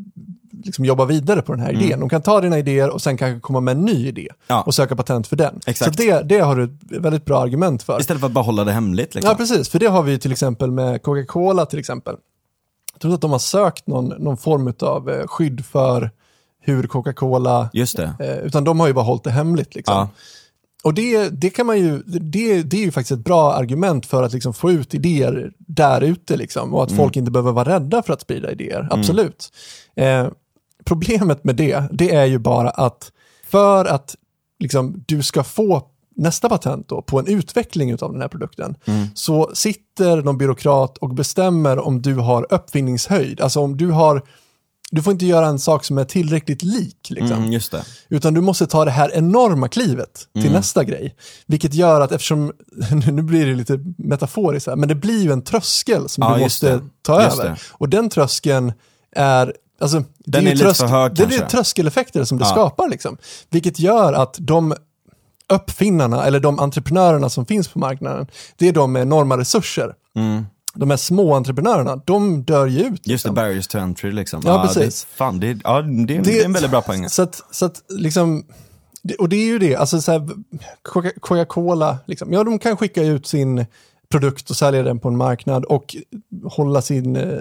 [0.64, 2.00] liksom jobba vidare på den här idén.
[2.00, 4.62] De kan ta dina idéer och sen kanske komma med en ny idé Ja.
[4.62, 5.60] och söka patent för den.
[5.66, 5.96] Exakt.
[5.96, 8.00] Så det, det har du ett väldigt bra argument för.
[8.00, 9.16] Istället för att bara hålla det hemligt.
[9.16, 9.30] Liksom.
[9.30, 9.70] Ja, precis.
[9.70, 12.16] För det har vi till exempel med Coca-Cola till exempel.
[12.94, 16.12] Jag tror att de har sökt någon, någon form av eh, skydd för
[16.62, 18.14] hur Coca-Cola, Just det.
[18.20, 19.76] eh, utan de har ju bara hållit det hemligt.
[19.76, 19.96] Liksom.
[19.96, 20.10] Ja.
[20.84, 24.24] Och det, det kan man ju, det, det är ju faktiskt ett bra argument för
[24.24, 28.04] att liksom få ut idéer där ute liksom, och att folk inte behöver vara rädda
[28.04, 29.54] för att sprida idéer, absolut.
[29.96, 30.28] Eh,
[30.86, 33.12] problemet med det, det är ju bara att
[33.44, 34.16] för att
[34.60, 35.84] liksom, du ska få
[36.16, 38.76] nästa patent då, på en utveckling av den här produkten,
[39.14, 43.42] så sitter någon byråkrat och bestämmer om du har uppfinningshöjd.
[43.42, 44.22] Alltså om du har,
[44.92, 47.08] du får inte göra en sak som är tillräckligt lik.
[47.10, 47.38] Liksom.
[47.38, 47.84] Mm, det.
[48.10, 51.16] Utan du måste ta det här enorma klivet till nästa grej.
[51.46, 52.52] Vilket gör att eftersom,
[53.12, 56.40] nu blir det lite metaforiskt här, men det blir ju en tröskel som Ja, du
[56.42, 56.82] måste det.
[57.02, 57.50] ta Just över.
[57.50, 57.58] det.
[57.72, 58.74] Och den tröskeln
[59.16, 62.52] är, alltså, det Den ju är lite för hög Det är tröskeleffekter som det Ja.
[62.52, 63.18] skapar liksom.
[63.50, 64.74] Vilket gör att de
[65.54, 68.28] uppfinnarna eller de entreprenörerna som finns på marknaden,
[68.58, 69.94] det är de med enorma resurser.
[70.78, 72.90] De här små entreprenörerna, de dör ju ut.
[72.90, 73.36] Just det, liksom.
[73.36, 74.42] barriers to entry liksom.
[74.46, 75.04] Ja, precis.
[75.12, 77.10] Det, fan, det, ja, det, är- det är en väldigt bra poäng.
[77.10, 78.46] Så att, så att liksom,
[79.04, 80.20] det- och det är ju det, alltså så här,
[80.90, 83.66] Coca- Coca-Cola, liksom, ja de kan skicka ut sin
[84.10, 85.96] produkt och sälja den på en marknad och
[86.44, 87.40] hålla sin, eh,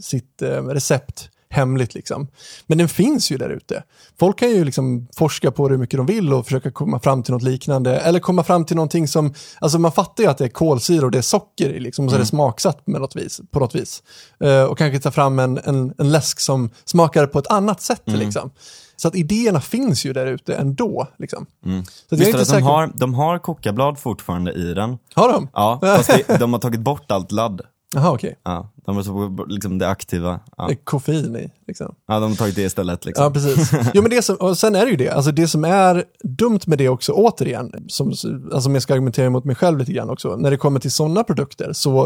[0.00, 1.94] sitt eh, recept hemligt.
[1.94, 2.28] Liksom.
[2.66, 3.82] Men den finns ju där ute.
[4.18, 7.22] Folk kan ju liksom forska på det hur mycket de vill och försöka komma fram
[7.22, 7.96] till något liknande.
[7.96, 11.10] Eller komma fram till någonting som, alltså man fattar ju att det är kolsyra och
[11.10, 13.74] det är socker i, liksom, och så är det smaksatt med något vis, på något
[13.74, 14.02] vis.
[14.40, 18.02] Eh, och kanske ta fram en, en, en läsk som smakar på ett annat sätt.
[18.04, 18.50] Liksom.
[18.96, 21.08] Så att idéerna finns ju där ute ändå.
[21.18, 21.46] Liksom.
[21.64, 22.60] Så jag är Visst de säker.
[22.64, 24.98] har, de har kokablad fortfarande i den.
[25.14, 25.48] Har de?
[25.52, 27.60] Ja, fast det, de har tagit bort allt ladd.
[27.94, 28.38] Jaha, okej.
[28.42, 30.40] Ja, de har bort liksom det aktiva.
[30.56, 30.66] Ja.
[30.68, 31.94] Det Koffein i, liksom.
[32.08, 33.04] ja, de har tagit det istället.
[33.04, 33.24] Liksom.
[33.24, 33.72] Ja, precis.
[33.94, 36.60] Jo, men det som, och sen är det ju det, alltså det som är dumt
[36.66, 40.10] med det också, återigen, som, alltså om jag ska argumentera mot mig själv lite grann
[40.10, 42.04] också, när det kommer till sådana produkter så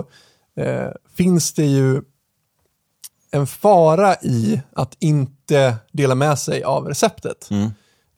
[0.56, 2.02] eh, finns det ju
[3.30, 7.48] en fara i att inte dela med sig av receptet.
[7.50, 7.70] Mm.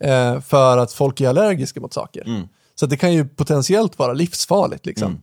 [0.04, 2.24] Eh, för att folk är allergiska mot saker.
[2.26, 2.48] Mm.
[2.74, 4.86] Så det kan ju potentiellt vara livsfarligt.
[4.86, 5.22] Liksom.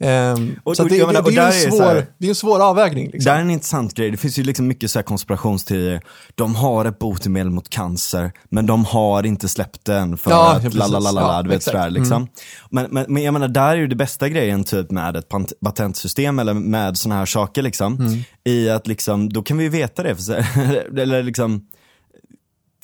[0.00, 1.76] Ehm, Och- så att och det, jag menar, det, och det, är där en det
[1.76, 3.04] svår, det är en svår avvägning.
[3.10, 3.32] Liksom.
[3.32, 4.10] Det är en intressant grej.
[4.10, 6.00] Det finns ju liksom mycket så här konspirationsteorier.
[6.34, 10.74] De har ett botemedel mot cancer, men de har inte släppt den för Ja, att
[10.74, 11.74] la la la la, du vet exakt.
[11.74, 11.82] Mm.
[11.84, 12.28] sådär liksom.
[12.70, 15.28] Men, men, men jag menar, där är ju det bästa grejen typ med ett
[15.64, 17.94] patentsystem eller med sådana här saker liksom.
[17.94, 18.18] Mm.
[18.44, 20.16] I att liksom, då kan vi veta det.
[20.16, 20.32] För
[20.98, 21.66] eller liksom,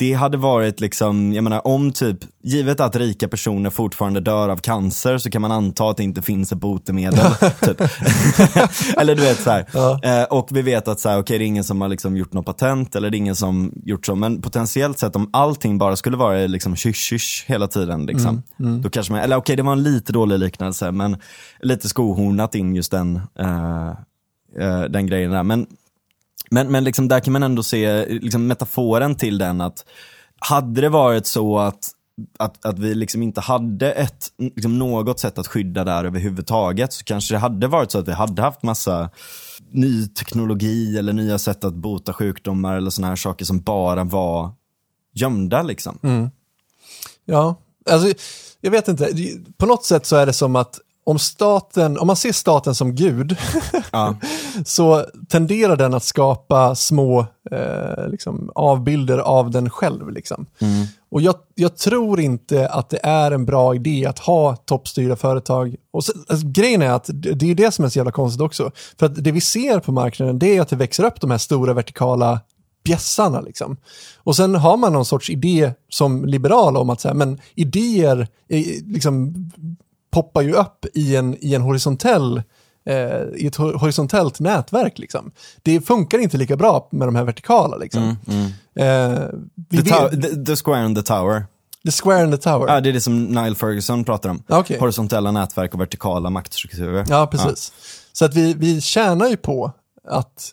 [0.03, 4.57] det hade varit liksom, jag menar om typ, givet att rika personer fortfarande dör av
[4.57, 7.19] cancer så kan man anta att det inte finns ett botemedel.
[7.61, 7.81] typ.
[8.97, 9.67] eller du vet så här.
[9.73, 10.01] Ja.
[10.03, 12.33] Eh, och vi vet att så här, okej det är ingen som har liksom gjort
[12.33, 14.15] något patent eller det är ingen som gjort så.
[14.15, 18.07] Men potentiellt sett om allting bara skulle vara liksom kysch hela tiden.
[18.07, 21.17] Liksom, Då kanske man, eller okej det var en lite dålig liknelse men
[21.61, 23.89] lite skohornat in just den, eh,
[24.59, 25.43] eh, den grejen där.
[25.43, 25.67] Men
[26.53, 29.85] men, men liksom där kan man ändå se liksom metaforen till den att
[30.39, 31.91] hade det varit så att,
[32.39, 37.05] att, att vi liksom inte hade ett, liksom något sätt att skydda där överhuvudtaget så
[37.05, 39.11] kanske det hade varit så att vi hade haft massa
[39.71, 44.51] ny teknologi eller nya sätt att bota sjukdomar eller sådana här saker som bara var
[45.15, 45.99] gömda liksom.
[46.03, 46.31] Mm.
[47.25, 47.57] Ja,
[47.91, 48.13] alltså
[48.61, 49.13] jag vet inte.
[49.57, 52.95] På något sätt så är det som att om staten, om man ser staten som
[52.95, 53.37] gud,
[53.91, 54.17] Ja.
[54.65, 60.11] så tenderar den att skapa små eh, liksom, avbilder av den själv.
[60.11, 60.47] Liksom.
[61.11, 65.77] Och jag, jag tror inte att det är en bra idé att ha toppstyrda företag.
[65.93, 68.41] Och så, alltså, grejen är att det det är det som är så jävla konstigt
[68.41, 68.71] också.
[68.99, 71.39] För att det vi ser på marknaden det är att det växer upp de här
[71.39, 72.41] stora vertikala
[72.85, 73.41] bjässarna.
[73.41, 73.77] Liksom.
[74.17, 78.29] Och sen har man någon sorts idé som liberal om att så här, men idéer
[78.49, 79.35] eh, liksom,
[80.13, 82.43] poppar ju upp i en, i en horisontell
[82.87, 82.95] eh,
[83.37, 84.99] i ett hor- horisontellt nätverk.
[84.99, 85.31] Liksom.
[85.63, 87.77] Det funkar inte lika bra med de här vertikala.
[87.77, 88.03] Liksom.
[88.03, 89.19] Eh,
[89.71, 91.47] vi The, vet, tow- the, the square and the tower.
[91.85, 92.69] the square and the tower.
[92.75, 94.43] Ja, det är det som Nile Ferguson pratar om.
[94.47, 94.79] Ja, okej.
[94.81, 97.05] Horisontella nätverk och vertikala maktstrukturer.
[97.09, 97.73] Ja, precis.
[98.13, 99.73] Så att vi, vi tjänar ju på
[100.09, 100.51] att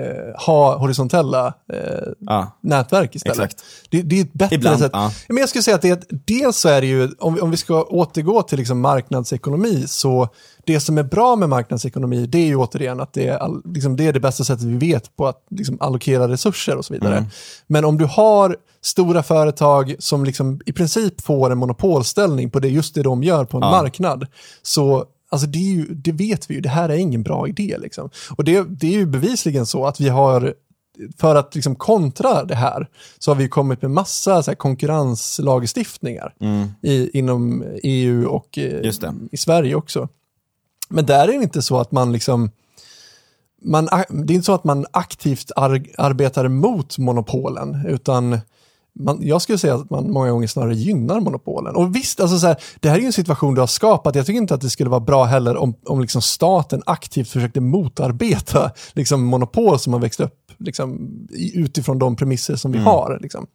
[0.00, 1.78] eh, ha horisontella eh,
[2.18, 2.58] Ja.
[2.60, 3.56] nätverk istället.
[3.90, 4.90] Det, det är ett bättre Ibland, sätt.
[4.94, 5.10] ja.
[5.28, 7.50] Men jag skulle säga att det är, dels så är det ju, om, vi- om
[7.50, 10.28] vi ska återgå till liksom marknadsekonomi, så
[10.66, 13.96] det som är bra med marknadsekonomi, det är ju återigen att det är, all, liksom,
[13.96, 17.16] det är det bästa sättet vi vet på att liksom, allokera resurser och så vidare.
[17.16, 17.30] Mm.
[17.66, 22.68] Men om du har stora företag som liksom i princip får en monopolställning på det,
[22.68, 23.70] just det de gör på en Ja.
[23.70, 24.26] marknad,
[24.62, 27.76] så Alltså det, är ju, det vet vi ju, det här är ingen bra idé.
[27.78, 28.10] Liksom.
[28.36, 30.54] Och det, det är ju bevisligen så att vi har,
[31.18, 36.34] för att liksom kontra det här, så har vi kommit med massa så här, konkurrenslagstiftningar
[36.82, 39.14] i, inom EU och eh, Just det.
[39.32, 40.08] i Sverige också.
[40.88, 42.50] Men där är det inte så att man liksom,
[43.62, 48.38] man, det är inte så att man aktivt ar, arbetar mot monopolen, utan
[48.94, 51.76] man, jag skulle säga att man många gånger snarare gynnar monopolen.
[51.76, 54.14] Och visst, alltså så här, det här är ju en situation du har skapat.
[54.14, 57.60] Jag tycker inte att det skulle vara bra heller om, om liksom staten aktivt försökte
[57.60, 61.10] motarbeta liksom, monopol som har växt upp liksom,
[61.54, 63.18] utifrån de premisser som vi har.
[63.22, 63.46] Liksom.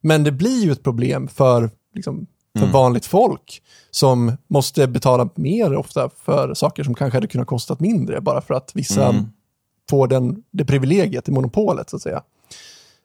[0.00, 2.26] Men det blir ju ett problem för, liksom,
[2.58, 7.80] för vanligt folk som måste betala mer ofta för saker som kanske hade kunnat kostat
[7.80, 9.14] mindre bara för att vissa
[9.90, 12.22] får den, det privilegiet i monopolet så att säga.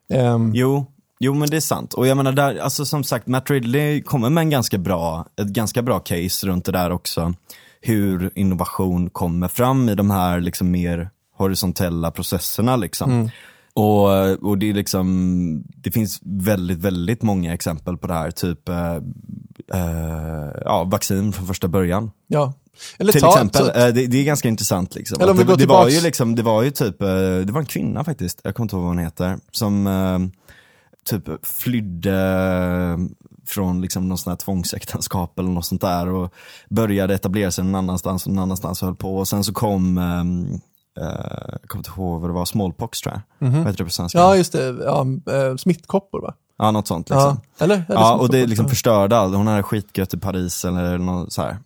[0.10, 0.86] Ehm, Jo,
[1.24, 1.94] jo men det är sant.
[1.94, 5.48] Och jag menar där, alltså som sagt, Matt Ridley kommer med en ganska bra, ett
[5.48, 7.34] ganska bra case runt det där också.
[7.82, 13.30] Hur innovation kommer fram i de här liksom mer horisontella processerna liksom.
[13.76, 14.10] Och,
[14.50, 18.96] och det är liksom, det finns väldigt, väldigt många exempel på det här, typ eh,
[19.74, 22.12] eh, ja, vaccin från första början.
[22.28, 22.54] ja.
[22.98, 25.22] Eller Till ta, exempel, så- eh, det, det är ganska intressant liksom.
[25.22, 27.08] Eller om vi det, går det var tillbaks- ju liksom, det var ju typ, eh,
[27.46, 30.20] det var en kvinna faktiskt, jag kommer inte ihåg vad hon heter, som eh,
[31.06, 32.98] typ flydde eh,
[33.48, 36.34] från liksom någon sån här tvångsäktenskap eller något sånt där och
[36.70, 39.98] började etablera sig någon annanstans och någon annanstans och höll på och sen så kom
[39.98, 40.60] ehm,
[41.00, 43.48] eh, jag kommer inte ihåg vad det var, smallpox tror jag.
[43.50, 44.20] Vad heter det på svenska?
[44.20, 44.78] ja, just det.
[44.86, 46.34] Ja, äh, smittkoppor va?
[46.58, 47.42] Ja, något sånt liksom.
[47.58, 47.86] Ja, eller?
[47.90, 49.36] eller Ja, och det liksom förstörde allt.
[49.36, 51.58] Hon hade skitgött i Paris eller något så här.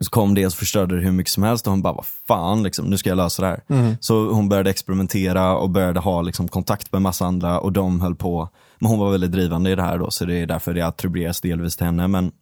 [0.00, 2.62] Så kom det och förstörde det hur mycket som helst och hon bara, vad fan
[2.62, 3.60] liksom, nu ska jag lösa det här.
[3.68, 3.96] Mm.
[4.00, 8.14] Så hon började experimentera och började ha liksom kontakt med massa andra och de höll
[8.14, 8.48] på.
[8.78, 11.40] Men hon var väldigt drivande i det här då, så det är därför det attribueras
[11.40, 12.08] delvis till henne.
[12.08, 12.32] Men,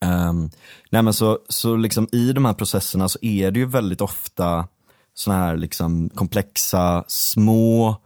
[0.00, 0.50] ehm,
[0.90, 4.68] nej men så, så liksom i de här processerna så är det ju väldigt ofta
[5.14, 7.96] såna här liksom komplexa, små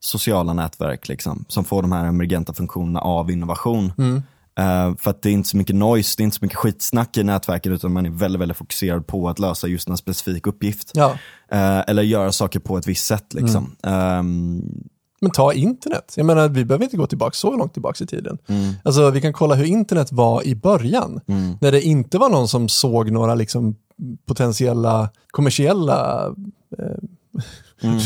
[0.00, 3.92] sociala nätverk liksom, som får de här emergenta funktionerna av innovation.
[4.58, 7.16] Eh, för att det är inte så mycket noise, det är inte så mycket skitsnack
[7.16, 10.90] i nätverket utan man är väldigt, väldigt fokuserad på att lösa just en specifik uppgift.
[10.94, 11.18] Ja.
[11.50, 13.76] Eh, eller göra saker på ett visst sätt liksom.
[13.82, 14.62] Ehm,
[15.20, 16.14] Men ta internet.
[16.16, 18.38] Jag menar, vi behöver inte gå tillbaka så långt tillbaka i tiden.
[18.48, 18.72] Mm.
[18.84, 21.20] Alltså, vi kan kolla hur internet var i början.
[21.60, 23.76] När det inte var någon som såg några liksom,
[24.26, 26.26] potentiella kommersiella
[26.78, 26.84] eh.
[27.82, 27.98] Mm.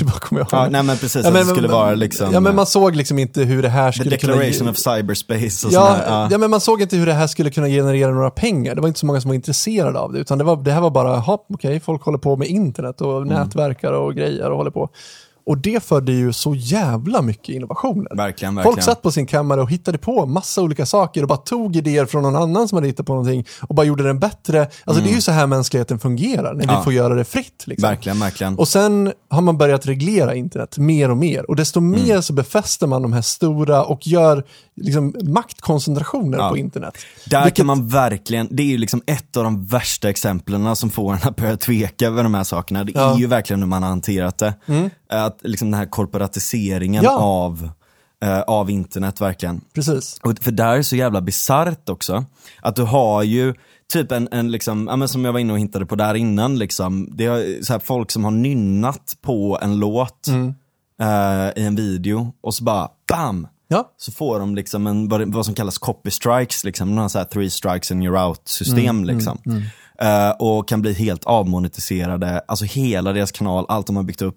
[0.52, 2.66] ja, nej men precis, Ja, att men- det skulle men- vara liksom Ja, men man
[2.66, 4.32] såg liksom inte hur det här the skulle kunna...
[4.32, 5.96] declaration of cyberspace och Ja.
[6.06, 6.28] Ja.
[6.30, 8.74] ja, men man såg inte hur det här skulle kunna generera några pengar.
[8.74, 10.80] Det var inte så många som var intresserade av det, utan det, var, det här
[10.80, 13.28] var bara, hopp, okej, folk håller på med internet och Mm.
[13.28, 14.88] nätverkar och grejer och håller på.
[15.50, 18.16] Och det födde ju så jävla mycket innovationer.
[18.16, 18.74] Verkligen, verkligen.
[18.74, 22.06] Folk satt på sin kammare och hittade på massa olika saker och bara tog idéer
[22.06, 24.68] från någon annan som hade hittat på någonting och bara gjorde den bättre.
[24.84, 26.66] Alltså det är ju så här mänskligheten fungerar, när Mm.
[26.68, 26.78] Ja.
[26.78, 27.64] vi får göra det fritt.
[27.66, 27.88] Liksom.
[27.88, 28.58] Verkligen, verkligen.
[28.58, 32.02] Och sen har man börjat reglera internet mer och mer och desto Mm.
[32.04, 34.44] mer så befäster man de här stora och gör
[34.76, 36.48] liksom maktkoncentrationer Ja.
[36.48, 36.94] på internet.
[37.26, 40.90] Där Vilket- kan man verkligen, det är ju liksom ett av de värsta exemplen som
[40.90, 42.84] får en att börja tveka över de här sakerna.
[42.84, 43.02] Det Ja.
[43.04, 43.16] Mm.
[43.16, 44.54] är ju verkligen hur man har hanterat det.
[45.10, 47.18] Att liksom den här korporatiseringen Ja.
[47.18, 47.70] av,
[48.24, 49.60] eh, av internet verkligen.
[49.74, 50.18] Precis.
[50.22, 52.24] Och för där är det så jävla bisarrt också.
[52.62, 53.54] Att du har ju
[53.92, 56.58] typ en, en liksom, ja men som jag var inne och hintade på där innan
[56.58, 57.08] liksom.
[57.16, 60.28] Det är så här folk som har nynnat på en låt
[61.00, 63.46] eh, i en video och så bara BAM!
[63.72, 67.24] Ja, Så får de liksom en, vad, som kallas copy strikes, liksom, några så här
[67.24, 69.04] three strikes and you're out system.
[69.04, 69.38] liksom.
[70.00, 74.36] Eh, och kan bli helt avmonetiserade, alltså hela deras kanal, allt de har byggt upp,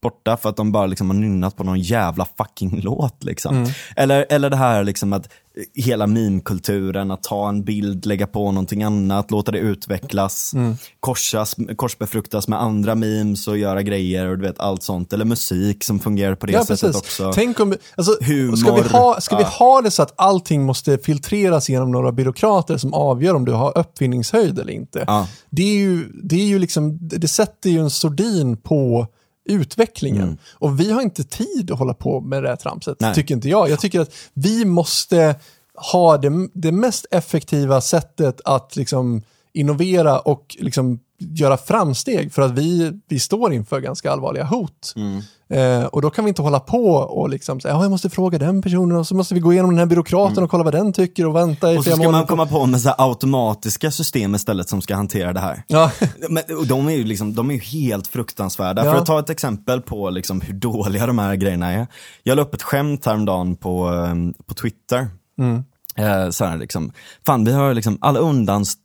[0.00, 3.24] borta för att de bara liksom har nynnat på någon jävla fucking låt.
[3.24, 3.66] Liksom.
[3.96, 5.28] Eller, eller det här liksom att
[5.74, 10.52] hela meme-kulturen, att ta en bild, lägga på någonting annat, låta det utvecklas,
[11.00, 15.12] korsas, korsbefruktas med andra memes och göra grejer och du vet allt sånt.
[15.12, 16.96] Eller musik som fungerar på det ja sättet precis.
[16.96, 17.32] också.
[17.34, 18.56] Tänk om, alltså, Humor.
[18.56, 19.48] ska, vi ha, ska vi Ja.
[19.48, 23.78] ha det så att allting måste filtreras genom några byråkrater som avgör om du har
[23.78, 25.04] uppfinningshöjd eller inte?
[25.06, 25.28] Ja.
[25.50, 29.06] Det, är ju, det, är ju liksom, det sätter ju en sordin på
[29.48, 30.22] utvecklingen.
[30.22, 30.38] Mm.
[30.52, 33.14] Och vi har inte tid att hålla på med det här tramset, Nej.
[33.14, 33.70] tycker inte jag.
[33.70, 35.36] Jag tycker att vi måste
[35.74, 39.22] ha det, det mest effektiva sättet att liksom
[39.58, 44.94] innovera och liksom göra framsteg för att vi, vi står inför ganska allvarliga hot.
[44.96, 45.22] Mm.
[45.50, 48.38] Eh, och då kan vi inte hålla på och liksom säga, ja, jag måste fråga
[48.38, 50.92] den personen och så måste vi gå igenom den här byråkraten och kolla vad den
[50.92, 51.78] tycker och vänta i Mm.
[51.78, 55.40] Och så ska man komma på med så automatiska system istället som ska hantera det
[55.40, 55.62] här.
[55.66, 55.92] Ja,
[56.28, 58.84] Men, och de är ju liksom, de är ju helt fruktansvärda.
[58.84, 58.92] Ja.
[58.92, 61.86] För att ta ett exempel på liksom hur dåliga de här grejerna är.
[62.22, 65.08] Jag la upp ett skämt häromdagen på, ehm, på Twitter.
[65.38, 65.64] Mm.
[65.96, 66.92] Eh, så här liksom,
[67.26, 68.76] fan vi har liksom alla undans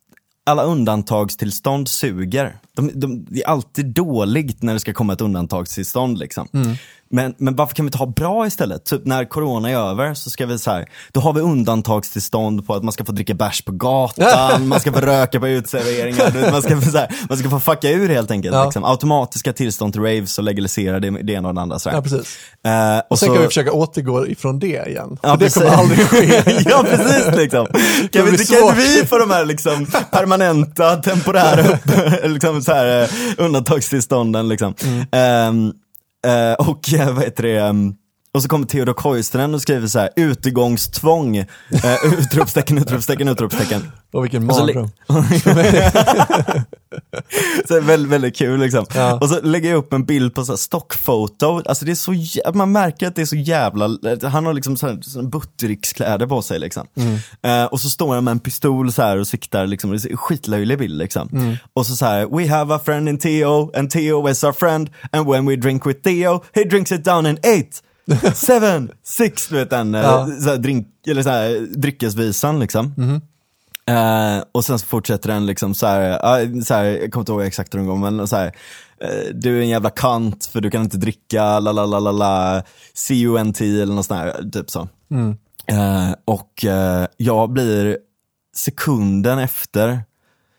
[0.43, 2.57] alla undantagstillstånd suger.
[2.73, 6.17] De, de, det är alltid dåligt när det ska komma ett undantagstillstånd.
[6.17, 6.47] Liksom.
[6.53, 6.75] Mm.
[7.13, 8.85] Men, men varför kan vi inte ha bra istället?
[8.85, 12.73] Typ när corona är över så ska vi så här, då har vi undantagstillstånd på
[12.73, 16.61] att man ska få dricka bärs på gatan, man ska få röka på uteserveringar, man,
[16.61, 18.55] ska få, så här, man ska få fucka ur helt enkelt.
[18.55, 18.63] Ja.
[18.63, 18.83] Liksom.
[18.83, 21.79] Automatiska tillstånd till raves och legalisera det, det ena och det andra.
[21.79, 21.97] Så här.
[21.97, 22.37] ja precis.
[22.65, 25.17] Eh, och Och sen så- kan vi försöka återgå ifrån det igen.
[25.21, 25.79] Ja, För det kommer precis.
[25.79, 26.63] aldrig ske.
[26.69, 27.65] ja precis liksom.
[28.11, 31.77] Kan, vi, kan inte vi få de här liksom permanenta, temporära
[32.23, 34.73] liksom så här, eh, undantagstillstånden liksom.
[34.83, 35.67] Mm.
[35.67, 35.73] Eh,
[36.27, 37.73] Eh, och vad heter det,
[38.33, 41.45] och så kommer Theodor Koivunen och skriver så här, utegångstvång, uh,
[42.19, 43.91] utropstecken, utropstecken, utropstecken.
[44.13, 44.89] Och vilken mardröm.
[47.67, 48.85] så det är väldigt, väldigt kul liksom.
[48.95, 49.17] Ja.
[49.21, 52.13] Och så lägger jag upp en bild på så här stockfoto, alltså det är så
[52.53, 53.89] man märker att det är så jävla,
[54.23, 56.87] han har liksom sådana så buttericks-kläder på sig liksom.
[57.43, 60.15] Eh, och så står han med en pistol så här och siktar liksom, det är
[60.15, 61.57] skitlöjlig bild liksom.
[61.73, 64.89] Och så så här, we have a friend in Theo and Theo is our friend
[65.11, 67.81] and when we drink with Theo, he drinks it down in eight.
[68.35, 70.27] Seven, six, du vet den Ja.
[70.41, 72.93] så här, drink, eller så här, dryckesvisan liksom.
[73.85, 77.31] Eh, och sen så fortsätter den liksom så här, ja, så här jag kommer inte
[77.31, 78.45] ihåg exakt hur den går, men så här,
[79.01, 82.11] eh, du är en jävla kant för du kan inte dricka, la la la la
[82.11, 82.63] la,
[83.07, 84.87] CUNT eller något sånt här, typ så.
[85.67, 87.97] Eh, och eh, jag blir
[88.55, 90.01] sekunden efter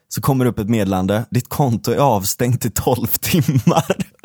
[0.09, 3.97] så kommer det upp ett meddelande, ditt konto är avstängt i 12 timmar.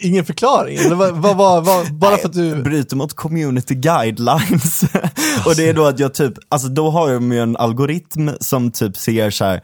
[0.00, 0.78] Ingen förklaring?
[0.96, 2.62] Vad, vad, vad, bara för att du...
[2.62, 4.82] bryter mot community guidelines.
[5.46, 8.70] och det är då att jag typ, alltså då har de ju en algoritm som
[8.70, 9.60] typ ser så här,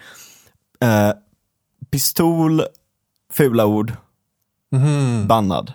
[0.82, 1.12] eh,
[1.90, 2.62] pistol,
[3.32, 3.92] fula ord,
[4.72, 5.26] Mhm.
[5.26, 5.72] bannad.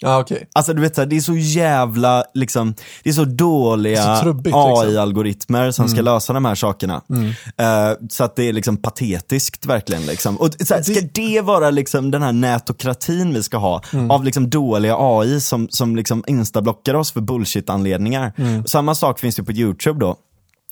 [0.00, 0.48] Ja, okej.
[0.52, 4.44] Alltså du vet så här, det är så jävla, liksom, det är så dåliga trubbigt,
[4.46, 4.82] liksom.
[4.82, 4.88] Mm.
[4.96, 7.02] AI-algoritmer som ska lösa de här sakerna.
[7.56, 10.06] Eh, så att det är liksom patetiskt verkligen.
[10.06, 10.36] Liksom.
[10.36, 14.10] Och så här, ska det vara liksom den här nätokratin vi ska ha Mm.
[14.10, 18.32] av liksom dåliga AI som, som liksom instablockar oss för bullshit-anledningar.
[18.36, 18.64] Mm.
[18.66, 20.16] Samma sak finns ju på YouTube då.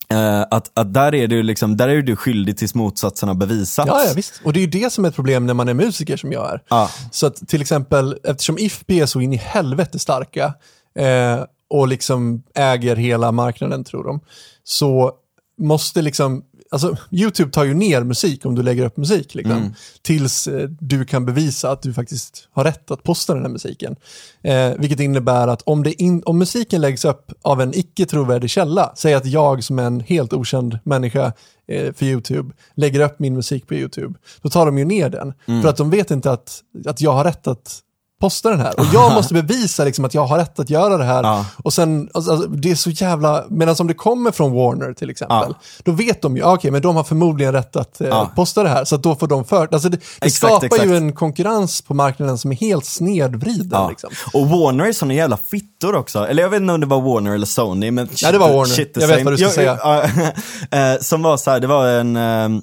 [0.09, 3.89] Eh, att, att där är du liksom, där är du skyldig tills motsatsen har bevisats.
[3.89, 4.41] Ja, ja, visst.
[4.45, 6.53] Och det är ju det som är ett problem när man är musiker som jag
[6.53, 6.63] är.
[6.69, 6.91] Ja.
[7.11, 10.55] Så att till exempel, eftersom IFP är så in i helvete starka
[10.99, 14.21] eh, och liksom äger hela marknaden tror de,
[14.65, 15.13] så
[15.59, 20.49] måste liksom, alltså YouTube tar ju ner musik om du lägger upp musik liksom, tills
[20.49, 23.97] eh, du kan bevisa att du faktiskt har rätt att posta den här musiken.
[24.43, 28.93] Eh, vilket innebär att om, in, om musiken läggs upp av en icke trovärdig källa,
[28.97, 31.33] säg att jag som en helt okänd människa
[31.69, 35.35] eh, för YouTube lägger upp min musik på YouTube, då tar de ju ner den.
[35.63, 37.83] För att de vet inte att, att jag har rätt att
[38.21, 38.81] posta den här.
[38.81, 41.23] Och jag måste bevisa liksom att jag har rätt att göra det här.
[41.23, 41.47] Ja.
[41.65, 45.11] Och sen, alltså, alltså, det är så jävla, medan om det kommer från Warner till
[45.11, 45.55] exempel, Ja.
[45.85, 48.31] då vet de ju, ah, okej, men de har förmodligen rätt att eh, Ja.
[48.37, 50.87] posta det här, så då får de för, alltså det, det Exakt, skapar exakt.
[50.87, 53.89] ju en konkurrens på marknaden som är helt snedvriden.
[53.89, 54.11] Liksom.
[54.33, 56.27] Och Warner är såna jävla fittor också.
[56.29, 58.65] Eller jag vet inte om det var Warner eller Sony, men Ja, det var Warner.
[58.75, 59.73] Shit Jag vet vad du ska säga.
[60.95, 62.17] eh, som var så här, det var en...
[62.17, 62.63] ehm,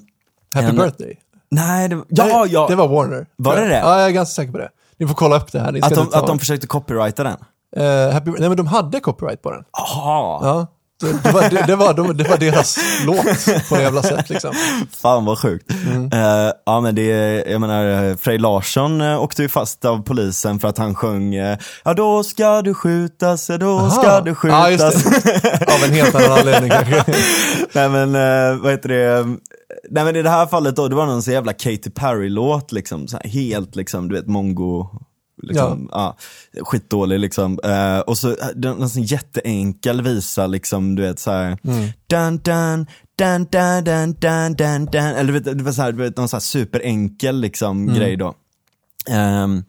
[0.54, 1.18] Happy En- birthday.
[1.50, 2.66] nej, det, ja, ja.
[2.68, 3.26] det var Warner.
[3.36, 3.78] Var det det?
[3.78, 4.68] Ja, jag är ganska säker på det.
[4.98, 5.72] Ni får kolla upp det här.
[5.72, 7.36] Ni ska att, de, ta- att de försökte copyrighta den.
[7.76, 9.64] Eh, happy, nej, men de hade copyright på den.
[9.72, 10.66] Jaha, Ja.
[11.00, 13.24] Det, det, var, det, det, var, de, det var deras låt
[13.68, 14.52] på ett jävla sätt liksom.
[15.02, 15.70] fan vad sjukt.
[15.86, 16.10] Mm.
[16.12, 17.04] Eh, ja men det,
[17.50, 21.58] jag menar, Frej Larsson uh, åkte ju fast av polisen för att han sjöng eh,
[21.84, 24.20] Ja då ska du skjutas, ja då ska Aha.
[24.20, 25.22] du Ja, just skjutas.
[25.42, 25.74] det.
[25.74, 27.04] Av en helt annan anledning kanske.
[27.72, 29.36] Nej men, eh, vad heter det?
[29.90, 33.08] nej men i det här fallet då, det var någon så jävla Katy Perry-låt liksom,
[33.08, 34.88] så här, helt liksom, du vet, mongo.
[35.42, 36.16] Liksom, ja.
[36.52, 37.58] Ja, skitdålig liksom.
[37.66, 41.58] Uh, och så eh, en sån jätteenkel visa liksom, du vet såhär...
[41.64, 41.88] Mm.
[42.06, 42.86] Dun, dun,
[43.16, 43.84] dun, dun,
[44.20, 45.02] dun, dun, dun.
[45.02, 47.94] Eller du vet, det var någon så här superenkel liksom mm.
[47.94, 48.34] grej då.
[49.10, 49.64] Um,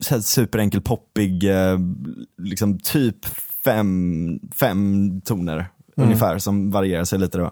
[0.00, 1.78] så här superenkel, poppig, uh,
[2.38, 3.26] liksom typ
[3.64, 5.68] fem, fem toner
[6.02, 7.50] ungefär som varierar sig lite då.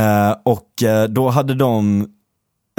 [0.00, 2.00] Eh, och eh, då hade de,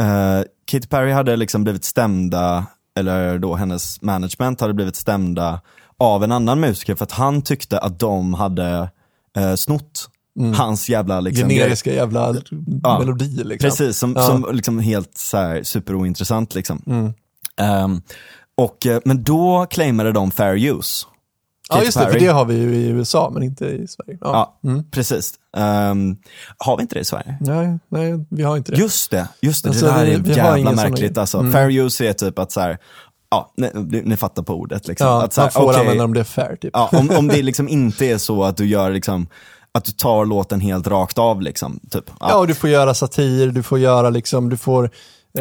[0.01, 2.65] uh, Katy Perry hade liksom blivit stämda,
[2.99, 5.61] eller då hennes management hade blivit stämda
[5.97, 8.89] av en annan musiker för att han tyckte att de hade
[9.37, 10.09] uh, snott
[10.55, 11.57] hans jävla liksom, grej.
[11.57, 12.35] Generiska jävla
[12.83, 12.99] Ja.
[12.99, 13.69] melodier liksom.
[13.69, 14.21] Precis, som, Ja.
[14.21, 16.81] som liksom helt så här superointressant liksom.
[16.87, 17.13] Mm.
[17.57, 18.01] Ehm,
[18.57, 21.05] och, eh, men då claimade de fair use.
[21.69, 22.25] Ja, just det, för Perry.
[22.25, 24.17] det har vi ju i USA, men inte i Sverige.
[24.21, 24.57] Ja.
[24.61, 25.33] Ja, precis.
[25.57, 26.17] Ehm,
[26.57, 27.37] har vi inte det i Sverige?
[27.41, 28.77] Nej, nej, vi har inte det.
[28.77, 29.69] Just det, just det.
[29.69, 31.37] Alltså, det där vi- är vi jävla märkligt alltså.
[31.39, 31.51] Mm.
[31.51, 32.77] Fair use är typ att så här,
[33.31, 35.07] ja, ni, ni fattar på ordet liksom.
[35.07, 36.71] ja, att så här, man får okej, använda om det är fair, typ.
[36.73, 39.27] ja, om, om det liksom inte är så att du gör liksom,
[39.71, 41.79] att du tar låten helt rakt av liksom.
[41.91, 42.05] Typ.
[42.19, 44.89] Ja, och du får göra satir, du får göra liksom, du får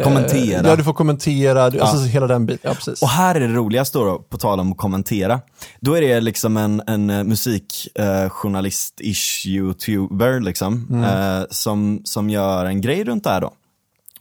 [0.01, 0.67] Kommentera.
[0.67, 2.69] Ja, du får kommentera, du, alltså hela den biten.
[2.69, 3.01] Ja, precis.
[3.01, 5.41] Och här är det roligaste då, på tal om att kommentera.
[5.79, 12.81] Då är det liksom en, en eh, musikjournalist-ish youtuber liksom, eh, som, som gör en
[12.81, 13.53] grej runt det här då.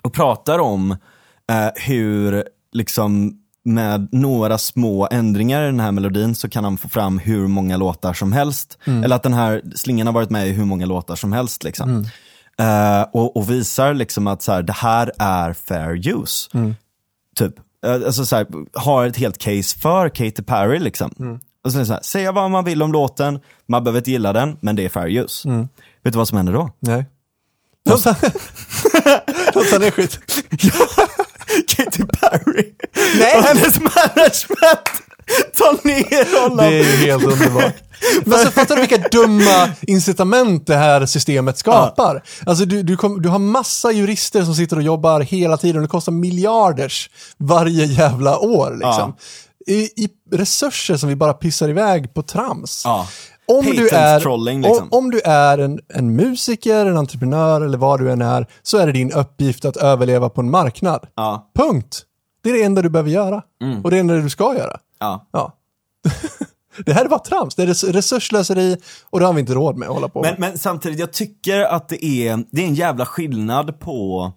[0.02, 0.90] Och pratar om
[1.50, 6.88] eh, hur liksom med några små ändringar i den här melodin så kan han få
[6.88, 8.78] fram hur många låtar som helst.
[9.04, 11.64] Eller att den här slingan har varit med i hur många låtar som helst.
[11.64, 11.88] Liksom.
[12.58, 16.50] Eh, och, och visar liksom att så här, det här är fair use.
[17.36, 17.54] Typ.
[17.86, 21.38] Eh, Alltså så här, har ett helt case för Katy Perry liksom.
[21.64, 24.56] Och sen så här, säga vad man vill om låten, man behöver inte gilla den,
[24.60, 25.48] men det är fair use.
[26.04, 26.70] Vet du vad som händer då?
[26.80, 27.06] Nej.
[27.84, 28.16] De tar,
[29.52, 30.20] de tar ner skit.
[31.76, 32.72] Katy Perry
[33.18, 33.38] Nej.
[33.38, 34.88] och hennes management
[35.56, 36.56] tar ner honom.
[36.56, 37.74] Det är ju helt underbart.
[38.24, 42.22] Men alltså, fattar du vilka dumma incitament det här systemet skapar?
[42.46, 45.82] Alltså, du, du, kom, du har massa jurister som sitter och jobbar hela tiden.
[45.82, 48.70] Det kostar miljarders varje jävla år.
[48.70, 49.16] Liksom.
[49.66, 52.82] I, I resurser som vi bara pissar iväg på trams.
[52.84, 53.08] Ja.
[53.46, 54.88] Om du, är, trolling, liksom.
[54.90, 58.78] om, om du är en, en musiker, en entreprenör eller vad du än är, så
[58.78, 61.06] är det din uppgift att överleva på en marknad.
[61.14, 62.02] Ja, Punkt.
[62.42, 63.36] Det är det enda du behöver göra.
[63.84, 64.80] Och det är det enda du ska göra.
[64.98, 65.26] ja.
[65.32, 65.58] Ja.
[66.84, 67.54] det här är bara trams.
[67.54, 68.76] Det är res- resurslöseri
[69.10, 70.40] och det har vi inte råd med att hålla på Men, med.
[70.40, 74.32] men samtidigt, jag tycker att det är, det är en jävla skillnad på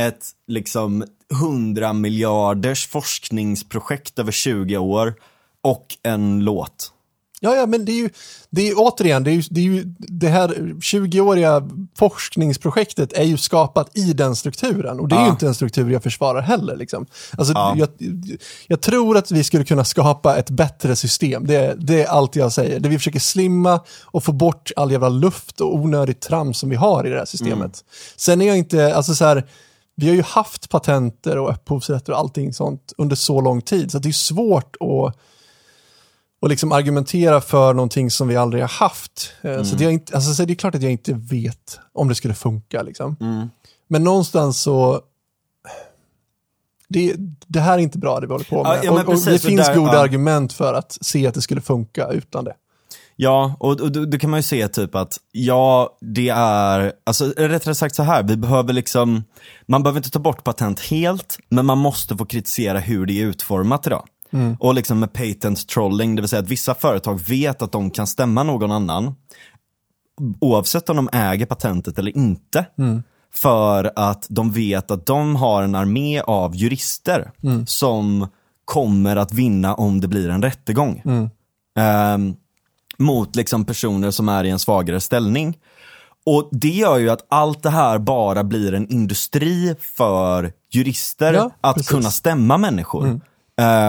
[0.00, 1.04] ett liksom
[1.40, 5.14] 100 miljarders forskningsprojekt över 20 år
[5.62, 6.92] och en låt.
[7.40, 8.10] Ja, ja, men det är ju,
[8.50, 10.48] det är återigen, det, är ju, det, är ju, det här
[10.80, 15.90] 20-åriga forskningsprojektet är ju skapat i den strukturen och det är ju inte en struktur
[15.90, 16.76] jag försvarar heller.
[16.76, 17.06] Liksom.
[17.38, 17.74] Alltså, Ja.
[17.76, 17.88] jag,
[18.66, 22.52] jag tror att vi skulle kunna skapa ett bättre system, det, det är allt jag
[22.52, 22.80] säger.
[22.80, 26.76] Det vi försöker slimma och få bort all jävla luft och onödigt trams som vi
[26.76, 27.58] har i det här systemet.
[27.58, 27.72] Mm.
[28.16, 29.46] Sen är jag inte, alltså så här,
[29.96, 33.98] vi har ju haft patenter och upphovsrätter och allting sånt under så lång tid, så
[33.98, 35.16] det är svårt att
[36.40, 39.32] och liksom argumentera för någonting som vi aldrig har haft.
[39.42, 42.08] Eh, Så, det är inte, alltså, så det är klart att jag inte vet om
[42.08, 42.82] det skulle funka.
[42.82, 43.16] Liksom.
[43.20, 43.50] Mm.
[43.88, 45.00] Men någonstans så...
[46.88, 47.14] Det,
[47.46, 48.80] det här är inte bra det vi håller på med.
[48.82, 50.00] Ja, och, det precis, och finns där- goda ja.
[50.00, 52.54] argument för att se att det skulle funka utan det.
[53.16, 57.32] Ja, och, och då, då kan man ju se typ att, ja, det är, alltså
[57.36, 59.24] rättare sagt så här, vi behöver liksom,
[59.66, 63.24] man behöver inte ta bort patent helt, men man måste få kritisera hur det är
[63.26, 64.06] utformat idag.
[64.60, 68.06] Och liksom med patent trolling, det vill säga att vissa företag vet att de kan
[68.06, 69.14] stämma någon annan,
[70.40, 72.66] oavsett om de äger patentet eller inte.
[73.34, 77.30] För att de vet att de har en armé av jurister
[77.66, 78.26] som
[78.64, 81.02] kommer att vinna om det blir en rättegång.
[81.78, 82.36] Ehm,
[82.98, 85.58] mot liksom personer som är i en svagare ställning.
[86.26, 91.50] Och det gör ju att allt det här bara blir en industri för jurister Ja,
[91.60, 91.90] att precis.
[91.92, 92.00] Mm.
[92.02, 93.06] kunna stämma människor.
[93.08, 93.16] eh,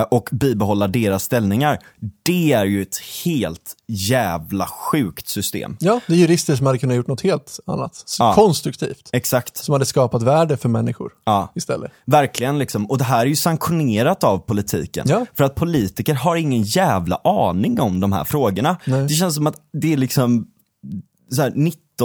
[0.09, 1.79] och bibehålla deras ställningar.
[2.23, 5.77] Det är ju ett helt jävla sjukt system.
[5.79, 8.05] Ja, det är jurister som hade kunnat gjort något helt annat.
[8.19, 8.33] Ja.
[8.33, 9.09] Konstruktivt.
[9.13, 9.57] Exakt.
[9.57, 11.51] Som hade skapat värde för människor Ja.
[11.55, 11.91] istället.
[12.05, 12.85] Verkligen liksom.
[12.85, 15.05] Och det här är ju sanktionerat av politiken.
[15.09, 15.25] Ja.
[15.37, 18.77] För att politiker har ingen jävla aning om de här frågorna.
[18.85, 19.07] Nej.
[19.07, 20.47] Det känns som att det är liksom
[21.31, 21.51] så här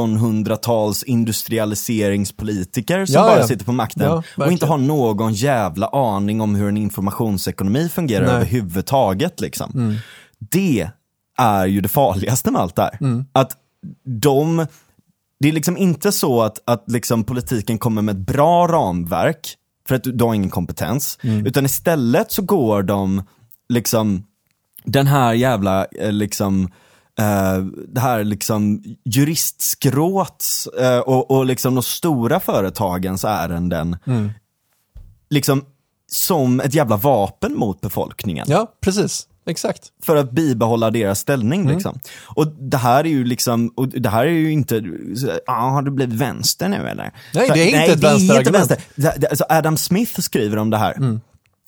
[0.01, 3.47] 1900-tals industrialiseringspolitiker som Ja, bara ja.
[3.47, 8.21] sitter på makten Ja, och inte har någon jävla aning om hur en informationsekonomi fungerar
[8.21, 8.31] Nej.
[8.31, 8.41] Mm.
[8.43, 9.41] överhuvudtaget.
[9.41, 9.99] Liksom.
[10.39, 10.89] Det
[11.39, 12.99] är ju det farligaste med allt det här.
[13.01, 13.25] Mm.
[13.33, 13.53] Att
[14.05, 14.67] de,
[15.41, 19.57] det är liksom inte så att, att liksom politiken kommer med ett bra ramverk
[19.89, 21.19] för att du, du har ingen kompetens.
[21.23, 21.47] Mm.
[21.47, 23.23] Utan istället så går de
[23.69, 24.25] liksom
[24.85, 26.71] den här jävla eh, liksom
[27.19, 30.45] eh, det här liksom juristskrået
[30.81, 33.97] eh, och, och liksom de stora företagens ärenden
[35.31, 35.65] liksom
[36.13, 39.29] som ett jävla vapen mot befolkningen Ja, precis.
[39.47, 39.83] Exakt.
[40.03, 41.61] för att bibehålla deras ställning.
[41.61, 41.75] Mm.
[41.75, 41.99] Liksom.
[42.23, 44.83] Och det här är ju liksom, och det här är ju inte,
[45.47, 47.13] ah, har du blivit vänster nu eller?
[47.35, 48.71] Nej, det är inte ett är inte vänsterargument.
[48.71, 49.27] vänster.
[49.31, 50.93] Alltså Adam Smith skriver om det här.
[50.93, 51.21] Mm.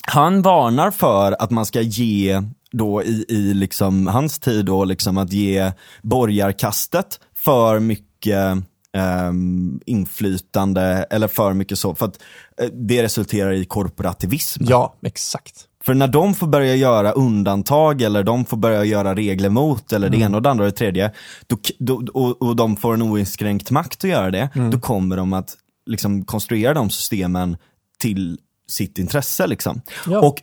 [0.07, 5.19] Han varnar för att man ska ge, då i, i liksom hans tid då, liksom
[5.19, 5.73] att ge
[6.03, 8.59] borgarkastet för mycket
[8.97, 12.23] ehm, inflytande eller för mycket så, för att
[12.61, 14.65] eh, det resulterar i korporativism.
[14.67, 15.65] Ja, exakt.
[15.85, 20.07] För när de får börja göra undantag eller de får börja göra regler mot eller
[20.07, 20.19] Mm.
[20.21, 21.13] det ena och det andra och det tredje
[21.47, 24.71] då, då, och, och de får en oinskränkt makt att göra det, Mm.
[24.71, 25.57] då kommer de att
[25.87, 27.57] liksom, konstruera de systemen
[27.99, 28.39] till
[28.69, 29.47] sitt intresse.
[29.47, 29.81] Liksom.
[30.07, 30.21] Ja.
[30.21, 30.37] Och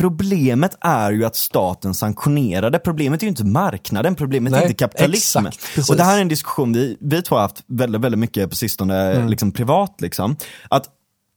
[0.00, 2.78] Problemet är ju att staten sanktionerar det.
[2.78, 5.38] Problemet är ju inte marknaden, problemet är Nej, inte kapitalism.
[5.38, 5.90] exakt, precis.
[5.90, 8.56] och det här är en diskussion vi, vi två har haft väldigt, väldigt mycket på
[8.56, 9.28] sistone, Mm.
[9.28, 10.00] liksom privat.
[10.00, 10.36] Liksom.
[10.68, 10.84] Att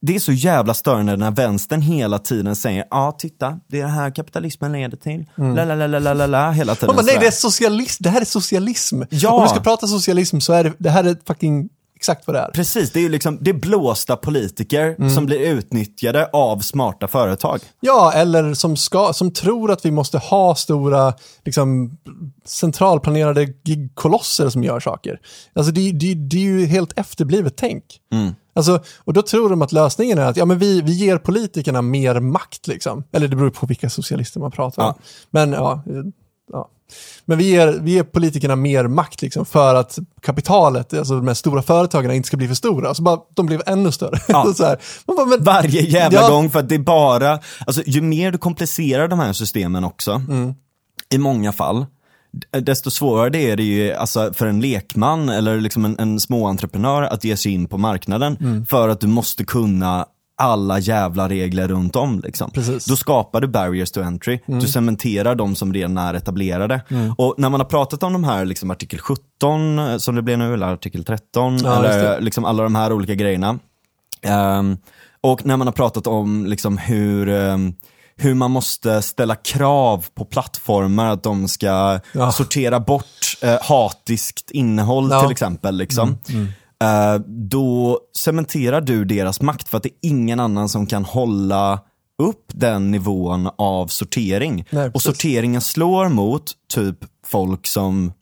[0.02, 3.90] det är så jävla störande när vänstern hela tiden säger ja titta, det är det
[3.92, 5.26] här kapitalismen leder till.
[5.36, 6.96] La, la, la, la, la, la, la, hela tiden.
[6.96, 8.04] Man nej, det, är socialism.
[8.04, 9.02] det här är socialism.
[9.10, 9.32] Ja.
[9.32, 12.40] Om vi ska prata socialism så är det, det här är fucking exakt vad det
[12.40, 12.52] är.
[12.52, 15.10] Precis, det är ju liksom, det är blåsta politiker Mm.
[15.10, 17.60] som blir utnyttjade av smarta företag.
[17.80, 21.14] Ja, eller som, ska, som tror att vi måste ha stora
[21.46, 21.98] liksom,
[22.46, 25.20] centralplanerade gigkolosser som gör saker.
[25.56, 27.84] Alltså det, det, det är ju helt efterblivet tänk.
[28.14, 28.36] Mm.
[28.54, 31.82] Alltså, och då tror de att lösningen är att ja, men vi, vi ger politikerna
[31.82, 32.68] mer makt.
[32.68, 33.04] Liksom.
[33.12, 34.94] Eller det beror på vilka socialister man pratar om.
[34.98, 35.04] Ja.
[35.30, 35.84] Men ja,
[36.52, 36.70] ja.
[37.26, 41.34] Men vi ger, vi ger politikerna mer makt liksom, för att kapitalet, alltså de här
[41.34, 42.94] stora företagen inte ska bli för stora.
[42.94, 44.20] Så bara, de blev ännu större.
[44.28, 44.54] Ja.
[44.56, 46.30] så här, man bara, men, Varje jävla Ja.
[46.30, 50.12] gång för att det är bara, alltså ju mer du komplicerar de här systemen också,
[50.12, 50.54] Mm.
[51.10, 51.86] i många fall,
[52.62, 57.02] desto svårare det är det ju alltså, för en lekman eller liksom en, en småentreprenör
[57.04, 58.38] att ge sig in på marknaden.
[58.42, 58.66] Mm.
[58.66, 60.06] För att du måste kunna
[60.38, 62.20] alla jävla regler runt om.
[62.24, 62.52] Liksom.
[62.52, 62.70] Precis.
[62.70, 62.80] Mm.
[62.88, 64.40] Då skapar du barriers to entry.
[64.46, 66.82] Du cementerar de som redan är etablerade.
[67.18, 70.38] Och när man har pratat om de här liksom, artikel 17 eh, som det blir
[70.38, 72.20] nu, eller artikel 13, Ja, eller det.
[72.20, 73.60] liksom alla de här olika grejerna.
[74.22, 74.78] Ehm,
[75.22, 77.74] och när man har pratat om liksom hur, ehm,
[78.16, 82.32] hur man måste ställa krav på plattformar att de ska Ja.
[82.32, 83.04] sortera bort
[83.42, 85.22] eh, hatiskt innehåll Ja.
[85.22, 85.78] till exempel.
[85.78, 86.10] Liksom.
[86.10, 86.36] Eh,
[87.26, 91.80] då cementerar du deras makt för att det är ingen annan som kan hålla
[92.22, 94.66] upp den nivån av sortering.
[94.70, 98.14] Nej, och sorteringen slår mot typ folk som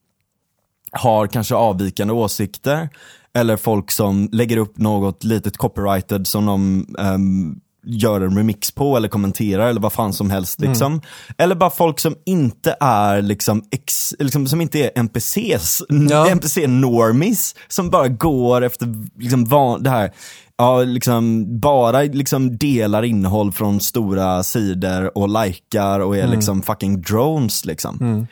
[0.91, 2.89] har kanske avvikande åsikter
[3.33, 8.97] eller folk som lägger upp något litet copyrighted som de ehm, gör en remix på
[8.97, 10.59] eller kommenterar eller vad fan som helst.
[10.59, 11.01] Liksom.
[11.37, 16.27] Eller bara folk som inte är liksom, ex, liksom som inte är NPCs, Ja.
[16.29, 18.87] NPC-normies som bara går efter
[19.19, 20.11] liksom, van, det här
[20.57, 27.01] Ja, liksom bara liksom delar innehåll från stora sidor och likar och är liksom fucking
[27.01, 28.27] drones liksom.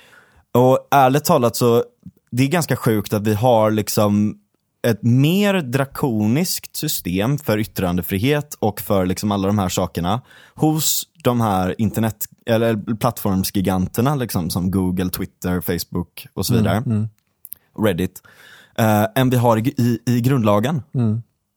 [0.54, 1.84] Och ärligt talat så,
[2.32, 4.36] det är ganska sjukt att vi har liksom
[4.88, 10.22] ett mer drakoniskt system för yttrandefrihet och för liksom alla de här sakerna
[10.56, 16.84] hos de här internet, eller plattformsgiganterna liksom, som Google, Twitter, Facebook och så vidare.
[17.78, 18.22] Reddit.
[18.78, 20.82] eh, än vi har i, i, i grundlagen.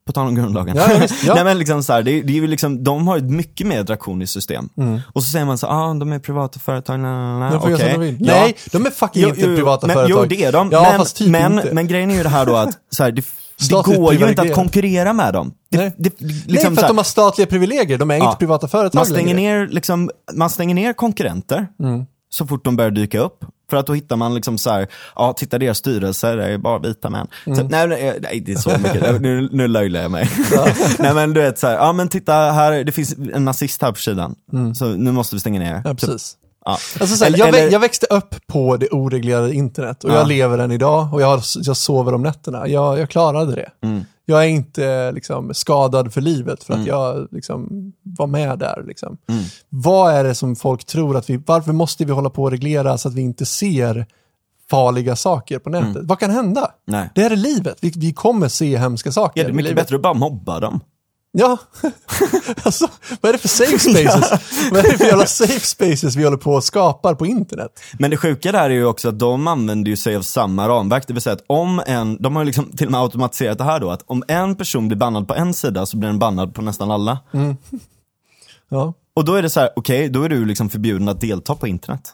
[0.07, 0.75] På tal om grundlagen.
[0.77, 1.33] Ja, visst, ja.
[1.35, 3.83] Nej, men liksom så här, det, det är ju liksom, de har ett mycket mer
[3.83, 4.69] drakoniskt system.
[4.77, 4.99] Mm.
[5.13, 7.61] Och så säger man så ah, de är privata företag, na, na, na.
[7.61, 8.07] Som de.
[8.09, 8.15] Ja.
[8.19, 10.19] Nej, de är fucking Jo, inte jo, privata men, företag.
[10.23, 10.69] Jo, det är de.
[10.71, 13.25] Ja, men, typ men, men grejen är ju det här då att så här, det,
[13.69, 15.53] det går ju inte att konkurrera med dem.
[15.71, 15.95] Det, Nej.
[15.97, 17.97] det, Nej, liksom för så att här, de har statliga privilegier.
[17.97, 19.59] De är inte privata företag man, stänger längre.
[19.59, 22.05] ner, liksom, man stänger ner konkurrenter Mm.
[22.29, 23.45] så fort de börjar dyka upp.
[23.69, 26.79] För att då hittar man liksom så här, ja titta deras styrelser, det är bara
[26.79, 27.27] vita män.
[27.45, 27.57] Mm.
[27.57, 30.29] Så, nej, nej, nej, det är så mycket, nu, nu löjlar jag mig.
[30.99, 33.91] nej men du vet så här, ja men titta här, det finns en nazist här
[33.91, 34.35] på sidan.
[34.75, 35.71] Så nu måste vi stänga ner.
[35.71, 35.81] Mm.
[35.85, 36.35] Ja, precis.
[36.65, 36.71] Ja.
[36.71, 40.15] Alltså, så här, Eller- jag, eller- jag växte upp på det oreglerade internet och Ja.
[40.15, 42.67] jag lever än idag och jag, jag sover om nätterna.
[42.67, 43.69] Jag, jag klarade det.
[43.87, 44.05] Mm.
[44.29, 48.83] Jag är inte liksom, skadad för livet för att jag liksom, var med där.
[48.87, 49.17] Liksom.
[49.29, 49.43] Mm.
[49.69, 52.97] Vad är det som folk tror att vi, varför måste vi hålla på och reglera
[52.97, 54.05] så att vi inte ser
[54.69, 56.03] farliga saker på nätet?
[56.05, 56.61] Vad kan hända?
[56.61, 56.71] Mm.
[57.01, 57.09] Nej.
[57.15, 59.41] Det här är livet, vi, vi kommer se hemska saker.
[59.41, 60.79] Ja, det är mycket bättre att bara mobba dem.
[61.39, 61.57] Ja,
[62.63, 62.87] alltså,
[63.21, 64.31] vad är det för safe spaces?
[64.71, 67.79] vad är det för jävla safe spaces vi håller på och skapar på internet?
[67.99, 71.07] Men det sjuka där är ju också att de använder ju sig av samma ramverk,
[71.07, 73.63] det vill säga att om en, de har ju liksom till och med automatiserat det
[73.63, 76.55] här då, att om en person blir bannad på en sida så blir den bannad
[76.55, 77.19] på nästan alla.
[78.69, 78.93] Ja.
[79.15, 81.67] Och då är det så här, okej, då är du liksom förbjuden att delta på
[81.67, 82.13] internet.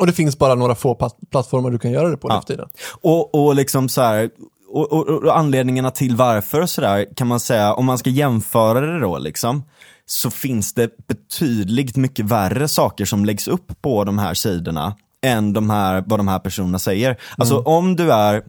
[0.00, 2.40] Och det finns bara några få plattformar du kan göra det på nu Ja.
[2.40, 2.68] för tiden.
[3.00, 4.30] Och, och liksom så här,
[4.72, 8.80] och, och, och anledningarna till varför och sådär kan man säga, om man ska jämföra
[8.80, 9.62] det då liksom,
[10.06, 15.52] så finns det betydligt mycket värre saker som läggs upp på de här sidorna än
[15.52, 17.16] de här, vad de här personerna säger.
[17.36, 18.42] Alltså om du är,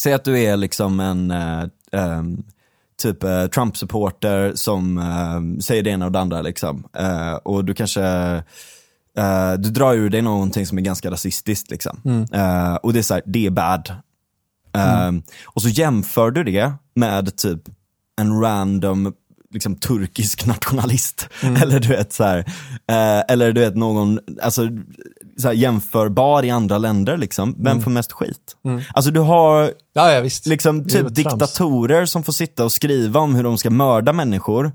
[0.00, 2.42] säg att du är liksom en eh, ehm,
[3.02, 6.88] typ eh, Trump-supporter som eh, säger det ena och det andra liksom.
[6.98, 8.02] Eh, och du kanske
[9.18, 12.26] eh, du drar ur dig någonting som är ganska rasistiskt liksom.
[12.32, 13.92] Eh, och det är så här, det är bad.
[14.78, 15.12] Eh,
[15.44, 17.60] Och så jämför du det med typ
[18.20, 19.12] en random
[19.50, 21.28] liksom turkisk nationalist.
[21.42, 22.38] Eller du vet så här,
[22.90, 24.68] eh, eller du vet någon, alltså
[25.38, 27.54] så här, jämförbar i andra länder liksom.
[27.58, 28.56] Vem får mest skit?
[28.94, 31.12] Alltså du har Ja, ja liksom typ trams.
[31.12, 34.72] diktatorer som får sitta och skriva om hur de ska mörda människor.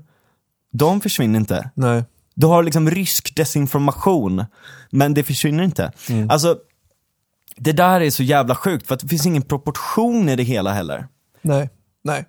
[0.72, 1.70] De försvinner inte.
[1.74, 2.04] Nej.
[2.34, 4.44] Du har liksom rysk desinformation,
[4.90, 5.92] men det försvinner inte.
[6.08, 6.30] Mm.
[6.30, 6.56] Alltså,
[7.56, 10.72] det där är så jävla sjukt för att det finns ingen proportion i det hela
[10.72, 11.08] heller.
[11.42, 11.70] Nej.
[12.04, 12.24] Nej.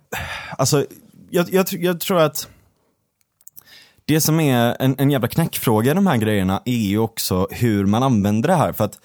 [0.58, 0.86] Alltså,
[1.30, 2.48] jag, jag, jag tror att
[4.04, 7.86] det som är en, en jävla knäckfråga i de här grejerna är ju också hur
[7.86, 8.72] man använder det här.
[8.72, 8.98] För att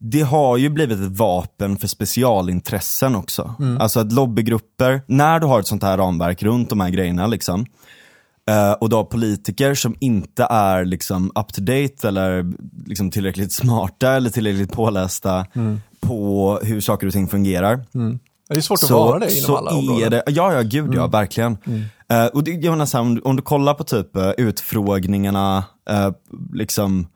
[0.00, 3.54] det har ju blivit ett vapen för specialintressen också.
[3.80, 7.66] Alltså att lobbygrupper, när du har ett sånt här ramverk runt de här grejerna liksom,
[8.50, 12.52] eh, och har politiker som inte är liksom up to date eller
[12.86, 15.46] liksom tillräckligt smarta eller tillräckligt pålästa
[16.00, 17.84] på hur saker och ting fungerar.
[18.48, 20.10] Det är svårt att så, vara det inom alla är områden.
[20.10, 21.56] det, ja ja gud ja, verkligen.
[22.08, 24.30] Eh, och det, jag menar så här, om, du- om du kollar på typ uh,
[24.38, 26.10] utfrågningarna, eh,
[26.52, 27.06] liksom,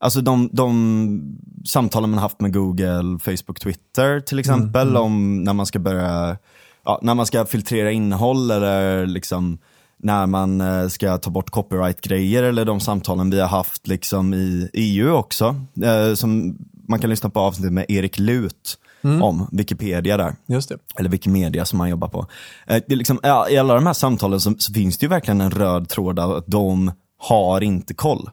[0.00, 5.66] alltså de, de samtalen man haft med Google, Facebook, Twitter till exempel, om när man
[5.66, 6.36] ska börja,
[6.84, 9.58] ja, när man ska filtrera innehåll eller liksom
[10.04, 14.70] när man eh, ska ta bort copyright-grejer eller de samtalen vi har haft liksom i
[14.72, 15.56] EU också.
[15.82, 16.58] eh, som
[16.88, 18.78] man kan lyssna på avsnittet med Erik Lut
[19.22, 20.76] om Wikipedia där Just det.
[20.98, 22.26] eller Wikimedia som han jobbar på.
[22.66, 23.20] Eh, det liksom,
[23.50, 26.32] I alla de här samtalen så, så finns det ju verkligen en röd tråd av
[26.32, 28.30] att de har inte koll.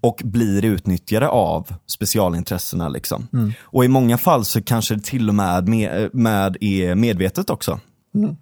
[0.00, 2.88] Och blir utnyttjade av specialintressena.
[2.88, 3.28] Liksom.
[3.62, 7.80] Och i många fall så kanske det till och med, med, med är medvetet också.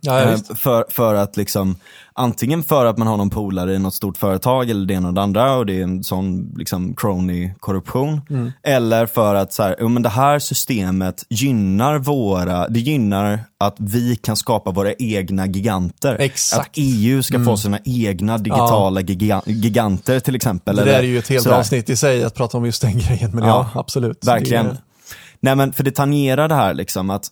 [0.00, 1.76] Ja, ja, för, för att liksom,
[2.16, 5.14] antingen för att man har någon polare i något stort företag eller det ena och
[5.14, 8.20] det andra och det är en sån liksom crony-korruption.
[8.30, 8.52] Mm.
[8.62, 14.16] Eller för att så här, men det här systemet gynnar våra, det gynnar att vi
[14.16, 16.16] kan skapa våra egna giganter.
[16.20, 16.78] Exakt.
[16.78, 16.88] Mm.
[16.88, 20.76] Att EU ska få sina egna digitala giga, giganter till exempel.
[20.76, 21.56] Det eller där är ju ett helt sådär.
[21.58, 24.24] avsnitt i sig att prata om just den grejen, men ja, Ja, absolut.
[24.26, 24.66] Verkligen.
[24.66, 24.76] Det-
[25.40, 27.28] Nej men för det tangerar det här liksom att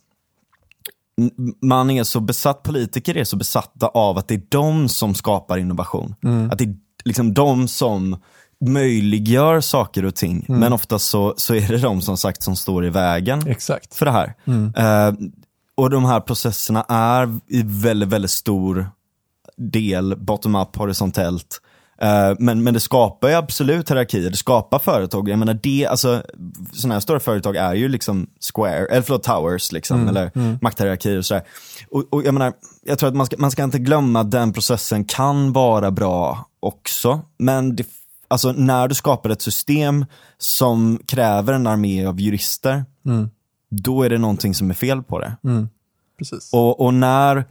[1.62, 5.58] man är så besatt, politiker är så besatta av att det är de som skapar
[5.58, 6.14] innovation.
[6.24, 6.50] Mm.
[6.50, 6.74] Att det är
[7.04, 8.16] liksom de som
[8.66, 10.44] möjliggör saker och ting.
[10.48, 10.60] Mm.
[10.60, 13.94] Men ofta så, så är det de som sagt som står i vägen Exakt.
[13.94, 14.34] för det här.
[14.44, 14.74] Mm.
[14.76, 15.28] Eh,
[15.74, 18.90] och de här processerna är i väldigt, väldigt stor
[19.56, 21.60] del bottom-up, horisontellt.
[21.98, 25.28] Eh, men, men det skapar ju absolut hierarkier, det skapar företag.
[25.28, 26.22] Jag menar det, alltså
[26.72, 30.30] sådana här stora företag är ju liksom square, eller förlåt towers liksom, eller
[30.62, 31.42] makthierarkier och sådär.
[31.90, 32.52] Och, och jag menar,
[32.84, 36.46] jag tror att man ska, man ska inte glömma att den processen kan vara bra
[36.60, 37.20] också.
[37.38, 37.86] Men det,
[38.28, 40.06] alltså när du skapar ett system
[40.38, 42.84] som kräver en armé av jurister,
[43.70, 45.36] då är det någonting som är fel på det.
[46.18, 46.52] Precis.
[46.52, 47.44] Och, och när,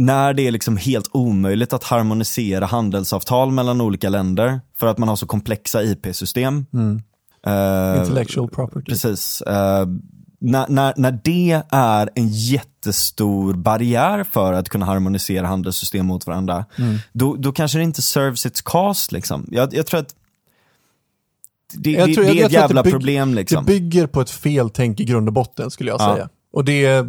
[0.00, 5.08] när det är liksom helt omöjligt att harmonisera handelsavtal mellan olika länder för att man
[5.08, 6.66] har så komplexa IP-system.
[7.46, 8.84] eh, Intellectual property.
[8.92, 9.40] Precis.
[9.42, 9.86] Eh,
[10.42, 16.64] när, när, när det är en jättestor barriär för att kunna harmonisera handelssystem mot varandra,
[16.78, 16.98] Mm.
[17.12, 19.12] då, då kanske det inte serves its cast.
[19.12, 19.46] Liksom.
[19.50, 20.14] Jag, jag tror att
[21.74, 23.34] det, Jag det, tror- det jag- är ett jävla bygg- problem.
[23.34, 23.64] Liksom.
[23.64, 26.14] Det bygger på ett feltänk i grund och botten skulle jag Ja.
[26.14, 26.28] säga.
[26.52, 27.06] Och det,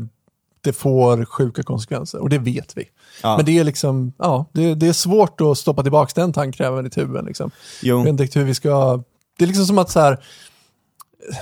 [0.62, 2.84] det får sjuka konsekvenser och det vet vi.
[3.24, 3.38] Ja.
[3.38, 6.90] Men det är liksom, ja, det, det är svårt att stoppa tillbaka den tankräven i
[6.90, 7.26] tuben.
[7.26, 7.52] Liksom.
[7.82, 7.98] Jo.
[7.98, 9.04] Jag vet inte hur vi ska,
[9.38, 10.24] det är liksom som att så här,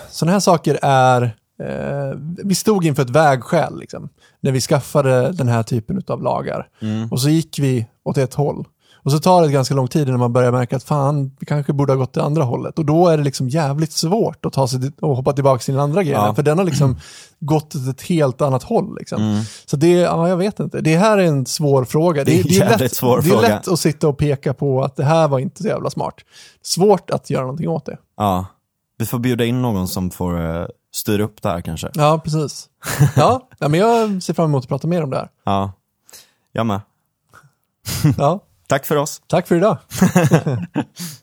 [0.10, 1.22] sådana här saker är,
[1.64, 4.10] eh, vi stod inför ett vägskäl liksom,
[4.40, 6.68] när vi skaffade den här typen av lagar.
[7.12, 8.66] Och så gick vi åt ett håll.
[9.10, 11.74] Och så tar det ganska lång tid innan man börjar märka att fan, vi kanske
[11.74, 12.80] borde ha gått det andra hållet.
[12.80, 15.74] Och då är det liksom jävligt svårt att ta sig dit och hoppa tillbaka till
[15.74, 16.22] den andra grejen.
[16.22, 16.36] Ja.
[16.36, 16.98] För den har liksom
[17.40, 18.98] gått åt ett helt annat håll.
[19.00, 19.44] Liksom.
[19.66, 20.82] Så det, ja jag vet inte.
[20.82, 22.24] Det här är en svår fråga.
[22.24, 23.48] Det är en jävligt lätt, svår det är fråga.
[23.48, 26.16] lätt att sitta och peka på att det här var inte så jävla smart.
[26.62, 27.98] Svårt att göra någonting åt det.
[28.18, 28.46] Ja.
[28.98, 31.90] Vi får bjuda in någon som får uh, styra upp det här kanske.
[31.94, 32.70] Ja, precis.
[33.16, 35.30] Ja, ja, men jag ser fram emot att prata mer om det här.
[35.46, 35.72] Ja,
[36.52, 36.82] jag med.
[38.18, 39.22] Ja, Tack för oss.
[39.28, 39.78] tack för idag.